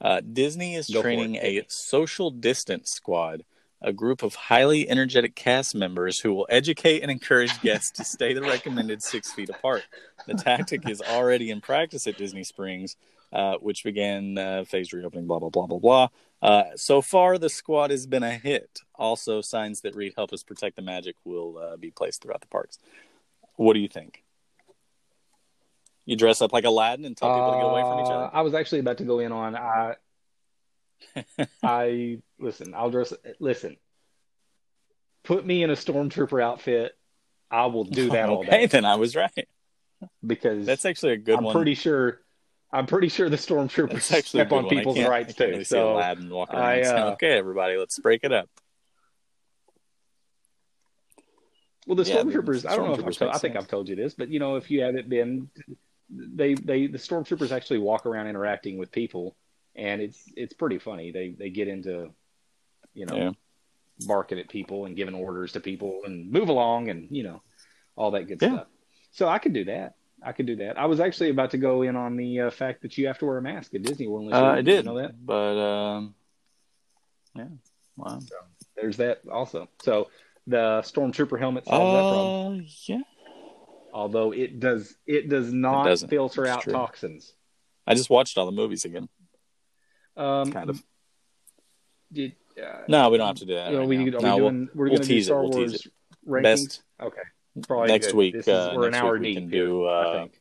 Uh, 0.00 0.20
Disney 0.20 0.74
is 0.74 0.88
training 0.88 1.36
a 1.36 1.62
social 1.68 2.32
distance 2.32 2.90
squad, 2.90 3.44
a 3.80 3.92
group 3.92 4.24
of 4.24 4.34
highly 4.34 4.88
energetic 4.88 5.36
cast 5.36 5.76
members 5.76 6.18
who 6.18 6.34
will 6.34 6.46
educate 6.50 7.02
and 7.02 7.10
encourage 7.10 7.60
guests 7.62 7.92
to 7.92 8.04
stay 8.04 8.34
the 8.34 8.42
recommended 8.42 9.00
six 9.02 9.32
feet 9.32 9.48
apart. 9.48 9.84
The 10.26 10.34
tactic 10.34 10.88
is 10.88 11.00
already 11.00 11.50
in 11.50 11.60
practice 11.60 12.08
at 12.08 12.18
Disney 12.18 12.42
Springs, 12.42 12.96
uh, 13.32 13.56
which 13.58 13.84
began 13.84 14.36
uh, 14.38 14.64
phased 14.66 14.92
reopening. 14.92 15.26
Blah 15.26 15.38
blah 15.38 15.50
blah 15.50 15.66
blah 15.66 15.78
blah. 15.78 16.08
Uh, 16.42 16.64
so 16.76 17.00
far, 17.00 17.38
the 17.38 17.48
squad 17.48 17.90
has 17.90 18.06
been 18.06 18.22
a 18.22 18.32
hit. 18.32 18.80
Also, 18.94 19.40
signs 19.40 19.80
that 19.82 19.94
read 19.94 20.12
"Help 20.16 20.32
us 20.32 20.42
protect 20.42 20.76
the 20.76 20.82
magic" 20.82 21.16
will 21.24 21.58
uh, 21.58 21.76
be 21.76 21.90
placed 21.90 22.22
throughout 22.22 22.40
the 22.40 22.46
parks. 22.48 22.78
What 23.56 23.74
do 23.74 23.80
you 23.80 23.88
think? 23.88 24.22
You 26.04 26.16
dress 26.16 26.42
up 26.42 26.52
like 26.52 26.64
Aladdin 26.64 27.04
and 27.04 27.16
tell 27.16 27.28
people 27.32 27.52
to 27.52 27.58
get 27.58 27.66
away 27.70 27.82
from 27.82 28.00
each 28.00 28.06
Uh, 28.10 28.14
other. 28.14 28.30
I 28.36 28.40
was 28.42 28.54
actually 28.54 28.80
about 28.80 28.98
to 28.98 29.04
go 29.04 29.20
in 29.20 29.30
on 29.32 29.54
I. 29.56 29.94
I 31.62 32.18
listen. 32.38 32.74
I'll 32.74 32.90
dress. 32.90 33.12
Listen. 33.38 33.76
Put 35.24 35.46
me 35.46 35.62
in 35.62 35.70
a 35.70 35.74
stormtrooper 35.74 36.42
outfit. 36.42 36.98
I 37.50 37.66
will 37.66 37.84
do 37.84 38.10
that 38.10 38.28
all 38.30 38.38
okay, 38.40 38.50
day 38.50 38.66
then 38.66 38.84
I 38.84 38.96
was 38.96 39.14
right. 39.14 39.46
because 40.26 40.66
That's 40.66 40.84
actually 40.84 41.12
a 41.12 41.16
good 41.18 41.34
one 41.34 41.38
I'm 41.38 41.44
one. 41.44 41.54
pretty 41.54 41.74
sure. 41.74 42.20
I'm 42.72 42.86
pretty 42.86 43.08
sure 43.08 43.28
the 43.28 43.36
stormtroopers 43.36 44.24
step 44.24 44.50
on 44.52 44.64
one. 44.64 44.74
People's 44.74 44.98
rights 44.98 45.34
too. 45.34 45.46
really 45.46 45.64
So 45.64 45.92
Aladdin 45.92 46.30
walking 46.30 46.58
around 46.58 46.66
I, 46.66 46.82
saying, 46.82 46.98
uh, 47.08 47.12
"Okay, 47.12 47.32
everybody, 47.36 47.76
let's 47.76 47.98
break 47.98 48.20
it 48.24 48.32
up." 48.32 48.48
Well, 51.86 51.96
the 51.96 52.04
Yeah, 52.04 52.22
the 52.22 52.30
stormtroopers. 52.30 52.66
I 52.66 52.76
don't 52.76 52.86
know 52.86 52.94
if 52.94 53.04
I've 53.04 53.16
told, 53.16 53.30
I 53.34 53.38
think. 53.38 53.56
I've 53.56 53.68
told 53.68 53.88
you 53.88 53.96
this, 53.96 54.14
but 54.14 54.28
you 54.30 54.38
know, 54.38 54.56
if 54.56 54.70
you 54.70 54.82
haven't 54.82 55.08
been, 55.08 55.50
they 56.08 56.54
they 56.54 56.86
the 56.86 56.98
stormtroopers 56.98 57.50
actually 57.52 57.80
walk 57.80 58.06
around 58.06 58.28
interacting 58.28 58.78
with 58.78 58.90
people, 58.90 59.36
and 59.74 60.00
it's 60.00 60.22
it's 60.36 60.54
pretty 60.54 60.78
funny. 60.78 61.10
They 61.12 61.30
they 61.30 61.50
get 61.50 61.68
into, 61.68 62.14
you 62.94 63.04
know, 63.04 63.16
Yeah. 63.16 63.30
barking 64.06 64.38
at 64.38 64.48
people 64.48 64.86
and 64.86 64.96
giving 64.96 65.14
orders 65.14 65.52
to 65.52 65.60
people 65.60 66.02
and 66.04 66.30
move 66.30 66.48
along 66.48 66.88
and 66.88 67.08
you 67.10 67.24
know, 67.24 67.42
all 67.96 68.12
that 68.12 68.28
good 68.28 68.40
Yeah. 68.40 68.48
stuff. 68.54 68.66
So 69.10 69.28
I 69.28 69.38
could 69.38 69.52
do 69.52 69.64
that. 69.66 69.96
I 70.24 70.32
could 70.32 70.46
do 70.46 70.56
that. 70.56 70.78
I 70.78 70.86
was 70.86 71.00
actually 71.00 71.30
about 71.30 71.50
to 71.50 71.58
go 71.58 71.82
in 71.82 71.96
on 71.96 72.16
the 72.16 72.40
uh, 72.42 72.50
fact 72.50 72.82
that 72.82 72.96
you 72.96 73.06
have 73.08 73.18
to 73.18 73.26
wear 73.26 73.38
a 73.38 73.42
mask 73.42 73.74
at 73.74 73.82
Disney 73.82 74.06
World. 74.06 74.32
Uh, 74.32 74.36
I 74.36 74.56
you 74.58 74.62
did, 74.62 74.84
know 74.84 74.96
that. 74.98 75.14
but 75.24 75.58
um, 75.58 76.14
yeah, 77.34 77.44
wow. 77.96 78.20
There's 78.76 78.98
that 78.98 79.22
also. 79.30 79.68
So 79.82 80.08
the 80.46 80.80
stormtrooper 80.84 81.38
helmet 81.38 81.66
solves 81.66 81.92
that 81.94 82.12
problem. 82.12 82.60
Uh, 82.60 82.62
yeah. 82.86 83.00
Although 83.94 84.32
it 84.32 84.58
does, 84.60 84.94
it 85.06 85.28
does 85.28 85.52
not 85.52 85.84
doesn't. 85.84 86.08
filter 86.08 86.42
It's 86.44 86.50
out 86.50 86.62
true. 86.62 86.72
toxins. 86.72 87.32
I 87.86 87.94
just 87.94 88.08
watched 88.10 88.38
all 88.38 88.46
the 88.46 88.52
movies 88.52 88.84
again. 88.84 89.08
Um, 90.16 90.50
Kind 90.52 90.70
of. 90.70 90.82
Did, 92.12 92.34
uh, 92.62 92.82
No, 92.88 93.10
we 93.10 93.18
don't 93.18 93.26
have 93.26 93.36
to 93.38 93.46
do 93.46 93.54
that. 93.54 93.66
you 93.70 93.72
know, 93.74 93.80
right 93.80 93.88
we, 93.88 93.96
now. 93.96 94.02
are 94.02 94.04
we 94.04 94.10
No, 94.10 94.36
we'll- 94.36 94.50
doing? 94.50 94.68
we're 94.74 94.84
we'll 94.84 94.88
going 94.90 95.02
to 95.02 95.08
do 95.08 95.14
tease 95.14 95.24
it, 95.26 95.26
Star 95.26 95.42
we'll 95.42 95.50
Wars 95.50 95.86
rankings. 96.26 96.42
best 96.42 96.82
Okay, 97.00 97.20
probably 97.66 97.88
next 97.88 98.08
good. 98.08 98.16
week. 98.16 98.34
This 98.34 98.48
is, 98.48 98.54
uh, 98.54 98.72
we're 98.76 98.86
an 98.86 98.92
next 98.92 99.02
hour 99.04 99.12
week 99.12 99.20
we 99.22 99.26
deep 99.34 99.38
can 99.38 99.50
here, 99.50 99.66
do. 99.66 99.86
I 99.86 100.02
Uh, 100.02 100.12
think. 100.22 100.40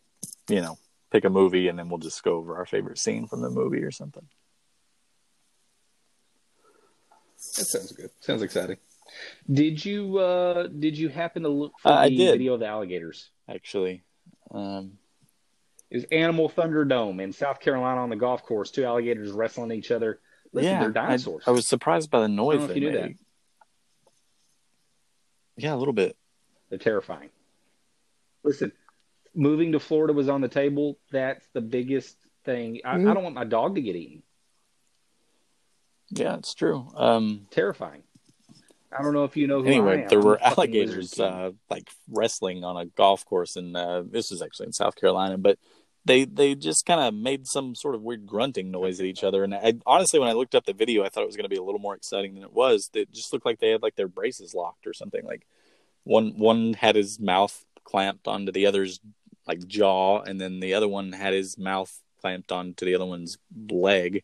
you 0.50 0.62
know, 0.62 0.78
pick 1.12 1.26
a 1.26 1.30
movie 1.30 1.68
and 1.68 1.78
then 1.78 1.90
we'll 1.90 1.98
just 2.00 2.22
go 2.24 2.36
over 2.36 2.56
our 2.58 2.66
favorite 2.66 2.98
scene 2.98 3.28
from 3.28 3.42
the 3.42 3.50
movie 3.50 3.84
or 3.84 3.92
something. 3.92 4.28
That 7.58 7.66
sounds 7.66 7.92
good. 7.92 8.10
Sounds 8.20 8.42
exciting. 8.42 8.78
Did 9.52 9.84
you 9.84 10.20
uh 10.20 10.68
did 10.68 10.98
you 10.98 11.10
happen 11.10 11.44
to 11.44 11.50
look 11.50 11.74
for 11.80 11.90
Uh, 11.90 11.96
I 11.96 12.10
the 12.10 12.16
did. 12.18 12.32
video 12.34 12.54
of 12.54 12.60
the 12.62 12.68
alligators? 12.68 13.30
Actually, 13.50 14.04
um, 14.52 14.98
It 15.90 15.98
was 15.98 16.04
Animal 16.12 16.50
Thunderdome 16.50 17.22
in 17.22 17.34
South 17.34 17.60
Carolina 17.60 18.00
on 18.00 18.10
the 18.10 18.16
golf 18.16 18.44
course. 18.44 18.72
Two 18.72 18.86
alligators 18.86 19.32
wrestling 19.32 19.72
each 19.74 19.92
other. 19.92 20.22
Listen, 20.54 20.72
yeah, 20.72 20.80
they're 20.80 20.90
I- 20.90 21.08
dinosaurs. 21.08 21.44
I, 21.46 21.52
was 21.52 21.68
surprised 21.68 22.10
by 22.10 22.22
the 22.22 22.30
noise 22.30 22.60
know 22.60 22.66
if 22.66 22.74
they 22.74 22.80
you 22.80 22.92
knew 22.92 23.02
made. 23.02 23.18
Yeah, 25.58 25.74
a 25.74 25.78
little 25.78 25.94
bit. 25.94 26.16
They're 26.72 26.80
terrifying. 26.80 27.30
Listen, 28.44 28.72
moving 29.36 29.74
to 29.74 29.80
Florida 29.80 30.14
was 30.14 30.30
on 30.30 30.40
the 30.42 30.48
table. 30.48 30.98
That's 31.12 31.46
the 31.54 31.60
biggest 31.62 32.16
thing. 32.46 32.80
I, 32.86 32.96
Mhm. 32.96 33.12
I 33.12 33.14
don't 33.14 33.24
want 33.24 33.36
my 33.36 33.44
dog 33.44 33.76
to 33.76 33.82
get 33.82 33.96
eaten. 33.96 34.24
Yeah, 36.10 36.38
it's 36.38 36.54
true. 36.54 36.88
Um, 36.96 37.48
Terrifying. 37.52 38.04
I 38.98 39.02
don't 39.02 39.14
know 39.14 39.26
if 39.26 39.38
you 39.38 39.48
know 39.48 39.62
who 39.62 39.68
I 39.68 39.72
anyway, 39.72 40.06
there 40.10 40.20
were 40.22 40.42
alligators 40.42 41.18
uh, 41.20 41.52
like 41.70 41.90
wrestling 42.10 42.64
on 42.64 42.76
a 42.78 42.86
golf 42.86 43.26
course, 43.26 43.56
and 43.56 43.76
uh, 43.76 44.04
this 44.06 44.32
was 44.32 44.42
actually 44.42 44.68
in 44.68 44.74
South 44.74 44.96
Carolina. 44.96 45.38
But 45.38 45.60
they 46.04 46.26
they 46.26 46.56
just 46.56 46.86
kind 46.86 47.00
of 47.00 47.14
made 47.14 47.48
some 47.48 47.76
sort 47.76 47.96
of 47.96 48.02
weird 48.02 48.26
grunting 48.26 48.70
noise 48.72 49.00
at 49.00 49.06
each 49.06 49.24
other. 49.24 49.44
And 49.46 49.54
I 49.56 49.76
honestly, 49.86 50.20
when 50.20 50.28
I 50.28 50.34
looked 50.34 50.56
up 50.56 50.66
the 50.66 50.74
video, 50.74 51.04
I 51.06 51.10
thought 51.10 51.24
it 51.24 51.28
was 51.28 51.38
going 51.38 51.46
to 51.46 51.50
be 51.50 51.56
a 51.58 51.64
little 51.64 51.80
more 51.80 51.96
exciting 51.96 52.34
than 52.34 52.44
it 52.44 52.52
was. 52.54 52.90
It 52.94 53.12
just 53.12 53.32
looked 53.32 53.46
like 53.46 53.60
they 53.60 53.70
had 53.70 53.82
like 53.82 53.96
their 53.96 54.10
braces 54.10 54.54
locked 54.54 54.86
or 54.88 54.94
something. 54.94 55.24
Like 55.26 55.46
one 56.04 56.38
one 56.38 56.74
had 56.74 56.96
his 56.96 57.20
mouth 57.20 57.66
clamped 57.84 58.28
onto 58.28 58.52
the 58.52 58.66
other's 58.66 59.00
like 59.48 59.66
jaw, 59.68 60.22
and 60.22 60.40
then 60.40 60.60
the 60.60 60.74
other 60.74 60.88
one 60.88 61.12
had 61.12 61.34
his 61.34 61.58
mouth 61.58 61.92
clamped 62.22 62.52
onto 62.52 62.86
the 62.86 62.96
other 62.96 63.06
one's 63.06 63.38
leg, 63.70 64.24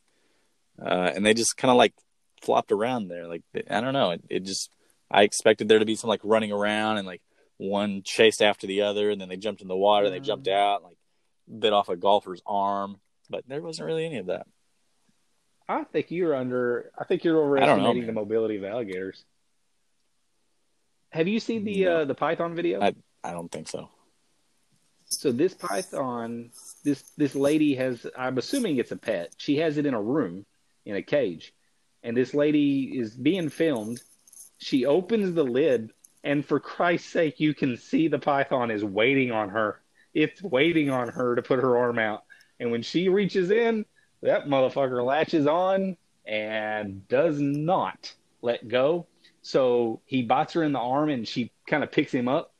uh, 0.81 1.11
and 1.15 1.25
they 1.25 1.33
just 1.33 1.57
kind 1.57 1.71
of 1.71 1.77
like 1.77 1.93
flopped 2.41 2.71
around 2.71 3.07
there. 3.07 3.27
Like 3.27 3.43
I 3.69 3.81
don't 3.81 3.93
know, 3.93 4.11
it, 4.11 4.23
it 4.29 4.43
just 4.43 4.69
I 5.09 5.23
expected 5.23 5.67
there 5.67 5.79
to 5.79 5.85
be 5.85 5.95
some 5.95 6.09
like 6.09 6.21
running 6.23 6.51
around 6.51 6.97
and 6.97 7.07
like 7.07 7.21
one 7.57 8.01
chased 8.03 8.41
after 8.41 8.67
the 8.67 8.83
other, 8.83 9.09
and 9.09 9.19
then 9.19 9.29
they 9.29 9.37
jumped 9.37 9.61
in 9.61 9.67
the 9.67 9.75
water, 9.75 10.05
and 10.05 10.13
they 10.13 10.19
jumped 10.19 10.47
out, 10.47 10.83
like 10.83 10.97
bit 11.59 11.73
off 11.73 11.89
a 11.89 11.95
golfer's 11.95 12.41
arm, 12.45 12.97
but 13.29 13.43
there 13.47 13.61
wasn't 13.61 13.85
really 13.85 14.05
any 14.05 14.17
of 14.17 14.27
that. 14.27 14.47
I 15.69 15.83
think 15.83 16.11
you're 16.11 16.35
under. 16.35 16.91
I 16.97 17.03
think 17.03 17.23
you're 17.23 17.35
know, 17.35 17.43
overestimating 17.43 18.05
the 18.05 18.13
mobility 18.13 18.57
of 18.57 18.63
alligators. 18.63 19.25
Have 21.11 21.27
you 21.27 21.39
seen 21.39 21.63
the 21.63 21.83
No. 21.85 21.97
uh, 22.01 22.05
the 22.05 22.15
python 22.15 22.55
video? 22.55 22.81
I- 22.81 22.95
I 23.23 23.31
don't 23.31 23.51
think 23.51 23.67
so. 23.67 23.89
So 25.05 25.31
this 25.31 25.53
python, 25.53 26.51
this 26.83 27.01
this 27.17 27.33
lady 27.35 27.75
has. 27.75 28.05
I'm 28.17 28.37
assuming 28.37 28.77
it's 28.77 28.91
a 28.91 28.97
pet. 28.97 29.33
She 29.37 29.57
has 29.57 29.77
it 29.77 29.85
in 29.85 29.93
a 29.93 30.01
room, 30.01 30.45
in 30.85 30.95
a 30.95 31.01
cage, 31.01 31.53
and 32.03 32.15
this 32.15 32.33
lady 32.33 32.97
is 32.97 33.15
being 33.15 33.49
filmed. 33.49 34.01
She 34.57 34.85
opens 34.85 35.33
the 35.33 35.43
lid, 35.43 35.91
and 36.23 36.45
for 36.45 36.59
Christ's 36.59 37.09
sake, 37.09 37.39
you 37.39 37.53
can 37.53 37.77
see 37.77 38.07
the 38.07 38.19
python 38.19 38.69
is 38.69 38.83
waiting 38.83 39.31
on 39.31 39.49
her. 39.49 39.81
It's 40.13 40.41
waiting 40.41 40.89
on 40.89 41.09
her 41.09 41.35
to 41.35 41.41
put 41.41 41.59
her 41.59 41.77
arm 41.77 41.99
out, 41.99 42.23
and 42.59 42.71
when 42.71 42.81
she 42.81 43.07
reaches 43.07 43.49
in, 43.49 43.85
that 44.21 44.47
motherfucker 44.47 45.03
latches 45.05 45.47
on 45.47 45.95
and 46.25 47.07
does 47.07 47.39
not 47.39 48.13
let 48.41 48.67
go. 48.67 49.07
So 49.47 50.01
he 50.05 50.23
bites 50.23 50.53
her 50.53 50.63
in 50.63 50.73
the 50.73 50.79
arm, 50.79 51.09
and 51.09 51.25
she 51.25 51.51
kind 51.67 51.81
of 51.81 51.91
picks 51.91 52.13
him 52.13 52.27
up. 52.27 52.53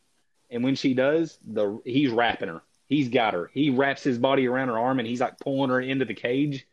And 0.50 0.64
when 0.64 0.76
she 0.76 0.94
does, 0.94 1.38
the 1.46 1.82
he's 1.84 2.12
wrapping 2.12 2.48
her. 2.48 2.62
He's 2.88 3.10
got 3.10 3.34
her. 3.34 3.52
He 3.54 3.70
wraps 3.70 4.04
his 4.04 4.18
body 4.18 4.48
around 4.48 4.70
her 4.70 4.80
arm 4.80 5.00
and 5.00 5.08
he's 5.08 5.20
like 5.20 5.38
pulling 5.40 5.70
her 5.70 5.82
into 5.82 6.06
the 6.06 6.14
cage. 6.14 6.66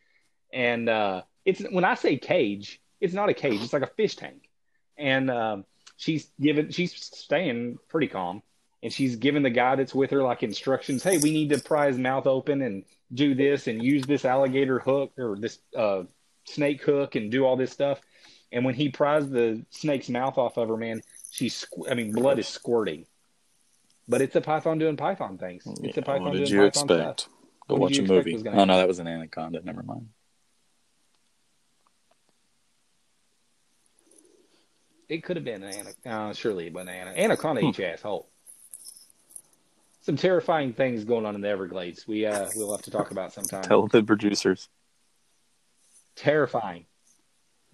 And 0.52 0.88
uh, 0.88 1.22
it's 1.44 1.60
when 1.60 1.84
I 1.84 1.94
say 1.94 2.16
cage, 2.16 2.80
it's 3.00 3.14
not 3.14 3.28
a 3.28 3.34
cage. 3.34 3.60
It's 3.60 3.72
like 3.72 3.82
a 3.82 3.88
fish 3.88 4.14
tank. 4.14 4.48
And 4.96 5.28
um, 5.28 5.64
she's 5.96 6.30
giving, 6.40 6.70
she's 6.70 6.94
staying 6.94 7.80
pretty 7.88 8.06
calm. 8.06 8.42
And 8.84 8.92
she's 8.92 9.16
giving 9.16 9.42
the 9.42 9.50
guy 9.50 9.74
that's 9.74 9.94
with 9.94 10.12
her 10.12 10.22
like 10.22 10.44
instructions. 10.44 11.02
Hey, 11.02 11.18
we 11.18 11.32
need 11.32 11.50
to 11.50 11.58
pry 11.58 11.88
his 11.88 11.98
mouth 11.98 12.28
open 12.28 12.62
and 12.62 12.84
do 13.12 13.34
this 13.34 13.66
and 13.66 13.82
use 13.82 14.04
this 14.04 14.24
alligator 14.24 14.78
hook 14.78 15.12
or 15.18 15.36
this 15.36 15.58
uh, 15.76 16.04
snake 16.44 16.82
hook 16.82 17.16
and 17.16 17.32
do 17.32 17.44
all 17.44 17.56
this 17.56 17.72
stuff. 17.72 18.00
And 18.54 18.64
when 18.64 18.74
he 18.74 18.88
pries 18.88 19.28
the 19.28 19.66
snake's 19.70 20.08
mouth 20.08 20.38
off 20.38 20.56
of 20.58 20.68
her, 20.68 20.76
man, 20.76 21.02
she's, 21.32 21.66
squ- 21.66 21.90
I 21.90 21.94
mean, 21.94 22.12
blood 22.12 22.38
is 22.38 22.46
squirting. 22.46 23.04
But 24.06 24.22
it's 24.22 24.36
a 24.36 24.40
python 24.40 24.78
doing 24.78 24.96
python 24.96 25.38
things. 25.38 25.64
It's 25.82 25.96
a 25.96 26.00
Yeah, 26.00 26.04
python 26.04 26.22
what 26.22 26.32
doing 26.32 26.44
did 26.44 26.50
you 26.50 26.62
expect? 26.64 27.20
stuff. 27.22 27.28
Go 27.68 27.76
watch 27.76 27.98
a 27.98 28.02
movie. 28.02 28.36
Oh 28.46 28.64
no, 28.64 28.76
that 28.76 28.86
was 28.86 29.00
an 29.00 29.08
anaconda. 29.08 29.60
Never 29.64 29.82
mind. 29.82 30.08
It 35.08 35.24
could 35.24 35.36
have 35.36 35.44
been 35.44 35.62
an 35.64 35.70
anaconda. 35.70 36.10
Uh, 36.28 36.32
surely 36.32 36.68
it 36.68 36.72
wasn't 36.72 36.90
an 36.90 37.08
anaconda. 37.08 37.20
Anaconda 37.22 37.60
Hmm. 37.62 37.80
your 37.82 37.90
asshole. 37.90 38.28
Some 40.02 40.16
terrifying 40.16 40.74
things 40.74 41.04
going 41.04 41.26
on 41.26 41.34
in 41.34 41.40
the 41.40 41.48
Everglades. 41.48 42.06
We 42.06 42.26
uh, 42.26 42.46
we'll 42.54 42.70
have 42.72 42.82
to 42.82 42.90
talk 42.90 43.10
about 43.10 43.32
sometime. 43.32 43.62
Tell 43.62 43.88
the 43.88 44.02
producers. 44.04 44.68
terrifying. 46.14 46.86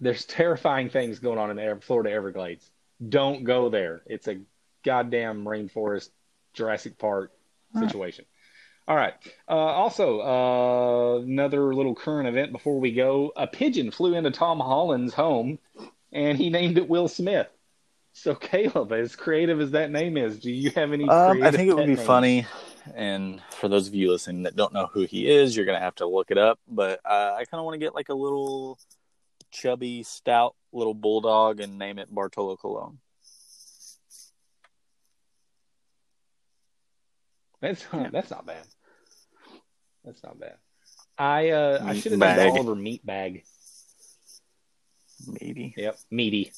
There's 0.01 0.25
terrifying 0.25 0.89
things 0.89 1.19
going 1.19 1.37
on 1.37 1.51
in 1.51 1.55
the 1.55 1.79
Florida 1.81 2.11
Everglades. 2.11 2.69
Don't 3.07 3.43
go 3.43 3.69
there. 3.69 4.01
It's 4.05 4.27
a 4.27 4.39
goddamn 4.83 5.45
rainforest, 5.45 6.09
Jurassic 6.53 6.97
Park 6.97 7.31
situation. 7.79 8.25
All 8.87 8.95
right. 8.95 9.13
Uh, 9.47 9.53
also, 9.53 10.19
uh, 10.19 11.21
another 11.21 11.73
little 11.73 11.95
current 11.95 12.27
event 12.27 12.51
before 12.51 12.79
we 12.79 12.91
go. 12.91 13.31
A 13.35 13.47
pigeon 13.47 13.91
flew 13.91 14.15
into 14.15 14.31
Tom 14.31 14.59
Holland's 14.59 15.13
home 15.13 15.59
and 16.11 16.37
he 16.37 16.49
named 16.49 16.77
it 16.77 16.89
Will 16.89 17.07
Smith. 17.07 17.47
So 18.13 18.35
Caleb, 18.35 18.91
as 18.91 19.15
creative 19.15 19.61
as 19.61 19.71
that 19.71 19.91
name 19.91 20.17
is, 20.17 20.39
do 20.39 20.51
you 20.51 20.71
have 20.71 20.91
any? 20.91 21.07
Um, 21.07 21.41
I 21.41 21.51
think 21.51 21.69
it 21.69 21.75
would 21.75 21.85
be 21.85 21.95
names? 21.95 22.05
funny, 22.05 22.45
and 22.93 23.41
for 23.51 23.69
those 23.69 23.87
of 23.87 23.95
you 23.95 24.11
listening 24.11 24.43
that 24.43 24.55
don't 24.55 24.73
know 24.73 24.87
who 24.87 25.05
he 25.05 25.29
is, 25.29 25.55
you're 25.55 25.65
gonna 25.65 25.79
have 25.79 25.95
to 25.95 26.05
look 26.05 26.29
it 26.29 26.37
up. 26.37 26.59
But 26.67 26.99
uh, 27.05 27.35
I 27.37 27.45
kind 27.45 27.59
of 27.59 27.63
want 27.63 27.75
to 27.75 27.79
get 27.79 27.95
like 27.95 28.09
a 28.09 28.13
little 28.13 28.77
chubby, 29.51 30.03
stout 30.03 30.55
little 30.73 30.93
bulldog 30.93 31.59
and 31.59 31.77
name 31.77 31.99
it 31.99 32.13
Bartolo 32.13 32.55
Colon. 32.57 32.99
That's 37.61 37.85
not, 37.93 38.01
Yeah. 38.03 38.09
that's 38.11 38.31
not 38.31 38.45
bad. 38.45 38.65
That's 40.03 40.23
not 40.23 40.39
bad. 40.39 40.55
I 41.17 41.49
uh, 41.51 41.83
I 41.85 41.93
should 41.99 42.13
have 42.13 42.19
named 42.19 42.37
bag. 42.37 42.51
Oliver 42.51 42.75
Meat 42.75 43.05
Bag. 43.05 43.43
Meaty. 45.27 45.75
Yep, 45.77 45.97
meaty. 46.09 46.51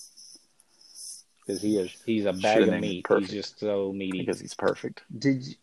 Because 1.45 1.61
he 1.61 1.77
is 1.77 1.91
he's 2.05 2.25
a 2.25 2.31
bag 2.31 2.59
Should've 2.59 2.73
of 2.75 2.79
meat. 2.79 3.05
He's 3.19 3.29
just 3.31 3.59
so 3.59 3.91
meaty. 3.91 4.19
Because 4.19 4.39
he's 4.39 4.53
perfect. 4.53 5.01
Did 5.17 5.45
you- 5.45 5.55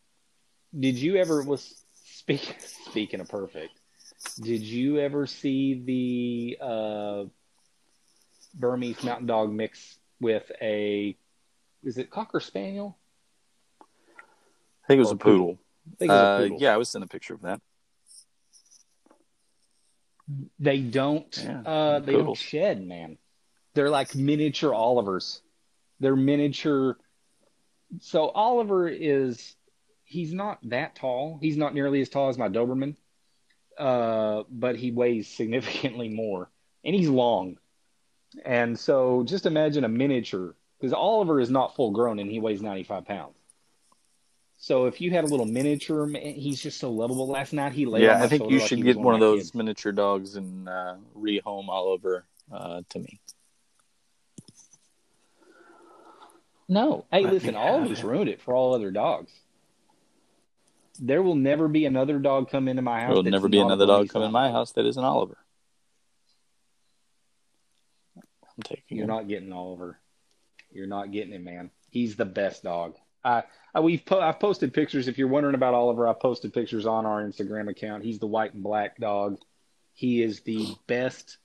did 0.78 0.97
you 0.97 1.16
ever 1.16 1.43
was 1.43 1.83
speak 2.05 2.57
speaking 2.91 3.20
of 3.20 3.28
perfect? 3.28 3.80
Did 4.40 4.62
you 4.62 4.98
ever 4.98 5.26
see 5.26 6.56
the 6.58 6.64
uh, 6.64 7.24
Burmese 8.54 9.02
Mountain 9.02 9.26
Dog 9.26 9.52
mix 9.52 9.98
with 10.20 10.50
a 10.60 11.16
is 11.82 11.96
it 11.96 12.10
Cocker 12.10 12.40
Spaniel? 12.40 12.98
I 13.80 14.86
think 14.86 14.98
it 14.98 15.00
was 15.00 15.12
a 15.12 15.16
poodle. 15.16 15.38
poodle. 15.38 15.58
It 16.00 16.08
was 16.08 16.10
a 16.10 16.12
Uh, 16.14 16.38
poodle. 16.38 16.58
yeah, 16.60 16.74
I 16.74 16.76
was 16.76 16.88
sent 16.90 17.04
a 17.04 17.06
picture 17.08 17.34
of 17.34 17.42
that. 17.42 17.60
They 20.58 20.80
don't. 20.80 21.36
Yeah, 21.42 21.60
uh, 21.62 21.98
they 22.00 22.12
don't 22.12 22.36
shed, 22.36 22.86
man. 22.86 23.18
They're 23.74 23.90
like 23.90 24.14
miniature 24.14 24.74
Olivers. 24.74 25.40
They're 25.98 26.16
miniature. 26.16 26.96
So 28.00 28.28
Oliver 28.28 28.88
is. 28.88 29.54
He's 30.04 30.32
not 30.32 30.58
that 30.64 30.96
tall. 30.96 31.38
He's 31.40 31.56
not 31.56 31.72
nearly 31.72 32.00
as 32.00 32.08
tall 32.08 32.28
as 32.28 32.36
my 32.38 32.48
Doberman, 32.48 32.96
uh, 33.81 34.45
but 34.51 34.76
he 34.76 34.93
weighs 34.93 35.26
significantly 35.26 36.09
more, 36.09 36.51
and 36.85 36.95
he's 36.95 37.09
long. 37.09 37.59
And 38.45 38.78
so, 38.78 39.24
just 39.24 39.47
imagine 39.47 39.83
a 39.85 39.89
miniature, 39.89 40.55
because 40.78 40.93
Oliver 40.93 41.41
is 41.41 41.51
not 41.51 41.74
full 41.74 41.91
grown, 41.91 42.18
and 42.20 42.31
he 42.31 42.39
weighs 42.39 42.62
ninety 42.62 42.85
five 42.85 43.07
pounds. 43.07 43.35
So 44.62 44.85
if 44.85 45.01
you 45.01 45.11
had 45.11 45.24
a 45.24 45.26
little 45.26 45.47
miniature, 45.47 46.05
man, 46.05 46.35
he's 46.35 46.61
just 46.61 46.78
so 46.78 46.91
lovable. 46.91 47.26
Last 47.26 47.55
night 47.55 47.72
he 47.72 47.87
laid 47.87 48.07
on 48.07 48.18
Yeah, 48.18 48.22
I 48.22 48.28
think 48.28 48.51
you 48.51 48.61
should 48.61 48.83
get 48.83 48.99
one 48.99 49.14
of 49.14 49.20
those 49.20 49.55
miniature 49.55 49.91
dogs 49.91 50.37
and 50.37 50.68
uh, 50.68 50.97
rehome 51.18 51.68
Oliver 51.68 52.26
uh, 52.53 52.83
to 52.91 52.99
me. 52.99 53.18
No. 56.68 57.07
Hey, 57.11 57.22
listen, 57.22 57.55
me 57.55 57.57
all 57.57 57.76
of 57.76 57.83
have 57.85 57.93
us 57.93 58.01
it. 58.01 58.05
ruined 58.05 58.28
it 58.28 58.43
for 58.43 58.55
all 58.55 58.74
other 58.74 58.91
dogs. 58.91 59.33
There 61.03 61.22
will 61.22 61.34
never 61.34 61.66
be 61.66 61.86
another 61.86 62.18
dog 62.18 62.51
come 62.51 62.68
into 62.68 62.82
my 62.82 63.01
house. 63.01 63.09
There 63.09 63.16
will 63.16 63.30
never 63.30 63.48
be 63.48 63.59
another 63.59 63.86
dog 63.86 64.11
come 64.11 64.22
in 64.22 64.30
my 64.30 64.51
house 64.51 64.72
that 64.72 64.84
isn't 64.84 65.03
Oliver. 65.03 65.38
I'm 68.16 68.62
taking 68.62 68.98
You're 68.98 69.05
him. 69.05 69.09
not 69.09 69.28
getting 69.28 69.53
Oliver. 69.53 69.98
You're 70.70 70.86
not 70.86 71.11
getting 71.11 71.32
him, 71.32 71.44
man. 71.44 71.70
He's 71.88 72.16
the 72.16 72.26
best 72.26 72.62
dog. 72.62 72.96
I, 73.24 73.44
I 73.74 73.80
we've 73.80 74.05
po- 74.05 74.20
I've 74.20 74.40
posted 74.40 74.74
pictures. 74.74 75.09
If 75.09 75.16
you're 75.16 75.28
wondering 75.28 75.55
about 75.55 75.72
Oliver, 75.72 76.07
I 76.07 76.12
posted 76.12 76.53
pictures 76.53 76.86
on 76.86 77.07
our 77.07 77.22
Instagram 77.22 77.70
account. 77.70 78.05
He's 78.05 78.18
the 78.18 78.26
white 78.26 78.53
and 78.53 78.62
black 78.62 78.98
dog. 78.98 79.38
He 79.94 80.22
is 80.22 80.40
the 80.40 80.74
best, 80.86 81.38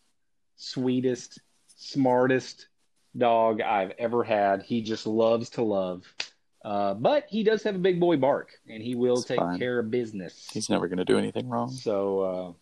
sweetest, 0.57 1.39
smartest 1.77 2.67
dog 3.17 3.61
I've 3.61 3.91
ever 3.97 4.23
had. 4.23 4.63
He 4.63 4.81
just 4.81 5.07
loves 5.07 5.51
to 5.51 5.63
love. 5.63 6.03
Uh, 6.65 6.95
but 6.95 7.25
he 7.29 7.43
does 7.43 7.61
have 7.61 7.75
a 7.75 7.79
big 7.79 7.99
boy 7.99 8.17
bark, 8.17 8.49
and 8.67 8.81
he 8.81 8.95
will 8.95 9.17
It's 9.17 9.25
take 9.25 9.37
fine. 9.37 9.59
care 9.59 9.77
of 9.77 9.91
business. 9.91 10.49
He's 10.51 10.67
never 10.67 10.87
going 10.87 10.97
to 10.97 11.05
do 11.05 11.15
anything 11.19 11.47
wrong. 11.47 11.69
So, 11.69 12.19
uh, 12.21 12.53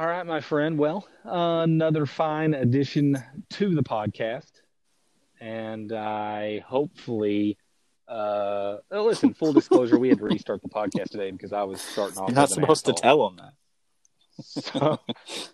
all 0.00 0.06
right, 0.06 0.26
my 0.26 0.40
friend. 0.40 0.78
Well, 0.78 1.06
another 1.24 2.06
fine 2.06 2.54
addition 2.54 3.22
to 3.50 3.74
the 3.74 3.82
podcast, 3.82 4.50
and 5.40 5.92
I 5.92 6.60
hopefully. 6.66 7.56
Uh, 8.08 8.78
oh, 8.90 9.04
listen, 9.04 9.32
full 9.32 9.52
disclosure, 9.52 9.98
we 9.98 10.08
had 10.08 10.18
to 10.18 10.24
restart 10.24 10.60
the 10.62 10.68
podcast 10.68 11.10
today 11.10 11.30
because 11.30 11.52
I 11.52 11.62
was 11.62 11.80
starting 11.80 12.18
off. 12.18 12.28
You're 12.28 12.34
not 12.34 12.50
supposed 12.50 12.84
to 12.86 12.92
tell 12.94 13.26
him 13.28 13.36
that. 13.36 13.52
So, 14.44 14.98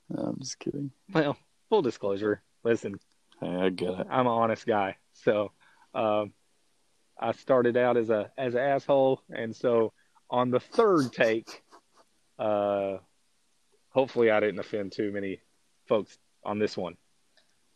No, 0.08 0.18
I'm 0.28 0.38
just 0.40 0.58
kidding. 0.58 0.90
well, 1.12 1.36
full 1.68 1.82
disclosure. 1.82 2.42
Listen, 2.64 2.98
I 3.42 3.68
get 3.68 3.90
it. 3.90 4.06
I'm 4.10 4.26
an 4.26 4.32
honest 4.32 4.66
guy, 4.66 4.96
so 5.12 5.52
um, 5.94 6.32
I 7.18 7.32
started 7.32 7.76
out 7.76 7.96
as 7.96 8.10
a 8.10 8.30
as 8.38 8.54
an 8.54 8.60
asshole, 8.60 9.22
and 9.30 9.54
so 9.54 9.92
on 10.30 10.50
the 10.50 10.60
third 10.60 11.12
take, 11.12 11.62
uh, 12.38 12.98
hopefully 13.90 14.30
I 14.30 14.40
didn't 14.40 14.60
offend 14.60 14.92
too 14.92 15.10
many 15.12 15.40
folks 15.86 16.16
on 16.44 16.58
this 16.58 16.76
one. 16.76 16.96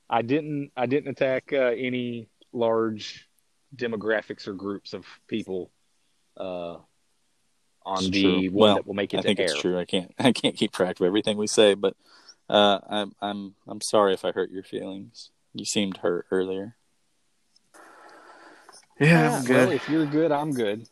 I 0.08 0.22
didn't 0.22 0.70
I 0.76 0.86
didn't 0.86 1.10
attack 1.10 1.52
uh, 1.52 1.72
any 1.76 2.28
large 2.52 3.28
demographics 3.74 4.46
or 4.46 4.52
groups 4.52 4.92
of 4.92 5.06
people 5.26 5.70
uh, 6.36 6.76
on 7.84 7.98
It's 7.98 8.10
the 8.10 8.22
true. 8.22 8.40
one 8.50 8.52
Well, 8.54 8.74
that 8.76 8.86
will 8.86 8.94
make 8.94 9.14
it 9.14 9.18
I 9.18 9.22
think 9.22 9.40
air. 9.40 9.46
it's 9.46 9.58
true. 9.60 9.78
I 9.78 9.84
can't. 9.84 10.12
I 10.18 10.32
can't 10.32 10.56
keep 10.56 10.72
track 10.72 11.00
of 11.00 11.06
everything 11.06 11.36
we 11.36 11.46
say, 11.46 11.74
but 11.74 11.96
uh, 12.48 12.78
I'm. 12.88 13.14
I'm. 13.20 13.54
I'm 13.66 13.80
sorry 13.80 14.12
if 14.14 14.24
I 14.24 14.32
hurt 14.32 14.50
your 14.50 14.62
feelings. 14.62 15.30
You 15.54 15.64
seemed 15.64 15.98
hurt 15.98 16.26
earlier. 16.30 16.76
Yeah, 19.00 19.42
Well, 19.48 19.70
if 19.70 19.88
you're 19.88 20.06
good, 20.06 20.32
I'm 20.32 20.52
good. 20.52 20.86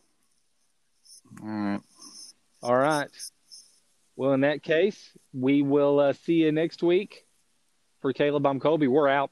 All 1.42 1.48
right. 1.48 1.80
All 2.62 2.76
right. 2.76 3.08
Well, 4.16 4.32
in 4.32 4.40
that 4.40 4.62
case, 4.62 5.10
we 5.32 5.62
will 5.62 6.00
uh, 6.00 6.12
see 6.12 6.34
you 6.34 6.52
next 6.52 6.82
week. 6.82 7.24
For 8.02 8.12
Caleb, 8.12 8.46
I'm 8.46 8.60
Kolby. 8.60 8.88
We're 8.88 9.08
out. 9.08 9.30